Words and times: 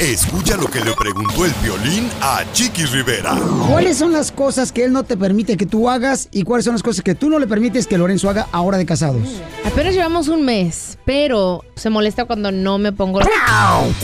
Escucha 0.00 0.56
lo 0.56 0.66
que 0.66 0.80
le 0.80 0.94
preguntó 0.94 1.44
el 1.44 1.52
violín 1.62 2.08
a 2.22 2.42
Chiqui 2.54 2.86
Rivera. 2.86 3.36
¿Cuáles 3.68 3.98
son 3.98 4.12
las 4.12 4.32
cosas 4.32 4.72
que 4.72 4.82
él 4.82 4.94
no 4.94 5.02
te 5.04 5.14
permite 5.14 5.58
que 5.58 5.66
tú 5.66 5.90
hagas 5.90 6.30
y 6.32 6.42
cuáles 6.42 6.64
son 6.64 6.72
las 6.72 6.82
cosas 6.82 7.04
que 7.04 7.14
tú 7.14 7.28
no 7.28 7.38
le 7.38 7.46
permites 7.46 7.86
que 7.86 7.98
Lorenzo 7.98 8.30
haga 8.30 8.48
ahora 8.50 8.78
de 8.78 8.86
casados? 8.86 9.28
Apenas 9.62 9.92
llevamos 9.92 10.28
un 10.28 10.42
mes, 10.42 10.96
pero 11.04 11.62
se 11.76 11.90
molesta 11.90 12.24
cuando 12.24 12.50
no 12.50 12.78
me 12.78 12.92
pongo... 12.92 13.20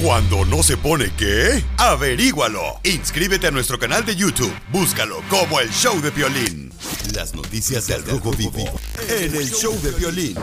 Cuando 0.03 0.45
no 0.45 0.63
se 0.63 0.77
pone 0.77 1.11
qué, 1.17 1.65
averígualo. 1.79 2.61
Inscríbete 2.85 3.47
a 3.47 3.51
nuestro 3.51 3.79
canal 3.79 4.05
de 4.05 4.17
YouTube. 4.17 4.53
Búscalo 4.71 5.23
como 5.31 5.61
el 5.61 5.71
show 5.71 5.99
de 6.03 6.11
violín. 6.11 6.73
Las 7.15 7.35
noticias 7.35 7.87
del 7.87 8.05
Rojo 8.05 8.33
Vivo 8.33 8.67
en 9.09 9.35
el 9.35 9.51
show 9.51 9.75
de 9.83 9.93
violín. 9.93 10.37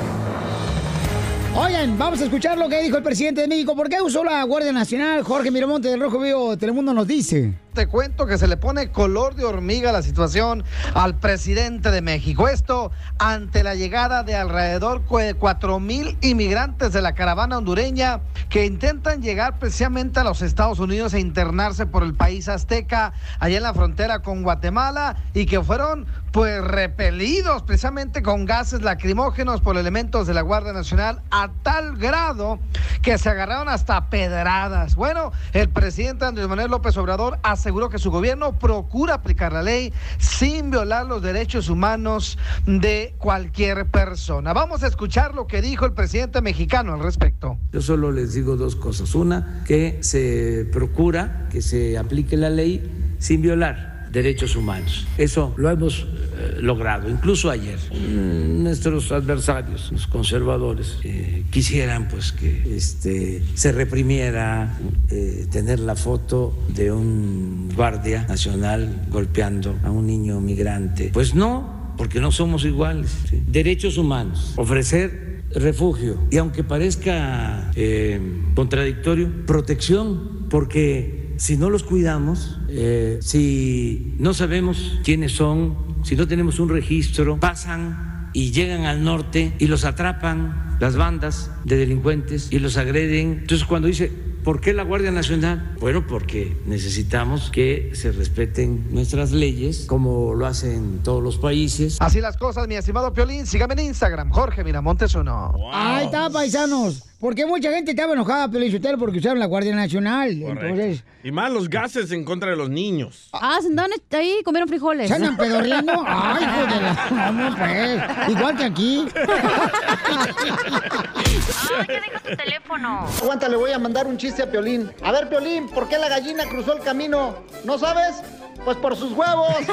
Oigan, 1.55 1.99
vamos 1.99 2.19
a 2.19 2.23
escuchar 2.23 2.57
lo 2.57 2.67
que 2.67 2.81
dijo 2.81 2.97
el 2.97 3.03
presidente 3.03 3.41
de 3.41 3.47
México. 3.47 3.75
¿Por 3.75 3.87
qué 3.87 4.01
usó 4.01 4.23
la 4.23 4.43
Guardia 4.43 4.71
Nacional? 4.71 5.21
Jorge 5.21 5.51
Miramonte 5.51 5.87
del 5.87 5.99
Rojo 5.99 6.19
Vivo 6.19 6.57
Telemundo 6.57 6.95
nos 6.95 7.07
dice. 7.07 7.53
Te 7.73 7.87
cuento 7.87 8.27
que 8.27 8.37
se 8.37 8.47
le 8.47 8.55
pone 8.55 8.91
color 8.91 9.33
de 9.33 9.45
hormiga 9.45 9.91
la 9.91 10.03
situación 10.03 10.63
al 10.93 11.15
presidente 11.15 11.89
de 11.89 12.03
México. 12.03 12.47
Esto 12.47 12.91
ante 13.17 13.63
la 13.63 13.73
llegada 13.73 14.21
de 14.21 14.35
alrededor 14.35 15.03
de 15.07 15.33
4 15.33 15.79
mil 15.79 16.15
inmigrantes 16.21 16.93
de 16.93 17.01
la 17.01 17.15
caravana 17.15 17.57
hondureña 17.57 18.21
que 18.49 18.67
intentan 18.67 19.23
llegar 19.23 19.57
precisamente 19.57 20.19
a 20.19 20.23
los 20.23 20.43
Estados 20.43 20.77
Unidos 20.77 21.15
e 21.15 21.19
internarse 21.19 21.87
por 21.87 22.03
el 22.03 22.13
país 22.13 22.47
azteca, 22.47 23.13
allá 23.39 23.57
en 23.57 23.63
la 23.63 23.73
frontera 23.73 24.19
con 24.19 24.43
Guatemala, 24.43 25.15
y 25.33 25.47
que 25.47 25.59
fueron 25.63 26.05
pues 26.31 26.63
repelidos 26.63 27.61
precisamente 27.61 28.23
con 28.23 28.45
gases 28.45 28.81
lacrimógenos 28.81 29.61
por 29.61 29.77
elementos 29.77 30.25
de 30.25 30.33
la 30.33 30.41
Guardia 30.41 30.73
Nacional 30.73 31.21
a 31.29 31.49
tal 31.61 31.95
grado 31.97 32.59
que 33.03 33.19
se 33.19 33.29
agarraron 33.29 33.69
hasta 33.69 34.09
pedradas. 34.09 34.95
Bueno, 34.95 35.31
el 35.53 35.69
presidente 35.69 36.25
Andrés 36.25 36.47
Manuel 36.47 36.71
López 36.71 36.97
Obrador 36.97 37.39
que 37.63 37.97
su 37.97 38.11
gobierno 38.11 38.59
procura 38.59 39.15
aplicar 39.15 39.53
la 39.53 39.63
ley 39.63 39.93
sin 40.17 40.69
violar 40.69 41.05
los 41.05 41.21
derechos 41.21 41.69
humanos 41.69 42.37
de 42.65 43.15
cualquier 43.17 43.85
persona. 43.85 44.51
Vamos 44.51 44.83
a 44.83 44.87
escuchar 44.87 45.33
lo 45.33 45.47
que 45.47 45.61
dijo 45.61 45.85
el 45.85 45.93
presidente 45.93 46.41
mexicano 46.41 46.93
al 46.93 46.99
respecto. 46.99 47.57
Yo 47.71 47.81
solo 47.81 48.11
les 48.11 48.33
digo 48.33 48.57
dos 48.57 48.75
cosas. 48.75 49.15
Una, 49.15 49.63
que 49.65 49.99
se 50.01 50.67
procura 50.73 51.47
que 51.49 51.61
se 51.61 51.97
aplique 51.97 52.35
la 52.35 52.49
ley 52.49 53.15
sin 53.19 53.41
violar 53.41 53.92
derechos 54.13 54.55
humanos. 54.55 55.05
Eso 55.17 55.53
lo 55.57 55.69
hemos 55.69 56.07
eh, 56.37 56.57
logrado, 56.61 57.09
incluso 57.09 57.49
ayer. 57.49 57.79
Mm, 57.91 58.63
Nuestros 58.63 59.11
adversarios, 59.11 59.91
los 59.91 60.07
conservadores, 60.07 60.99
eh, 61.03 61.43
quisieran 61.49 62.07
pues 62.07 62.31
que 62.31 62.75
este, 62.75 63.43
se 63.55 63.71
reprimiera 63.71 64.77
eh, 65.09 65.47
tener 65.51 65.79
la 65.79 65.95
foto 65.95 66.57
de 66.69 66.91
un 66.91 67.69
guardia 67.75 68.25
nacional 68.27 69.07
golpeando 69.09 69.75
a 69.83 69.89
un 69.89 70.05
niño 70.05 70.39
migrante. 70.39 71.09
Pues 71.11 71.33
no, 71.33 71.93
porque 71.97 72.21
no 72.21 72.31
somos 72.31 72.63
iguales. 72.65 73.11
¿sí? 73.29 73.41
Derechos 73.47 73.97
humanos, 73.97 74.53
ofrecer 74.55 75.33
refugio 75.55 76.17
y 76.31 76.37
aunque 76.37 76.63
parezca 76.63 77.71
eh, 77.75 78.19
contradictorio, 78.55 79.45
protección, 79.45 80.47
porque 80.49 81.22
si 81.37 81.57
no 81.57 81.69
los 81.69 81.83
cuidamos, 81.83 82.59
eh, 82.69 83.19
si 83.21 84.15
no 84.19 84.33
sabemos 84.33 84.99
quiénes 85.03 85.33
son, 85.33 85.75
si 86.03 86.15
no 86.15 86.27
tenemos 86.27 86.59
un 86.59 86.69
registro, 86.69 87.39
pasan 87.39 88.29
y 88.33 88.51
llegan 88.51 88.85
al 88.85 89.03
norte 89.03 89.53
y 89.59 89.67
los 89.67 89.85
atrapan 89.85 90.77
las 90.79 90.95
bandas 90.95 91.51
de 91.63 91.77
delincuentes 91.77 92.49
y 92.51 92.59
los 92.59 92.77
agreden. 92.77 93.39
Entonces 93.41 93.65
cuando 93.65 93.87
dice, 93.87 94.11
¿por 94.43 94.61
qué 94.61 94.73
la 94.73 94.83
Guardia 94.83 95.11
Nacional? 95.11 95.75
Bueno, 95.79 96.05
porque 96.07 96.55
necesitamos 96.65 97.49
que 97.49 97.91
se 97.93 98.11
respeten 98.11 98.87
nuestras 98.91 99.31
leyes, 99.31 99.85
como 99.87 100.33
lo 100.35 100.45
hacen 100.45 100.99
todos 101.03 101.23
los 101.23 101.37
países. 101.37 101.97
Así 101.99 102.21
las 102.21 102.37
cosas, 102.37 102.67
mi 102.67 102.75
estimado 102.75 103.13
Piolín. 103.13 103.45
Sígame 103.45 103.73
en 103.73 103.81
Instagram, 103.81 104.31
Jorge 104.31 104.63
Miramontes 104.63 105.13
uno. 105.15 105.53
Ahí 105.71 106.05
está, 106.05 106.29
paisanos. 106.29 107.03
Porque 107.19 107.45
mucha 107.45 107.71
gente 107.71 107.91
estaba 107.91 108.11
enojada, 108.11 108.51
Pelichotero, 108.51 108.97
porque 108.97 109.19
usaron 109.19 109.39
la 109.39 109.45
Guardia 109.45 109.73
Nacional. 109.73 110.41
Entonces, 110.41 111.05
Y 111.23 111.31
más 111.31 111.49
los 111.53 111.69
gases 111.69 112.11
en 112.11 112.25
contra 112.25 112.49
de 112.49 112.57
los 112.57 112.69
niños. 112.69 113.29
Ah, 113.31 113.59
se 113.61 113.69
andaban 113.69 113.91
ahí, 114.11 114.41
comieron 114.43 114.67
frijoles. 114.67 115.07
¿se 115.07 115.13
andan 115.13 115.37
pedorreando? 115.37 115.93
Ay, 116.05 116.43
hijo 116.43 116.73
de 116.73 116.81
la... 116.81 117.31
No, 117.31 117.55
pues. 117.55 118.01
Igual 118.37 118.57
que 118.57 118.63
aquí. 118.65 119.05
Ay, 121.79 121.85
¿qué 121.87 122.01
dijo 122.01 122.19
tu 122.27 122.35
teléfono? 122.35 123.07
Aguanta, 123.21 123.47
le 123.49 123.57
voy 123.57 123.71
a 123.71 123.79
mandar 123.79 124.07
un 124.07 124.17
chiste 124.17 124.43
a 124.43 124.51
Piolín. 124.51 124.91
A 125.03 125.11
ver, 125.11 125.29
Piolín, 125.29 125.69
¿por 125.69 125.87
qué 125.87 125.97
la 125.97 126.09
gallina 126.09 126.45
cruzó 126.45 126.73
el 126.73 126.81
camino? 126.81 127.35
¿No 127.63 127.77
sabes? 127.77 128.15
Pues 128.63 128.77
por 128.77 128.95
sus 128.95 129.11
huevos. 129.13 129.55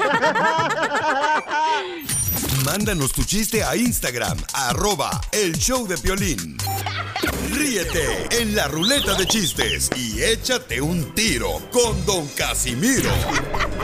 Mándanos 2.64 3.12
tu 3.12 3.24
chiste 3.24 3.64
a 3.64 3.74
Instagram, 3.74 4.36
arroba 4.52 5.10
el 5.32 5.56
show 5.56 5.86
de 5.86 5.96
violín. 5.96 6.56
Ríete 7.52 8.28
en 8.30 8.54
la 8.54 8.68
ruleta 8.68 9.14
de 9.14 9.26
chistes 9.26 9.90
y 9.96 10.22
échate 10.22 10.80
un 10.80 11.14
tiro 11.14 11.60
con 11.72 12.04
Don 12.06 12.26
Casimiro. 12.28 13.10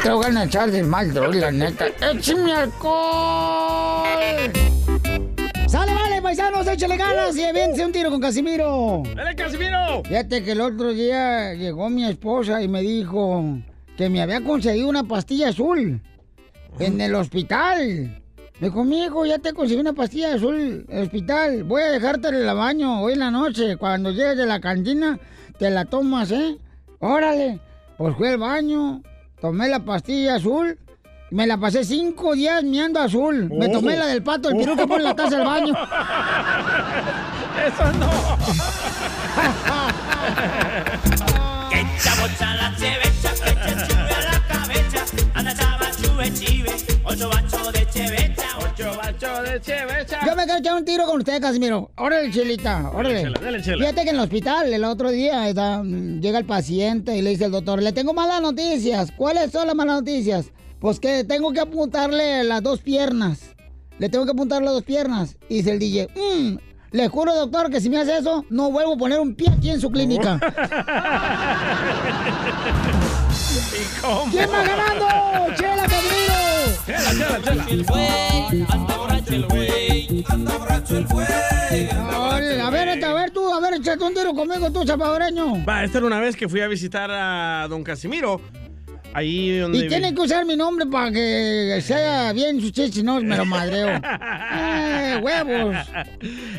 Te 0.03 0.11
voy 0.11 0.37
a 0.37 0.45
echar 0.45 0.71
de 0.71 0.83
mal, 0.83 1.13
droga, 1.13 1.35
la 1.35 1.51
neta. 1.51 1.87
¡Échame 2.01 2.53
alcohol! 2.53 4.07
¡Sale, 5.69 5.93
vale, 5.95 6.23
paisanos! 6.23 6.67
¡Échale 6.69 6.97
ganas 6.97 7.37
y 7.37 7.43
aviéntese 7.43 7.85
un 7.85 7.91
tiro 7.91 8.09
con 8.09 8.21
Casimiro! 8.21 9.03
¡Dale, 9.17 9.35
Casimiro! 9.35 10.03
Fíjate 10.05 10.45
que 10.45 10.53
el 10.53 10.61
otro 10.61 10.95
día 10.95 11.55
llegó 11.55 11.91
mi 11.91 12.05
esposa 12.05 12.63
y 12.63 12.69
me 12.69 12.83
dijo 12.83 13.43
que 13.97 14.09
me 14.09 14.23
había 14.23 14.41
conseguido 14.45 14.89
una 14.89 15.03
pastilla 15.03 15.49
azul 15.49 16.01
en 16.79 17.01
el 17.01 17.15
hospital. 17.17 18.23
Me 18.61 18.69
dijo, 18.69 18.85
mijo, 18.85 19.27
ya 19.27 19.39
te 19.41 19.53
conseguí 19.53 19.81
una 19.81 19.93
pastilla 19.93 20.35
azul 20.35 20.87
en 20.89 20.97
el 20.97 21.03
hospital. 21.03 21.65
Voy 21.65 21.83
a 21.83 21.91
dejarte 21.91 22.29
en 22.29 22.37
el 22.37 22.47
baño 22.55 23.03
hoy 23.03 23.15
en 23.15 23.19
la 23.19 23.33
noche. 23.33 23.77
Cuando 23.77 24.13
llegues 24.13 24.37
de 24.37 24.47
la 24.47 24.61
cantina, 24.61 25.19
te 25.59 25.69
la 25.71 25.85
tomas, 25.85 26.31
¿eh? 26.31 26.59
Órale. 27.01 27.59
Pues 27.99 28.15
fui 28.17 28.29
al 28.29 28.39
baño, 28.39 29.03
tomé 29.41 29.69
la 29.69 29.85
pastilla 29.85 30.37
azul. 30.37 30.79
Me 31.31 31.47
la 31.47 31.59
pasé 31.59 31.85
cinco 31.85 32.35
días 32.35 32.63
miando 32.63 33.01
azul. 33.01 33.51
Me 33.51 33.69
tomé 33.69 33.97
la 33.97 34.07
del 34.07 34.23
pato, 34.23 34.49
el 34.51 34.57
que 34.65 34.87
pone 34.87 34.97
en 34.99 35.05
la 35.05 35.17
taza 35.17 35.37
del 35.37 35.47
baño. 35.47 35.75
¡Eso 37.67 37.93
no! 37.99 38.11
Que 41.71 41.85
chabocha 42.03 42.55
la 42.55 42.75
chevecha, 42.77 43.31
que 43.45 43.55
che 43.55 43.87
sube 43.87 44.15
a 44.15 44.21
la 44.33 44.41
cabeza. 44.47 45.05
Anda 45.35 45.55
chava, 45.55 45.87
chube, 46.01 46.33
chive, 46.33 46.71
ocho 47.05 47.29
bacho 47.29 47.73
de 47.73 47.87
chevecha, 47.93 48.47
Ocho 48.59 48.97
bacho 48.97 49.43
de 49.43 49.61
chevecha. 49.61 50.21
Yo 50.25 50.37
me 50.37 50.45
quiero 50.45 50.61
echar 50.61 50.75
un 50.77 50.85
tiro 50.85 51.07
con 51.07 51.19
usted, 51.19 51.41
Casimiro. 51.41 51.91
Órale, 51.97 52.31
chelita, 52.31 52.91
órale. 52.95 53.23
chela, 53.23 53.41
dale, 53.43 53.63
chela. 53.63 53.79
Fíjate 53.79 54.05
que 54.05 54.11
en 54.11 54.17
el 54.17 54.23
hospital, 54.23 54.73
el 54.73 54.85
otro 54.85 55.11
día, 55.11 55.49
está, 55.49 55.83
mm, 55.83 56.21
llega 56.21 56.39
el 56.39 56.45
paciente 56.47 57.17
y 57.17 57.23
le 57.23 57.31
dice 57.31 57.47
el 57.47 57.51
doctor, 57.51 57.83
le 57.83 57.91
tengo 57.93 58.13
malas 58.15 58.41
noticias. 58.41 59.11
¿Cuáles 59.11 59.51
son 59.51 59.67
las 59.67 59.75
malas 59.75 59.97
noticias? 59.97 60.53
Pues 60.81 61.01
que 61.01 61.25
tengo 61.25 61.53
que 61.53 61.61
apuntarle 61.61 62.45
las 62.45 62.63
dos 62.63 62.81
piernas. 62.81 63.55
Le 63.99 64.09
tengo 64.09 64.25
que 64.27 64.33
apuntar 64.33 64.63
las 64.63 64.75
dos 64.75 64.83
piernas. 64.85 65.37
Y 65.49 65.57
dice 65.57 65.73
el 65.73 65.79
DJ, 65.79 66.09
"Mm, 66.15 66.59
le 66.93 67.09
juro, 67.09 67.35
doctor, 67.35 67.71
que 67.71 67.81
si 67.81 67.89
me 67.91 67.99
hace 67.99 68.19
eso, 68.19 68.45
no 68.51 68.71
vuelvo 68.71 68.95
a 68.95 68.97
poner 68.97 69.19
un 69.21 69.35
pie 69.35 69.49
aquí 69.51 69.71
en 69.71 69.81
su 69.81 69.91
clínica. 69.91 70.39
¿Y 73.73 74.01
cómo? 74.01 74.31
¿Quién 74.31 74.49
va 74.51 74.63
ganando? 74.63 75.07
¡Chela, 75.57 75.83
Casimiro! 75.83 76.35
Chela, 76.87 77.11
chela, 77.11 77.43
chela. 77.43 77.65
el 77.69 77.85
güey, 77.85 78.67
anda 78.69 78.97
borracho 78.97 79.35
el 79.35 79.47
güey, 79.47 80.25
anda 80.29 80.57
borracho 80.59 80.97
el 80.99 81.07
güey. 81.07 81.27
A 82.61 82.71
ver, 82.71 83.05
a 83.05 83.13
ver 83.15 83.31
tú, 83.33 83.53
a 83.53 83.61
ver, 83.61 83.75
échate 83.75 84.05
un 84.05 84.15
tiro 84.15 84.35
conmigo 84.35 84.71
tú, 84.71 84.85
chapadoreño. 84.85 85.65
Va, 85.67 85.85
esta 85.85 85.99
era 85.99 86.07
una 86.07 86.21
vez 86.21 86.37
que 86.37 86.49
fui 86.49 86.61
a 86.61 86.69
visitar 86.69 87.11
a 87.11 87.67
don 87.69 87.83
Casimiro. 87.83 88.41
Ahí 89.17 89.57
donde... 89.59 89.79
Y 89.79 89.89
tienen 89.89 90.15
que 90.15 90.21
usar 90.21 90.45
mi 90.45 90.57
nombre 90.57 90.85
para 90.85 91.11
que 91.11 91.81
sea 91.83 92.35
bien 92.35 92.61
su 92.61 92.69
si 92.69 93.03
no 93.03 93.19
me 93.23 93.35
lo 93.35 93.47
madreo. 93.47 93.89
¡Eh, 94.53 95.19
huevos! 95.23 95.75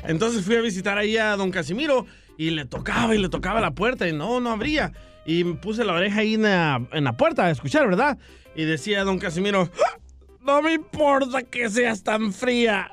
Entonces 0.07 0.44
fui 0.44 0.56
a 0.56 0.62
visitar 0.62 0.98
ahí 0.98 1.18
a 1.18 1.36
don 1.36 1.51
Casimiro 1.51 2.07
y 2.36 2.50
le 2.50 2.65
tocaba 2.65 3.13
y 3.13 3.19
le 3.19 3.30
tocaba 3.30 3.62
la 3.62 3.75
puerta 3.75 4.07
y 4.07 4.13
no, 4.13 4.39
no 4.39 4.50
abría. 4.50 4.92
Y 5.24 5.44
puse 5.44 5.86
la 5.86 5.94
oreja 5.94 6.21
ahí 6.21 6.33
en 6.33 6.42
la, 6.42 6.81
en 6.94 7.04
la 7.04 7.15
puerta 7.15 7.45
a 7.45 7.51
escuchar, 7.51 7.88
¿verdad? 7.88 8.18
Y 8.56 8.63
decía 8.65 9.03
don 9.03 9.19
Casimiro, 9.19 9.69
"¡Ah! 9.86 10.00
no 10.44 10.63
me 10.63 10.74
importa 10.74 11.44
que 11.44 11.69
seas 11.69 12.03
tan 12.03 12.33
fría, 12.33 12.92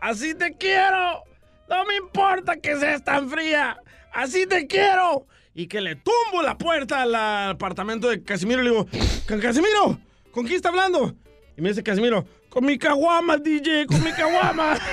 así 0.00 0.34
te 0.34 0.56
quiero. 0.56 1.24
No 1.68 1.84
me 1.84 1.96
importa 1.96 2.56
que 2.56 2.74
seas 2.78 3.04
tan 3.04 3.28
fría, 3.28 3.76
así 4.14 4.46
te 4.46 4.66
quiero. 4.66 5.26
Y 5.54 5.66
que 5.68 5.80
le 5.80 5.96
tumbo 5.96 6.42
la 6.42 6.58
puerta 6.58 7.02
al 7.02 7.14
apartamento 7.14 8.08
de 8.08 8.22
Casimiro 8.22 8.60
y 8.60 8.64
le 8.64 8.70
digo, 8.70 8.86
"Ca- 9.26 9.38
Casimiro, 9.40 9.98
¿con 10.32 10.44
quién 10.44 10.56
está 10.56 10.70
hablando? 10.70 11.14
Y 11.56 11.62
me 11.62 11.68
dice 11.68 11.82
Casimiro, 11.82 12.24
con 12.48 12.64
mi 12.64 12.78
caguama, 12.78 13.36
DJ, 13.36 13.86
con 13.86 14.02
mi 14.02 14.12
caguama. 14.12 14.76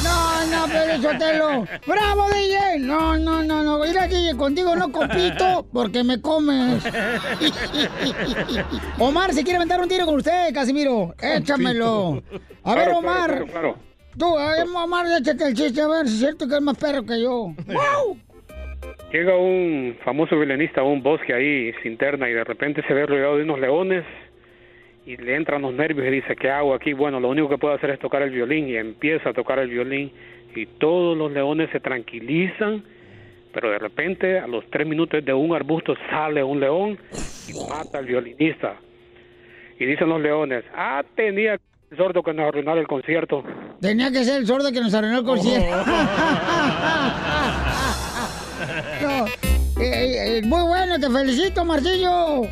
No, 0.00 0.46
no, 0.46 0.66
pero 0.72 1.02
Sotelo. 1.02 1.66
¡Bravo, 1.86 2.28
DJ! 2.30 2.78
No, 2.78 3.18
no, 3.18 3.42
no, 3.42 3.62
no. 3.64 3.78
Mira, 3.80 4.06
DJ, 4.06 4.36
contigo 4.36 4.74
no 4.76 4.90
compito 4.92 5.66
porque 5.72 6.04
me 6.04 6.20
comes. 6.22 6.82
Omar, 8.98 9.34
si 9.34 9.42
quiere 9.42 9.56
aventar 9.56 9.80
un 9.80 9.88
tiro 9.88 10.06
con 10.06 10.16
usted, 10.16 10.54
Casimiro, 10.54 11.14
échamelo. 11.20 12.22
A 12.62 12.74
ver, 12.74 12.84
Claro, 12.84 12.98
Omar. 12.98 13.26
claro, 13.30 13.46
claro, 13.46 13.46
claro. 13.46 13.76
Tú, 14.16 14.38
a 14.38 14.52
ver, 14.52 14.66
Omar, 14.74 15.06
échate 15.20 15.48
el 15.48 15.54
chiste, 15.54 15.80
a 15.82 15.88
ver 15.88 16.06
si 16.08 16.14
es 16.14 16.20
cierto 16.20 16.46
que 16.48 16.54
es 16.54 16.62
más 16.62 16.76
perro 16.76 17.04
que 17.04 17.20
yo. 17.20 17.52
¡Wow! 17.66 18.18
Llega 19.12 19.36
un 19.36 19.96
famoso 20.04 20.36
violinista 20.36 20.82
a 20.82 20.84
un 20.84 21.02
bosque 21.02 21.32
ahí 21.32 21.72
sin 21.82 21.96
terna 21.96 22.28
y 22.28 22.34
de 22.34 22.44
repente 22.44 22.82
se 22.86 22.92
ve 22.92 23.06
rodeado 23.06 23.38
de 23.38 23.44
unos 23.44 23.58
leones 23.58 24.04
y 25.06 25.16
le 25.16 25.34
entran 25.34 25.62
los 25.62 25.72
nervios 25.72 26.06
y 26.06 26.10
dice, 26.10 26.36
¿qué 26.36 26.50
hago 26.50 26.74
aquí? 26.74 26.92
Bueno, 26.92 27.18
lo 27.18 27.30
único 27.30 27.48
que 27.48 27.56
puedo 27.56 27.72
hacer 27.72 27.88
es 27.88 27.98
tocar 27.98 28.20
el 28.20 28.30
violín 28.30 28.68
y 28.68 28.76
empieza 28.76 29.30
a 29.30 29.32
tocar 29.32 29.60
el 29.60 29.70
violín 29.70 30.12
y 30.54 30.66
todos 30.66 31.16
los 31.16 31.32
leones 31.32 31.70
se 31.70 31.80
tranquilizan, 31.80 32.84
pero 33.54 33.70
de 33.70 33.78
repente 33.78 34.38
a 34.38 34.46
los 34.46 34.68
tres 34.70 34.86
minutos 34.86 35.24
de 35.24 35.32
un 35.32 35.54
arbusto 35.54 35.94
sale 36.10 36.42
un 36.42 36.60
león 36.60 36.98
y 37.48 37.54
mata 37.70 37.98
al 37.98 38.04
violinista. 38.04 38.76
Y 39.78 39.86
dicen 39.86 40.10
los 40.10 40.20
leones, 40.20 40.64
ah, 40.74 41.02
tenía 41.14 41.54
el 41.54 41.96
sordo 41.96 42.22
que 42.22 42.34
nos 42.34 42.48
arruinara 42.48 42.78
el 42.78 42.86
concierto. 42.86 43.42
Tenía 43.80 44.10
que 44.10 44.22
ser 44.24 44.40
el 44.40 44.46
sordo 44.46 44.70
que 44.70 44.80
nos 44.80 44.92
arruinó 44.92 45.20
el 45.20 45.24
concierto. 45.24 45.76
No, 49.02 49.26
eh, 49.82 50.38
eh, 50.38 50.42
muy 50.44 50.62
bueno, 50.62 50.98
te 50.98 51.10
felicito, 51.10 51.64
Marcillo. 51.64 52.42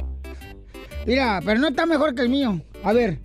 Mira, 1.06 1.40
pero 1.44 1.60
no 1.60 1.68
está 1.68 1.86
mejor 1.86 2.14
que 2.14 2.22
el 2.22 2.28
mío. 2.28 2.60
A 2.82 2.92
ver, 2.92 3.18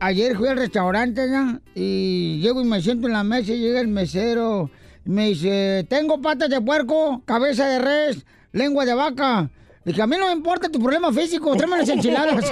ayer 0.00 0.36
fui 0.36 0.48
al 0.48 0.56
restaurante 0.56 1.26
y 1.74 2.40
llego 2.40 2.60
y 2.60 2.64
me 2.64 2.82
siento 2.82 3.06
en 3.06 3.12
la 3.14 3.24
mesa 3.24 3.52
y 3.52 3.58
llega 3.58 3.80
el 3.80 3.88
mesero. 3.88 4.70
y 5.04 5.10
Me 5.10 5.28
dice, 5.28 5.86
tengo 5.88 6.20
patas 6.20 6.50
de 6.50 6.60
puerco, 6.60 7.22
cabeza 7.24 7.66
de 7.68 7.78
res, 7.78 8.26
lengua 8.52 8.84
de 8.84 8.94
vaca. 8.94 9.50
Dije, 9.84 10.02
a 10.02 10.06
mí 10.06 10.16
no 10.18 10.26
me 10.26 10.32
importa 10.32 10.68
tu 10.68 10.80
problema 10.80 11.12
físico, 11.12 11.54
tráeme 11.56 11.78
las 11.78 11.88
enchiladas. 11.88 12.44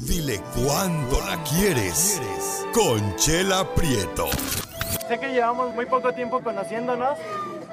Dile 0.00 0.40
cuándo 0.54 1.15
quieres. 1.56 2.20
Conchela 2.72 3.66
Prieto. 3.74 4.28
Sé 5.08 5.18
que 5.18 5.28
llevamos 5.28 5.74
muy 5.74 5.86
poco 5.86 6.12
tiempo 6.12 6.40
conociéndonos. 6.42 7.18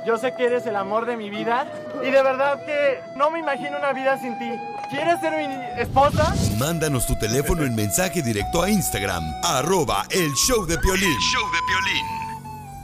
Yo 0.06 0.18
sé 0.18 0.34
que 0.36 0.46
eres 0.46 0.66
el 0.66 0.76
amor 0.76 1.06
de 1.06 1.18
mi 1.18 1.30
vida. 1.30 1.68
Y 2.02 2.12
de 2.12 2.24
verdad 2.24 2.64
que 2.66 3.00
no 3.18 3.30
me 3.32 3.40
imagino 3.40 3.78
una 3.78 3.94
vida 3.94 4.18
sin 4.20 4.38
ti. 4.40 4.50
¿Quieres 4.90 5.20
ser 5.20 5.34
mi 5.38 5.82
esposa? 5.82 6.34
Mándanos 6.58 7.08
tu 7.08 7.16
teléfono 7.18 7.64
en 7.64 7.76
mensaje 7.76 8.22
directo 8.22 8.62
a 8.62 8.70
Instagram, 8.70 9.24
arroba 9.44 10.06
el 10.12 10.32
show 10.34 10.66
de 10.66 10.78
Piolín. 10.78 11.18
show 11.20 11.44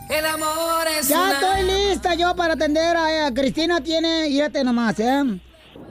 de 0.07 0.15
El 0.15 0.25
amor 0.25 0.87
Ya 1.07 1.33
estoy 1.33 1.63
lista 1.63 2.15
yo 2.15 2.35
para 2.35 2.53
atender 2.53 2.97
a, 2.97 3.27
a 3.27 3.33
Cristina. 3.33 3.81
Tiene, 3.81 4.25
fíjate 4.27 4.63
nomás, 4.63 4.99
¿eh? 4.99 5.39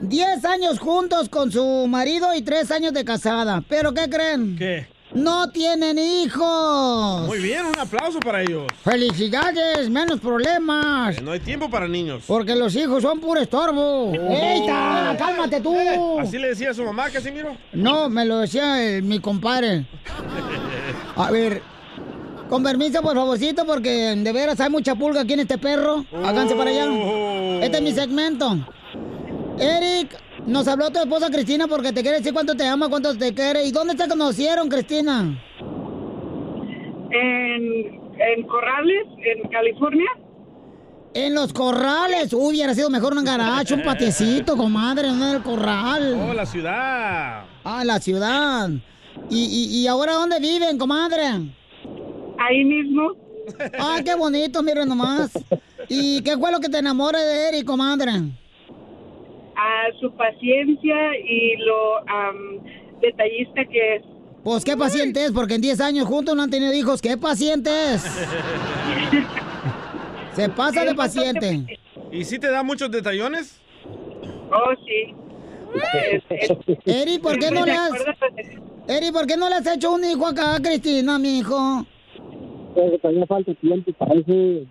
10 0.01 0.45
años 0.45 0.79
juntos 0.79 1.29
con 1.29 1.51
su 1.51 1.87
marido 1.87 2.33
y 2.35 2.41
3 2.41 2.69
años 2.71 2.93
de 2.93 3.05
casada. 3.05 3.63
¿Pero 3.67 3.93
qué 3.93 4.09
creen? 4.09 4.55
¿Qué? 4.57 4.98
No 5.13 5.49
tienen 5.49 5.97
hijos. 5.97 7.25
Muy 7.27 7.39
bien, 7.39 7.65
un 7.65 7.79
aplauso 7.79 8.19
para 8.19 8.43
ellos. 8.43 8.67
Felicidades, 8.83 9.89
menos 9.89 10.19
problemas. 10.19 11.19
No 11.23 11.31
hay 11.31 11.39
tiempo 11.39 11.67
para 11.69 11.87
niños. 11.87 12.23
Porque 12.27 12.55
los 12.55 12.75
hijos 12.75 13.01
son 13.01 13.19
puro 13.19 13.39
estorbo. 13.41 14.11
¡Eita! 14.13 15.15
¡Cálmate 15.17 15.61
tú! 15.61 15.75
¿Así 16.19 16.37
le 16.37 16.49
decía 16.49 16.69
a 16.69 16.73
su 16.75 16.83
mamá, 16.83 17.09
Casimiro? 17.09 17.57
No, 17.73 18.07
me 18.07 18.23
lo 18.25 18.37
decía 18.39 18.83
el- 18.83 19.01
mi 19.03 19.19
compadre. 19.19 19.85
A 21.15 21.31
ver, 21.31 21.63
con 22.47 22.61
permiso, 22.63 23.01
por 23.01 23.15
favorcito, 23.15 23.65
porque 23.65 24.13
de 24.15 24.31
veras 24.31 24.59
hay 24.59 24.69
mucha 24.69 24.93
pulga 24.93 25.21
aquí 25.21 25.33
en 25.33 25.39
este 25.41 25.57
perro. 25.57 26.05
Háganse 26.23 26.53
para 26.55 26.69
allá. 26.69 26.85
Este 27.63 27.77
es 27.77 27.83
mi 27.83 27.91
segmento. 27.93 28.57
Eric, 29.59 30.15
nos 30.49 30.67
habló 30.67 30.89
tu 30.91 30.99
esposa 30.99 31.29
Cristina 31.29 31.67
porque 31.67 31.93
te 31.93 32.01
quiere 32.01 32.17
decir 32.17 32.33
cuánto 32.33 32.55
te 32.55 32.65
ama, 32.65 32.89
cuánto 32.89 33.17
te 33.17 33.33
quiere. 33.33 33.65
¿Y 33.65 33.71
dónde 33.71 33.95
se 33.95 34.07
conocieron, 34.09 34.67
Cristina? 34.69 35.41
En, 37.11 37.63
en 38.19 38.47
Corrales, 38.47 39.07
en 39.17 39.49
California. 39.49 40.09
En 41.13 41.33
los 41.33 41.53
corrales. 41.53 42.33
Uy, 42.33 42.55
hubiera 42.55 42.73
sido 42.75 42.89
mejor 42.89 43.13
un 43.17 43.23
garacho, 43.23 43.75
un 43.75 43.83
patiecito, 43.83 44.55
comadre, 44.55 45.11
no 45.11 45.29
en 45.29 45.35
el 45.35 45.41
corral. 45.41 46.27
Oh, 46.29 46.33
la 46.33 46.45
ciudad. 46.45 47.45
Ah, 47.63 47.83
la 47.83 47.99
ciudad. 47.99 48.69
¿Y, 49.29 49.43
y, 49.45 49.79
y 49.79 49.87
ahora 49.87 50.13
dónde 50.13 50.39
viven, 50.39 50.77
comadre? 50.77 51.23
Ahí 52.37 52.63
mismo. 52.63 53.13
Ah, 53.79 53.99
qué 54.05 54.13
bonito, 54.15 54.61
miren 54.61 54.87
nomás. 54.87 55.31
¿Y 55.87 56.21
qué 56.21 56.37
fue 56.37 56.51
lo 56.51 56.59
que 56.59 56.69
te 56.69 56.77
enamora 56.77 57.19
de 57.19 57.49
Eric, 57.49 57.65
comadre? 57.65 58.11
A 59.61 59.91
su 59.99 60.09
paciencia 60.13 61.17
y 61.17 61.57
lo 61.57 61.97
am, 62.07 62.63
detallista 63.01 63.65
que 63.65 63.95
es. 63.95 64.03
Pues 64.43 64.63
qué 64.63 64.77
paciente 64.77 65.25
es, 65.25 65.33
porque 65.33 65.55
en 65.55 65.61
10 65.61 65.81
años 65.81 66.05
juntos 66.05 66.33
no 66.33 66.43
han 66.43 66.49
tenido 66.49 66.73
hijos. 66.73 67.01
¿Qué 67.01 67.17
paciente 67.17 67.69
es? 67.93 68.03
Se 70.33 70.47
pasa 70.47 70.85
de 70.85 70.95
paciente. 70.95 71.77
¿Y 72.11 72.23
si 72.23 72.39
te 72.39 72.49
da 72.49 72.63
muchos 72.63 72.89
detallones? 72.89 73.59
Oh, 74.51 74.73
sí. 74.85 75.13
Eri, 76.85 77.19
¿por 77.19 77.37
qué 77.37 77.51
no 77.51 77.65
le 77.65 77.73
has... 77.73 77.91
Eri, 78.87 79.11
¿por 79.11 79.27
qué 79.27 79.35
no 79.37 79.49
le 79.49 79.55
has 79.55 79.67
hecho 79.67 79.91
un 79.93 80.03
hijo 80.03 80.25
acá 80.25 80.55
a 80.55 80.59
Cristina, 80.61 81.19
mi 81.19 81.39
hijo? 81.39 81.85
Porque 82.73 82.97
todavía 82.99 83.25
falta 83.27 83.53
tiempo 83.55 83.91
para 83.93 84.13
eso. 84.13 84.65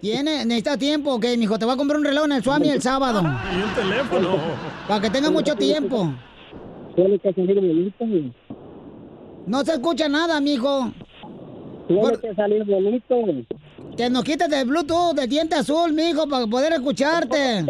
Tiene, 0.00 0.44
necesita 0.44 0.76
tiempo, 0.76 1.14
ok, 1.14 1.24
mijo. 1.36 1.58
Te 1.58 1.64
voy 1.64 1.74
a 1.74 1.76
comprar 1.76 1.98
un 1.98 2.04
reloj 2.04 2.26
en 2.26 2.32
el 2.32 2.42
Swami 2.42 2.68
el 2.68 2.82
sábado. 2.82 3.22
Y 3.22 3.62
un 3.62 3.74
teléfono. 3.74 4.36
Para 4.86 5.00
que 5.00 5.10
tenga 5.10 5.30
mucho 5.30 5.54
tiempo. 5.56 6.12
Tiene 6.94 7.18
que 7.18 7.32
salir 7.32 7.54
bonito. 7.54 8.04
No 9.46 9.64
se 9.64 9.72
escucha 9.72 10.08
nada, 10.08 10.40
mijo. 10.40 10.92
Tiene 11.88 12.18
que 12.20 12.34
salir 12.34 12.64
bonito. 12.64 13.16
Que 13.96 14.10
nos 14.10 14.24
quites 14.24 14.48
del 14.48 14.68
Bluetooth, 14.68 15.14
del 15.14 15.28
diente 15.28 15.56
azul, 15.56 15.92
mijo, 15.92 16.28
para 16.28 16.46
poder 16.46 16.72
escucharte. 16.74 17.64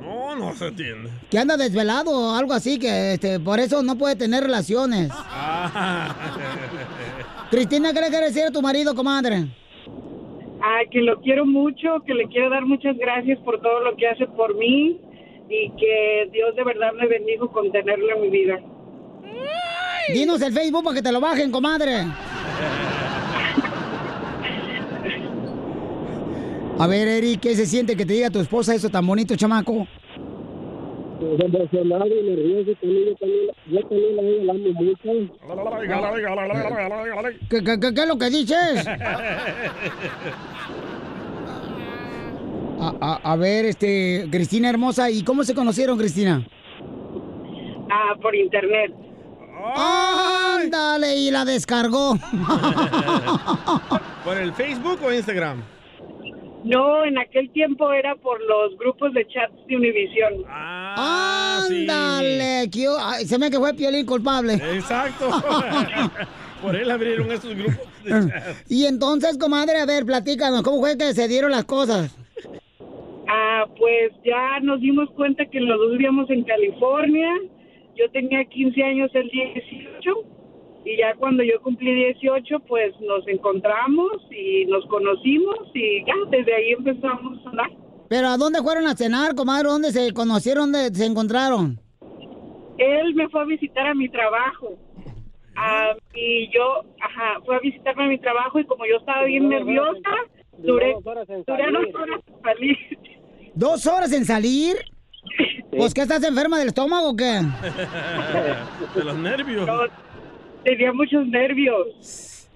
No, 0.00 0.36
no 0.36 0.52
se 0.54 0.68
entiende. 0.68 1.10
Que 1.30 1.38
anda 1.38 1.56
desvelado 1.56 2.10
o 2.10 2.34
algo 2.34 2.52
así, 2.52 2.78
que 2.78 3.14
este, 3.14 3.40
por 3.40 3.60
eso 3.60 3.82
no 3.82 3.96
puede 3.96 4.16
tener 4.16 4.42
relaciones. 4.42 5.10
Cristina, 7.54 7.92
¿qué 7.92 8.00
le 8.00 8.08
quiere 8.08 8.26
decir 8.26 8.42
a 8.42 8.50
tu 8.50 8.60
marido, 8.60 8.96
comadre? 8.96 9.46
Ah, 10.60 10.80
que 10.90 11.00
lo 11.00 11.20
quiero 11.20 11.46
mucho, 11.46 12.00
que 12.04 12.12
le 12.12 12.26
quiero 12.26 12.50
dar 12.50 12.66
muchas 12.66 12.96
gracias 12.96 13.38
por 13.44 13.60
todo 13.60 13.78
lo 13.78 13.94
que 13.94 14.08
hace 14.08 14.26
por 14.26 14.56
mí 14.56 14.98
y 15.48 15.70
que 15.78 16.28
Dios 16.32 16.56
de 16.56 16.64
verdad 16.64 16.92
me 16.94 17.06
bendijo 17.06 17.52
con 17.52 17.70
tenerlo 17.70 18.16
en 18.16 18.22
mi 18.22 18.30
vida. 18.30 18.60
Dinos 20.12 20.42
el 20.42 20.52
Facebook 20.52 20.82
para 20.82 20.96
que 20.96 21.02
te 21.02 21.12
lo 21.12 21.20
bajen, 21.20 21.52
comadre. 21.52 22.06
A 26.76 26.86
ver, 26.88 27.06
Eric, 27.06 27.38
¿qué 27.38 27.54
se 27.54 27.66
siente 27.66 27.96
que 27.96 28.04
te 28.04 28.14
diga 28.14 28.30
tu 28.30 28.40
esposa 28.40 28.74
eso 28.74 28.90
tan 28.90 29.06
bonito, 29.06 29.36
chamaco? 29.36 29.86
Emocionado 31.38 32.06
y 32.06 32.22
nervioso 32.22 32.72
también. 32.80 33.06
Yo 33.08 33.14
también, 33.16 33.46
yo 33.66 33.80
también 33.80 34.46
la 34.46 34.52
amo 34.52 34.72
mucho. 34.74 35.10
¿Qué, 37.50 37.58
qué, 37.64 37.80
qué- 37.80 37.94
qué 37.94 38.00
es 38.02 38.08
lo 38.08 38.16
que 38.18 38.30
dices? 38.30 38.86
A, 42.80 42.92
a- 43.00 43.20
a 43.32 43.36
ver, 43.36 43.64
este, 43.66 44.26
Cristina 44.30 44.68
hermosa, 44.70 45.10
¿y 45.10 45.22
cómo 45.24 45.42
se 45.44 45.54
conocieron, 45.54 45.96
Cristina? 45.98 46.46
Ah, 47.90 48.14
por 48.20 48.34
internet. 48.34 48.92
¡Ándale! 49.76 51.16
Y 51.16 51.30
la 51.30 51.44
descargó. 51.44 52.16
¿Por 54.24 54.36
el 54.38 54.52
Facebook 54.52 54.98
o 55.04 55.12
Instagram? 55.12 55.62
No, 56.64 57.04
en 57.04 57.18
aquel 57.18 57.50
tiempo 57.50 57.92
era 57.92 58.14
por 58.16 58.40
los 58.42 58.76
grupos 58.78 59.12
de 59.12 59.26
chats 59.28 59.54
de 59.68 59.76
Univision. 59.76 60.44
¡Ándale! 61.66 62.70
que 62.70 62.82
yo- 62.84 62.96
ay, 62.98 63.26
se 63.26 63.38
me 63.38 63.50
que 63.50 63.58
fue 63.58 63.74
Piolín 63.74 64.06
culpable. 64.06 64.54
Exacto. 64.54 65.28
Por 66.62 66.74
él 66.76 66.90
abrieron 66.90 67.30
estos 67.30 67.54
grupos 67.54 67.86
de 68.04 68.10
chat. 68.10 68.56
Y 68.70 68.86
entonces, 68.86 69.36
comadre, 69.36 69.76
a 69.78 69.84
ver, 69.84 70.06
platícanos, 70.06 70.62
¿cómo 70.62 70.80
fue 70.80 70.96
que 70.96 71.12
se 71.12 71.28
dieron 71.28 71.50
las 71.50 71.64
cosas? 71.66 72.16
Ah, 73.28 73.66
pues 73.78 74.12
ya 74.24 74.60
nos 74.62 74.80
dimos 74.80 75.10
cuenta 75.10 75.44
que 75.44 75.60
los 75.60 75.76
dos 75.78 75.92
vivíamos 75.92 76.30
en 76.30 76.44
California. 76.44 77.28
yo 77.96 78.10
tenía 78.12 78.42
15 78.46 78.82
años 78.82 79.10
el 79.14 79.28
18 79.28 80.10
y 80.84 80.96
ya 80.98 81.14
cuando 81.16 81.42
yo 81.42 81.60
cumplí 81.62 81.94
18 81.94 82.60
pues 82.68 82.92
nos 83.00 83.26
encontramos 83.26 84.12
y 84.30 84.66
nos 84.66 84.84
conocimos 84.86 85.56
y 85.72 86.04
ya 86.04 86.14
desde 86.30 86.54
ahí 86.54 86.72
empezamos 86.72 87.44
a 87.46 87.50
andar. 87.50 87.70
¿Pero 88.08 88.28
a 88.28 88.36
dónde 88.36 88.62
fueron 88.62 88.86
a 88.86 88.94
cenar, 88.94 89.34
comadre? 89.34 89.68
¿Dónde 89.68 89.90
se 89.90 90.12
conocieron? 90.12 90.72
¿Dónde 90.72 90.94
se 90.94 91.06
encontraron? 91.06 91.80
Él 92.76 93.14
me 93.14 93.28
fue 93.28 93.40
a 93.40 93.44
visitar 93.44 93.86
a 93.86 93.94
mi 93.94 94.08
trabajo. 94.08 94.76
Ah, 95.56 95.94
y 96.14 96.50
yo, 96.52 96.84
ajá, 97.00 97.40
fue 97.44 97.56
a 97.56 97.60
visitarme 97.60 98.04
a 98.04 98.08
mi 98.08 98.18
trabajo 98.18 98.58
y 98.58 98.66
como 98.66 98.84
yo 98.86 98.96
estaba 98.96 99.24
bien 99.24 99.48
nerviosa, 99.48 100.10
duré, 100.58 100.94
duré 100.94 100.94
dos 101.02 101.06
horas 101.06 101.28
en 101.28 101.44
salir. 102.42 102.78
¿Dos 103.54 103.86
horas 103.86 104.12
en 104.12 104.24
salir? 104.24 104.76
Pues, 105.70 105.94
¿qué 105.94 106.02
estás 106.02 106.22
enferma 106.24 106.58
del 106.58 106.68
estómago 106.68 107.10
o 107.10 107.16
qué? 107.16 107.40
De 108.94 109.04
los 109.04 109.16
nervios. 109.16 109.68
Tenía 110.64 110.92
muchos 110.92 111.26
nervios. 111.26 112.48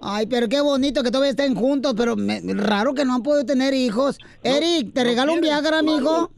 Ay, 0.00 0.26
pero 0.26 0.48
qué 0.48 0.60
bonito 0.60 1.02
que 1.02 1.10
todavía 1.10 1.30
estén 1.30 1.54
juntos, 1.54 1.94
pero 1.96 2.14
me- 2.16 2.40
raro 2.54 2.92
que 2.94 3.04
no 3.04 3.14
han 3.14 3.22
podido 3.22 3.46
tener 3.46 3.72
hijos. 3.72 4.18
Eric, 4.42 4.92
¿te 4.92 5.02
regalo 5.04 5.32
un 5.32 5.40
Viagra, 5.40 5.78
amigo? 5.78 6.30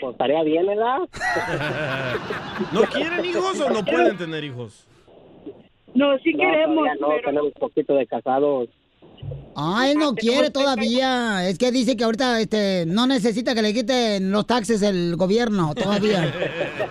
Pues 0.00 0.12
estaría 0.12 0.42
bien, 0.42 0.66
¿verdad? 0.66 0.98
¿No 2.72 2.82
quieren 2.84 3.24
hijos 3.24 3.60
o 3.60 3.70
no 3.70 3.84
pueden 3.84 4.16
tener 4.16 4.42
hijos? 4.42 4.86
No, 5.94 6.18
sí 6.18 6.32
No, 6.32 6.38
todavía 6.42 6.94
no, 7.00 7.08
tenemos 7.24 7.52
poquito 7.60 7.94
de 7.94 8.06
casados. 8.06 8.68
Ah, 9.54 9.88
él 9.90 9.98
no 9.98 10.14
quiere 10.16 10.50
todavía. 10.50 11.48
Es 11.48 11.58
que 11.58 11.70
dice 11.70 11.96
que 11.96 12.04
ahorita 12.04 12.40
este, 12.40 12.84
no 12.86 13.06
necesita 13.06 13.54
que 13.54 13.62
le 13.62 13.74
quiten 13.74 14.30
los 14.32 14.46
taxes 14.46 14.82
el 14.82 15.16
gobierno 15.16 15.74
todavía. 15.74 16.32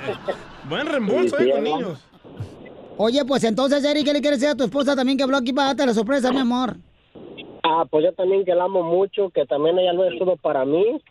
Buen 0.70 0.86
reembolso, 0.86 1.40
eh, 1.40 1.52
con 1.52 1.64
niños. 1.64 2.00
Oye, 2.98 3.24
pues 3.25 3.44
entonces, 3.44 3.84
Eric, 3.84 4.06
¿qué 4.06 4.13
le 4.13 4.22
quieres 4.22 4.39
decir 4.39 4.54
a 4.54 4.58
tu 4.58 4.63
esposa 4.63 4.96
también 4.96 5.18
que 5.18 5.24
habló 5.24 5.38
aquí 5.38 5.54
para 5.54 5.68
darte 5.68 5.86
la 5.86 5.94
sorpresa, 5.94 6.32
mi 6.32 6.39
amor? 6.39 6.77
Ah, 7.63 7.84
pues 7.89 8.06
yo 8.06 8.13
también 8.13 8.46
que 8.46 8.56
la 8.56 8.63
amo 8.63 8.82
mucho, 8.84 9.30
que 9.30 9.46
también 9.46 9.77
ella 9.77 9.94
lo 9.94 10.06
es 10.06 10.18
todo 10.18 10.36
para 10.38 10.66
mí. 10.66 11.01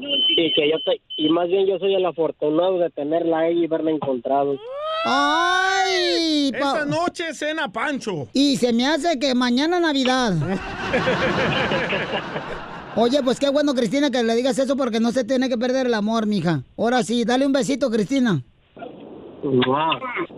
Y 0.00 0.54
que 0.54 0.70
yo 0.70 0.76
te- 0.84 1.00
y 1.16 1.28
más 1.28 1.48
bien 1.48 1.66
yo 1.66 1.78
soy 1.78 1.94
el 1.94 2.06
afortunado 2.06 2.78
de 2.78 2.88
tenerla 2.90 3.40
a 3.40 3.48
ella 3.48 3.64
y 3.64 3.66
verla 3.66 3.90
encontrado. 3.90 4.56
¡Ay! 5.04 6.52
pa- 6.52 6.58
Esta 6.58 6.84
noche 6.84 7.34
cena 7.34 7.70
Pancho. 7.70 8.28
Y 8.32 8.56
se 8.56 8.72
me 8.72 8.86
hace 8.86 9.18
que 9.18 9.34
mañana 9.34 9.80
Navidad. 9.80 10.34
Oye, 12.96 13.22
pues 13.22 13.38
qué 13.38 13.48
bueno, 13.50 13.74
Cristina, 13.74 14.10
que 14.10 14.22
le 14.22 14.34
digas 14.34 14.58
eso 14.58 14.76
porque 14.76 15.00
no 15.00 15.12
se 15.12 15.24
tiene 15.24 15.48
que 15.48 15.58
perder 15.58 15.86
el 15.86 15.94
amor, 15.94 16.26
mija. 16.26 16.62
Ahora 16.76 17.02
sí, 17.02 17.24
dale 17.24 17.46
un 17.46 17.52
besito, 17.52 17.90
Cristina. 17.90 18.42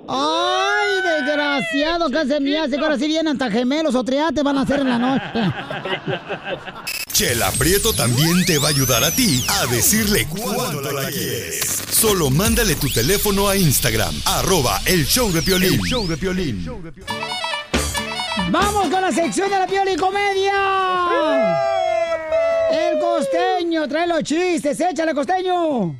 ¡Ay, 0.09 1.03
desgraciado! 1.03 2.11
¿Qué 2.11 2.27
se 2.27 2.41
me 2.41 2.59
hace? 2.59 2.77
Que 2.77 2.83
ahora 2.83 2.99
sí 2.99 3.07
vienen 3.07 3.33
hasta 3.33 3.51
gemelos 3.51 3.95
o 3.95 4.05
triates 4.05 4.45
van 4.45 4.59
a 4.59 4.63
hacer 4.63 4.81
en 4.81 4.89
la 4.89 4.99
noche. 4.99 5.25
Chela 7.13 7.51
Prieto 7.59 7.93
también 7.93 8.45
te 8.47 8.59
va 8.59 8.69
a 8.69 8.71
ayudar 8.71 9.05
a 9.05 9.11
ti 9.11 9.45
a 9.49 9.67
decirle 9.67 10.27
cuánto 10.29 10.91
la 10.93 11.09
quieres. 11.11 11.83
Solo 11.91 12.31
mándale 12.31 12.75
tu 12.77 12.89
teléfono 12.89 13.49
a 13.49 13.57
Instagram, 13.57 14.15
arroba 14.25 14.81
el 14.87 15.07
show 15.07 15.31
de 15.31 15.43
Piolín. 15.43 15.75
El 15.75 15.81
show 15.81 16.07
de 16.07 16.17
Piolín. 16.17 16.67
¡Vamos 18.51 18.89
con 18.89 19.03
la 19.03 19.13
sección 19.13 19.51
de 19.51 19.59
la 19.59 19.67
Piola 19.67 19.93
y 19.93 19.97
Comedia! 19.97 21.61
El 22.71 22.99
costeño, 22.99 23.89
trae 23.89 24.07
los 24.07 24.23
chistes, 24.23 24.81
échale, 24.81 25.15
costeño. 25.15 25.95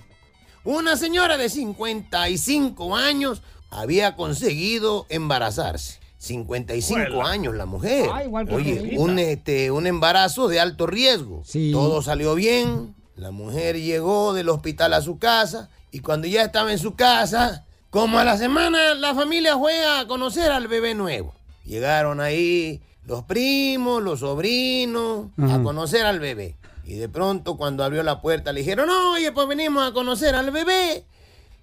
Una 0.65 0.97
señora 0.97 1.37
de 1.37 1.49
55 1.49 2.97
años 2.97 3.43
había 3.71 4.17
conseguido 4.17 5.07
embarazarse. 5.09 5.99
55 6.19 7.01
Juela. 7.15 7.31
años 7.31 7.55
la 7.55 7.65
mujer. 7.65 8.11
Ah, 8.13 8.25
igual 8.25 8.47
que 8.47 8.55
Oye, 8.55 8.95
un, 8.99 9.19
este, 9.19 9.71
un 9.71 9.87
embarazo 9.87 10.49
de 10.49 10.61
alto 10.61 10.87
riesgo. 10.87 11.43
Todo 11.73 12.03
salió 12.03 12.35
bien. 12.35 12.95
La 13.17 13.31
mujer 13.31 13.79
llegó 13.81 14.35
del 14.35 14.51
hospital 14.51 14.93
a 14.93 15.01
su 15.01 15.19
casa 15.19 15.71
y 15.91 16.01
cuando 16.01 16.27
ya 16.27 16.43
estaba 16.43 16.73
en 16.73 16.79
su 16.79 16.95
casa, 16.95 17.65
como 17.89 18.19
a 18.19 18.25
la 18.25 18.37
semana, 18.37 18.95
la 18.95 19.15
familia 19.15 19.57
fue 19.59 19.85
a 19.85 20.07
conocer 20.07 20.53
al 20.53 20.69
bebé 20.69 20.95
nuevo. 20.95 21.35
Llegaron 21.65 22.21
ahí 22.21 22.83
los 23.07 23.25
primos, 23.25 24.03
los 24.03 24.21
sobrinos, 24.21 25.27
a 25.39 25.63
conocer 25.63 26.05
al 26.05 26.21
bebé. 26.21 26.57
Y 26.91 26.95
de 26.95 27.09
pronto 27.09 27.57
cuando 27.57 27.85
abrió 27.85 28.03
la 28.03 28.21
puerta 28.21 28.53
le 28.53 28.63
dijeron, 28.63 28.91
oye, 28.91 29.31
pues 29.31 29.47
venimos 29.47 29.89
a 29.89 29.93
conocer 29.93 30.35
al 30.35 30.51
bebé. 30.51 31.05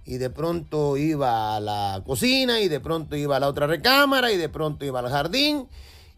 Y 0.05 0.19
de 0.19 0.29
pronto 0.29 0.95
iba 0.95 1.57
a 1.57 1.59
la 1.59 2.01
cocina 2.05 2.61
y 2.61 2.69
de 2.69 2.79
pronto 2.79 3.17
iba 3.17 3.35
a 3.35 3.39
la 3.41 3.49
otra 3.49 3.67
recámara 3.67 4.31
y 4.31 4.37
de 4.37 4.47
pronto 4.47 4.85
iba 4.85 5.01
al 5.01 5.09
jardín. 5.09 5.67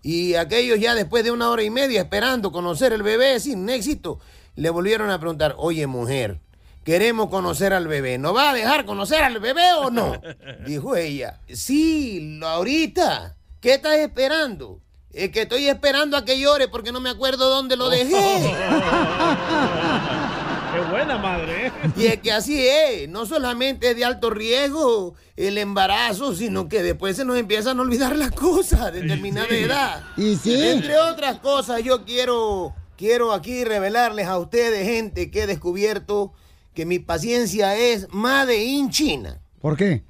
Y 0.03 0.35
aquellos 0.35 0.79
ya 0.79 0.93
después 0.93 1.23
de 1.23 1.31
una 1.31 1.49
hora 1.49 1.63
y 1.63 1.71
media 1.71 2.01
esperando 2.01 2.51
conocer 2.51 2.93
el 2.93 3.01
bebé 3.01 3.39
sin 3.39 3.67
éxito, 3.67 4.19
le 4.55 4.69
volvieron 4.69 5.09
a 5.09 5.19
preguntar, 5.19 5.55
oye 5.57 5.87
mujer, 5.87 6.39
queremos 6.83 7.29
conocer 7.31 7.73
al 7.73 7.87
bebé, 7.87 8.19
¿no 8.19 8.31
va 8.35 8.51
a 8.51 8.53
dejar 8.53 8.85
conocer 8.85 9.23
al 9.23 9.39
bebé 9.39 9.73
o 9.79 9.89
no? 9.89 10.21
Dijo 10.67 10.95
ella, 10.95 11.39
sí, 11.51 12.39
ahorita, 12.43 13.37
¿qué 13.59 13.73
estás 13.73 13.95
esperando? 13.95 14.81
Es 15.11 15.31
que 15.31 15.41
estoy 15.41 15.67
esperando 15.67 16.17
a 16.17 16.25
que 16.25 16.39
llore 16.39 16.67
porque 16.67 16.91
no 16.91 16.99
me 16.99 17.09
acuerdo 17.09 17.49
dónde 17.49 17.75
lo 17.75 17.89
dejé. 17.89 18.13
Qué 20.71 20.81
buena 20.91 21.17
madre, 21.17 21.67
¿eh? 21.67 21.71
Y 21.97 22.05
es 22.05 22.19
que 22.19 22.31
así 22.31 22.67
es, 22.67 23.09
no 23.09 23.25
solamente 23.25 23.89
es 23.89 23.95
de 23.95 24.05
alto 24.05 24.29
riesgo 24.29 25.15
el 25.35 25.57
embarazo, 25.57 26.35
sino 26.35 26.69
que 26.69 26.83
después 26.83 27.17
se 27.17 27.25
nos 27.25 27.37
empiezan 27.37 27.79
a 27.79 27.81
olvidar 27.81 28.15
las 28.15 28.31
cosas 28.31 28.81
a 28.81 28.91
determinada 28.91 29.47
sí. 29.49 29.55
edad. 29.55 30.03
Y 30.15 30.35
sí. 30.35 30.61
Entre 30.61 30.95
otras 30.99 31.39
cosas, 31.39 31.81
yo 31.83 32.05
quiero, 32.05 32.75
quiero 32.97 33.33
aquí 33.33 33.63
revelarles 33.63 34.27
a 34.27 34.37
ustedes, 34.37 34.85
gente, 34.87 35.31
que 35.31 35.43
he 35.43 35.47
descubierto 35.47 36.33
que 36.75 36.85
mi 36.85 36.99
paciencia 36.99 37.75
es 37.75 38.07
made 38.11 38.63
in 38.63 38.91
China. 38.91 39.41
¿Por 39.59 39.75
qué? 39.75 40.03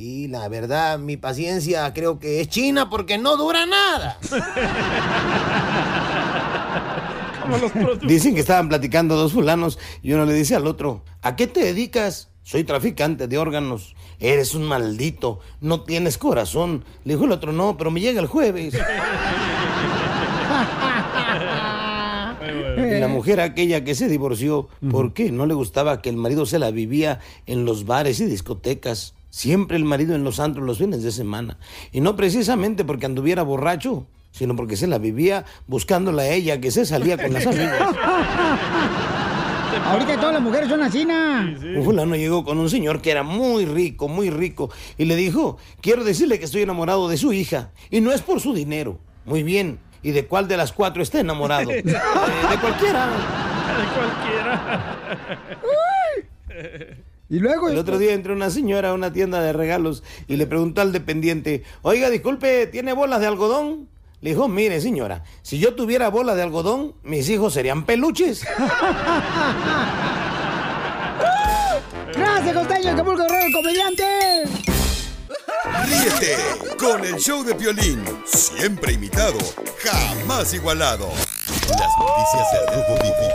Y 0.00 0.28
la 0.28 0.48
verdad, 0.48 1.00
mi 1.00 1.16
paciencia 1.16 1.92
creo 1.92 2.20
que 2.20 2.40
es 2.40 2.48
china 2.48 2.88
porque 2.88 3.18
no 3.18 3.36
dura 3.36 3.66
nada. 3.66 4.16
Dicen 8.02 8.34
que 8.34 8.40
estaban 8.42 8.68
platicando 8.68 9.16
dos 9.16 9.32
fulanos 9.32 9.76
y 10.00 10.12
uno 10.12 10.24
le 10.24 10.34
dice 10.34 10.54
al 10.54 10.68
otro, 10.68 11.02
¿a 11.20 11.34
qué 11.34 11.48
te 11.48 11.64
dedicas? 11.64 12.28
Soy 12.44 12.62
traficante 12.62 13.26
de 13.26 13.38
órganos. 13.38 13.96
Eres 14.20 14.54
un 14.54 14.66
maldito, 14.66 15.40
no 15.60 15.82
tienes 15.82 16.16
corazón. 16.16 16.84
Le 17.02 17.14
dijo 17.14 17.24
el 17.24 17.32
otro, 17.32 17.50
no, 17.50 17.76
pero 17.76 17.90
me 17.90 18.00
llega 18.00 18.20
el 18.20 18.28
jueves. 18.28 18.78
Y 22.78 23.00
la 23.00 23.08
mujer 23.08 23.40
aquella 23.40 23.84
que 23.84 23.94
se 23.94 24.08
divorció, 24.08 24.68
¿por 24.90 25.12
qué? 25.12 25.32
No 25.32 25.46
le 25.46 25.54
gustaba 25.54 26.00
que 26.00 26.08
el 26.08 26.16
marido 26.16 26.46
se 26.46 26.58
la 26.58 26.70
vivía 26.70 27.18
en 27.46 27.64
los 27.64 27.84
bares 27.84 28.20
y 28.20 28.26
discotecas. 28.26 29.14
Siempre 29.30 29.76
el 29.76 29.84
marido 29.84 30.14
en 30.14 30.24
los 30.24 30.40
antros 30.40 30.66
los 30.66 30.78
fines 30.78 31.02
de 31.02 31.12
semana. 31.12 31.58
Y 31.92 32.00
no 32.00 32.16
precisamente 32.16 32.84
porque 32.84 33.06
anduviera 33.06 33.42
borracho, 33.42 34.06
sino 34.30 34.56
porque 34.56 34.76
se 34.76 34.86
la 34.86 34.98
vivía 34.98 35.44
buscándola 35.66 36.22
a 36.22 36.28
ella 36.30 36.60
que 36.60 36.70
se 36.70 36.86
salía 36.86 37.16
con 37.18 37.32
las 37.32 37.46
amigas. 37.46 37.80
Ahorita 39.84 40.16
todas 40.16 40.32
las 40.34 40.42
mujeres 40.42 40.68
son 40.68 40.82
así, 40.82 41.04
¿na? 41.04 41.54
Un 41.76 41.84
fulano 41.84 42.16
llegó 42.16 42.44
con 42.44 42.58
un 42.58 42.68
señor 42.68 43.00
que 43.00 43.10
era 43.10 43.22
muy 43.22 43.64
rico, 43.64 44.08
muy 44.08 44.28
rico, 44.30 44.70
y 44.96 45.04
le 45.04 45.14
dijo, 45.14 45.56
quiero 45.80 46.04
decirle 46.04 46.38
que 46.38 46.44
estoy 46.46 46.62
enamorado 46.62 47.08
de 47.08 47.16
su 47.16 47.32
hija, 47.32 47.70
y 47.90 48.00
no 48.00 48.12
es 48.12 48.20
por 48.22 48.40
su 48.40 48.52
dinero. 48.54 48.98
Muy 49.24 49.42
bien, 49.42 49.78
¿y 50.02 50.10
de 50.12 50.26
cuál 50.26 50.48
de 50.48 50.56
las 50.56 50.72
cuatro 50.72 51.02
está 51.02 51.20
enamorado? 51.20 51.70
"Eh, 51.72 51.82
de 51.82 52.56
cualquiera. 52.60 53.08
Y 57.30 57.40
luego... 57.40 57.68
El 57.68 57.78
otro 57.78 57.98
día 57.98 58.14
entró 58.14 58.34
una 58.34 58.50
señora 58.50 58.90
a 58.90 58.94
una 58.94 59.12
tienda 59.12 59.40
de 59.40 59.52
regalos 59.52 60.02
y 60.26 60.36
le 60.36 60.46
preguntó 60.46 60.80
al 60.80 60.92
dependiente, 60.92 61.62
oiga, 61.82 62.08
disculpe, 62.10 62.66
¿tiene 62.66 62.92
bolas 62.92 63.20
de 63.20 63.26
algodón? 63.26 63.88
Le 64.20 64.30
dijo, 64.30 64.48
mire 64.48 64.80
señora, 64.80 65.22
si 65.42 65.58
yo 65.58 65.74
tuviera 65.74 66.08
bolas 66.08 66.36
de 66.36 66.42
algodón, 66.42 66.94
mis 67.02 67.28
hijos 67.28 67.54
serían 67.54 67.84
peluches. 67.84 68.44
Gracias, 72.14 72.56
costeño, 72.56 72.90
Acapulco 72.90 73.22
Guerrero, 73.22 73.46
el 73.46 73.52
comediante. 73.52 74.04
Ríete 75.86 76.36
con 76.78 77.04
el 77.04 77.16
show 77.16 77.44
de 77.44 77.54
Piolín, 77.54 78.02
siempre 78.24 78.94
imitado, 78.94 79.38
jamás 79.84 80.52
igualado. 80.54 81.10
Las 81.68 81.90
noticias 81.98 82.50
del 82.52 82.66
Rojo 82.74 82.94
Vivo 83.02 83.28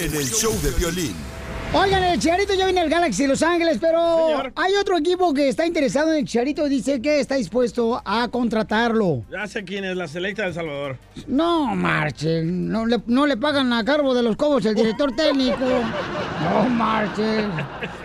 en 0.00 0.14
el 0.16 0.28
show 0.30 0.52
de 0.62 0.72
Piolín. 0.72 1.33
Oigan, 1.76 2.04
el 2.04 2.20
Chicharito 2.20 2.54
ya 2.54 2.66
viene 2.66 2.80
al 2.82 2.88
Galaxy 2.88 3.26
Los 3.26 3.42
Ángeles, 3.42 3.78
pero 3.80 4.38
hay 4.54 4.74
otro 4.80 4.96
equipo 4.96 5.34
que 5.34 5.48
está 5.48 5.66
interesado 5.66 6.12
en 6.12 6.20
el 6.20 6.24
Chicharito. 6.24 6.68
Dice 6.68 7.02
que 7.02 7.18
está 7.18 7.34
dispuesto 7.34 8.00
a 8.04 8.28
contratarlo. 8.28 9.24
Ya 9.28 9.44
sé 9.48 9.64
quién 9.64 9.82
es 9.84 9.96
la 9.96 10.06
selecta 10.06 10.42
de 10.42 10.48
El 10.48 10.54
Salvador. 10.54 10.98
No, 11.26 11.74
marchen. 11.74 12.68
No 12.70 12.86
le, 12.86 13.02
no 13.06 13.26
le 13.26 13.36
pagan 13.36 13.72
a 13.72 13.84
cargo 13.84 14.14
de 14.14 14.22
los 14.22 14.36
cobos 14.36 14.64
el 14.66 14.76
director 14.76 15.10
técnico. 15.16 15.58
No 15.58 16.68
marches. 16.68 17.44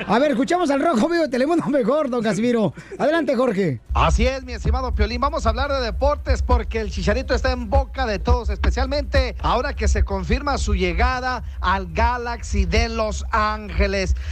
A 0.08 0.18
ver, 0.18 0.32
escuchamos 0.32 0.72
al 0.72 0.82
Rojo 0.82 1.08
Vivo 1.08 1.24
de 1.24 1.30
Telemundo 1.30 1.68
mejor, 1.68 2.10
don 2.10 2.24
Casimiro. 2.24 2.74
Adelante, 2.98 3.36
Jorge. 3.36 3.82
Así 3.94 4.26
es, 4.26 4.44
mi 4.44 4.54
estimado 4.54 4.96
Piolín. 4.96 5.22
Vamos 5.22 5.46
a 5.46 5.50
hablar 5.50 5.72
de 5.72 5.82
deportes 5.82 6.42
porque 6.42 6.82
el 6.82 6.90
Chicharito 6.90 7.36
está 7.36 7.52
en 7.52 7.70
boca 7.70 8.08
de 8.08 8.18
todos, 8.18 8.50
especialmente 8.50 9.36
ahora 9.42 9.76
que 9.76 9.88
se 9.88 10.04
confirma 10.04 10.58
su 10.58 10.74
llegada 10.74 11.44
al 11.62 11.94
Galaxy 11.94 12.66
de 12.66 12.90
Los 12.90 13.26
Ángeles. 13.30 13.59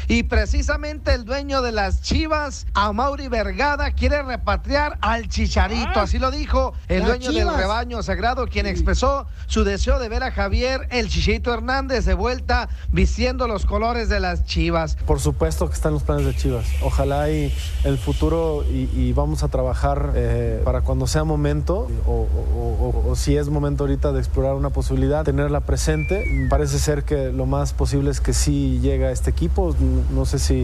Y 0.08 0.24
precisamente 0.24 1.14
el 1.14 1.26
dueño 1.26 1.62
de 1.62 1.72
las 1.72 2.02
Chivas, 2.02 2.66
Amauri 2.74 3.28
Vergada, 3.28 3.92
quiere 3.92 4.22
repatriar 4.24 4.98
al 5.02 5.28
Chicharito. 5.28 6.00
Así 6.00 6.20
lo 6.20 6.32
dijo 6.32 6.74
el 6.88 7.00
Las 7.00 7.08
dueño 7.10 7.32
del 7.32 7.54
rebaño 7.58 8.02
sagrado, 8.04 8.48
quien 8.48 8.66
expresó 8.66 9.28
su 9.48 9.64
deseo 9.64 10.00
de 10.00 10.10
ver 10.10 10.24
a 10.24 10.32
Javier 10.32 10.88
el 10.92 11.10
Chicharito 11.10 11.54
Hernández 11.54 12.06
de 12.06 12.14
vuelta 12.14 12.70
vistiendo 12.92 13.48
los 13.48 13.66
colores 13.66 14.10
de 14.10 14.20
las 14.20 14.46
Chivas. 14.46 14.96
Por 15.06 15.20
supuesto 15.20 15.68
que 15.68 15.74
están 15.76 15.94
los 15.94 16.04
planes 16.04 16.26
de 16.26 16.36
Chivas. 16.36 16.66
Ojalá 16.82 17.30
y 17.30 17.54
el 17.84 17.98
futuro 17.98 18.64
y, 18.70 18.90
y 18.96 19.14
vamos 19.14 19.44
a 19.44 19.48
trabajar 19.50 20.12
eh, 20.16 20.62
para 20.64 20.82
cuando 20.82 21.08
sea 21.08 21.24
momento 21.24 21.88
o, 22.06 22.12
o- 22.12 22.78
o- 23.06 23.10
o 23.12 23.16
si 23.16 23.38
es 23.38 23.50
momento 23.50 23.84
ahorita 23.84 24.12
de 24.12 24.20
explorar 24.20 24.56
una 24.56 24.70
posibilidad, 24.70 25.24
tenerla 25.24 25.62
presente. 25.62 26.24
Parece 26.50 26.80
ser 26.80 27.04
que 27.04 27.32
lo 27.32 27.46
más 27.46 27.74
posible 27.74 28.12
es 28.12 28.22
que 28.22 28.34
sí 28.34 28.80
llega 28.82 29.12
este 29.18 29.30
equipo. 29.30 29.76
No 30.14 30.26
sé 30.26 30.40
si 30.40 30.62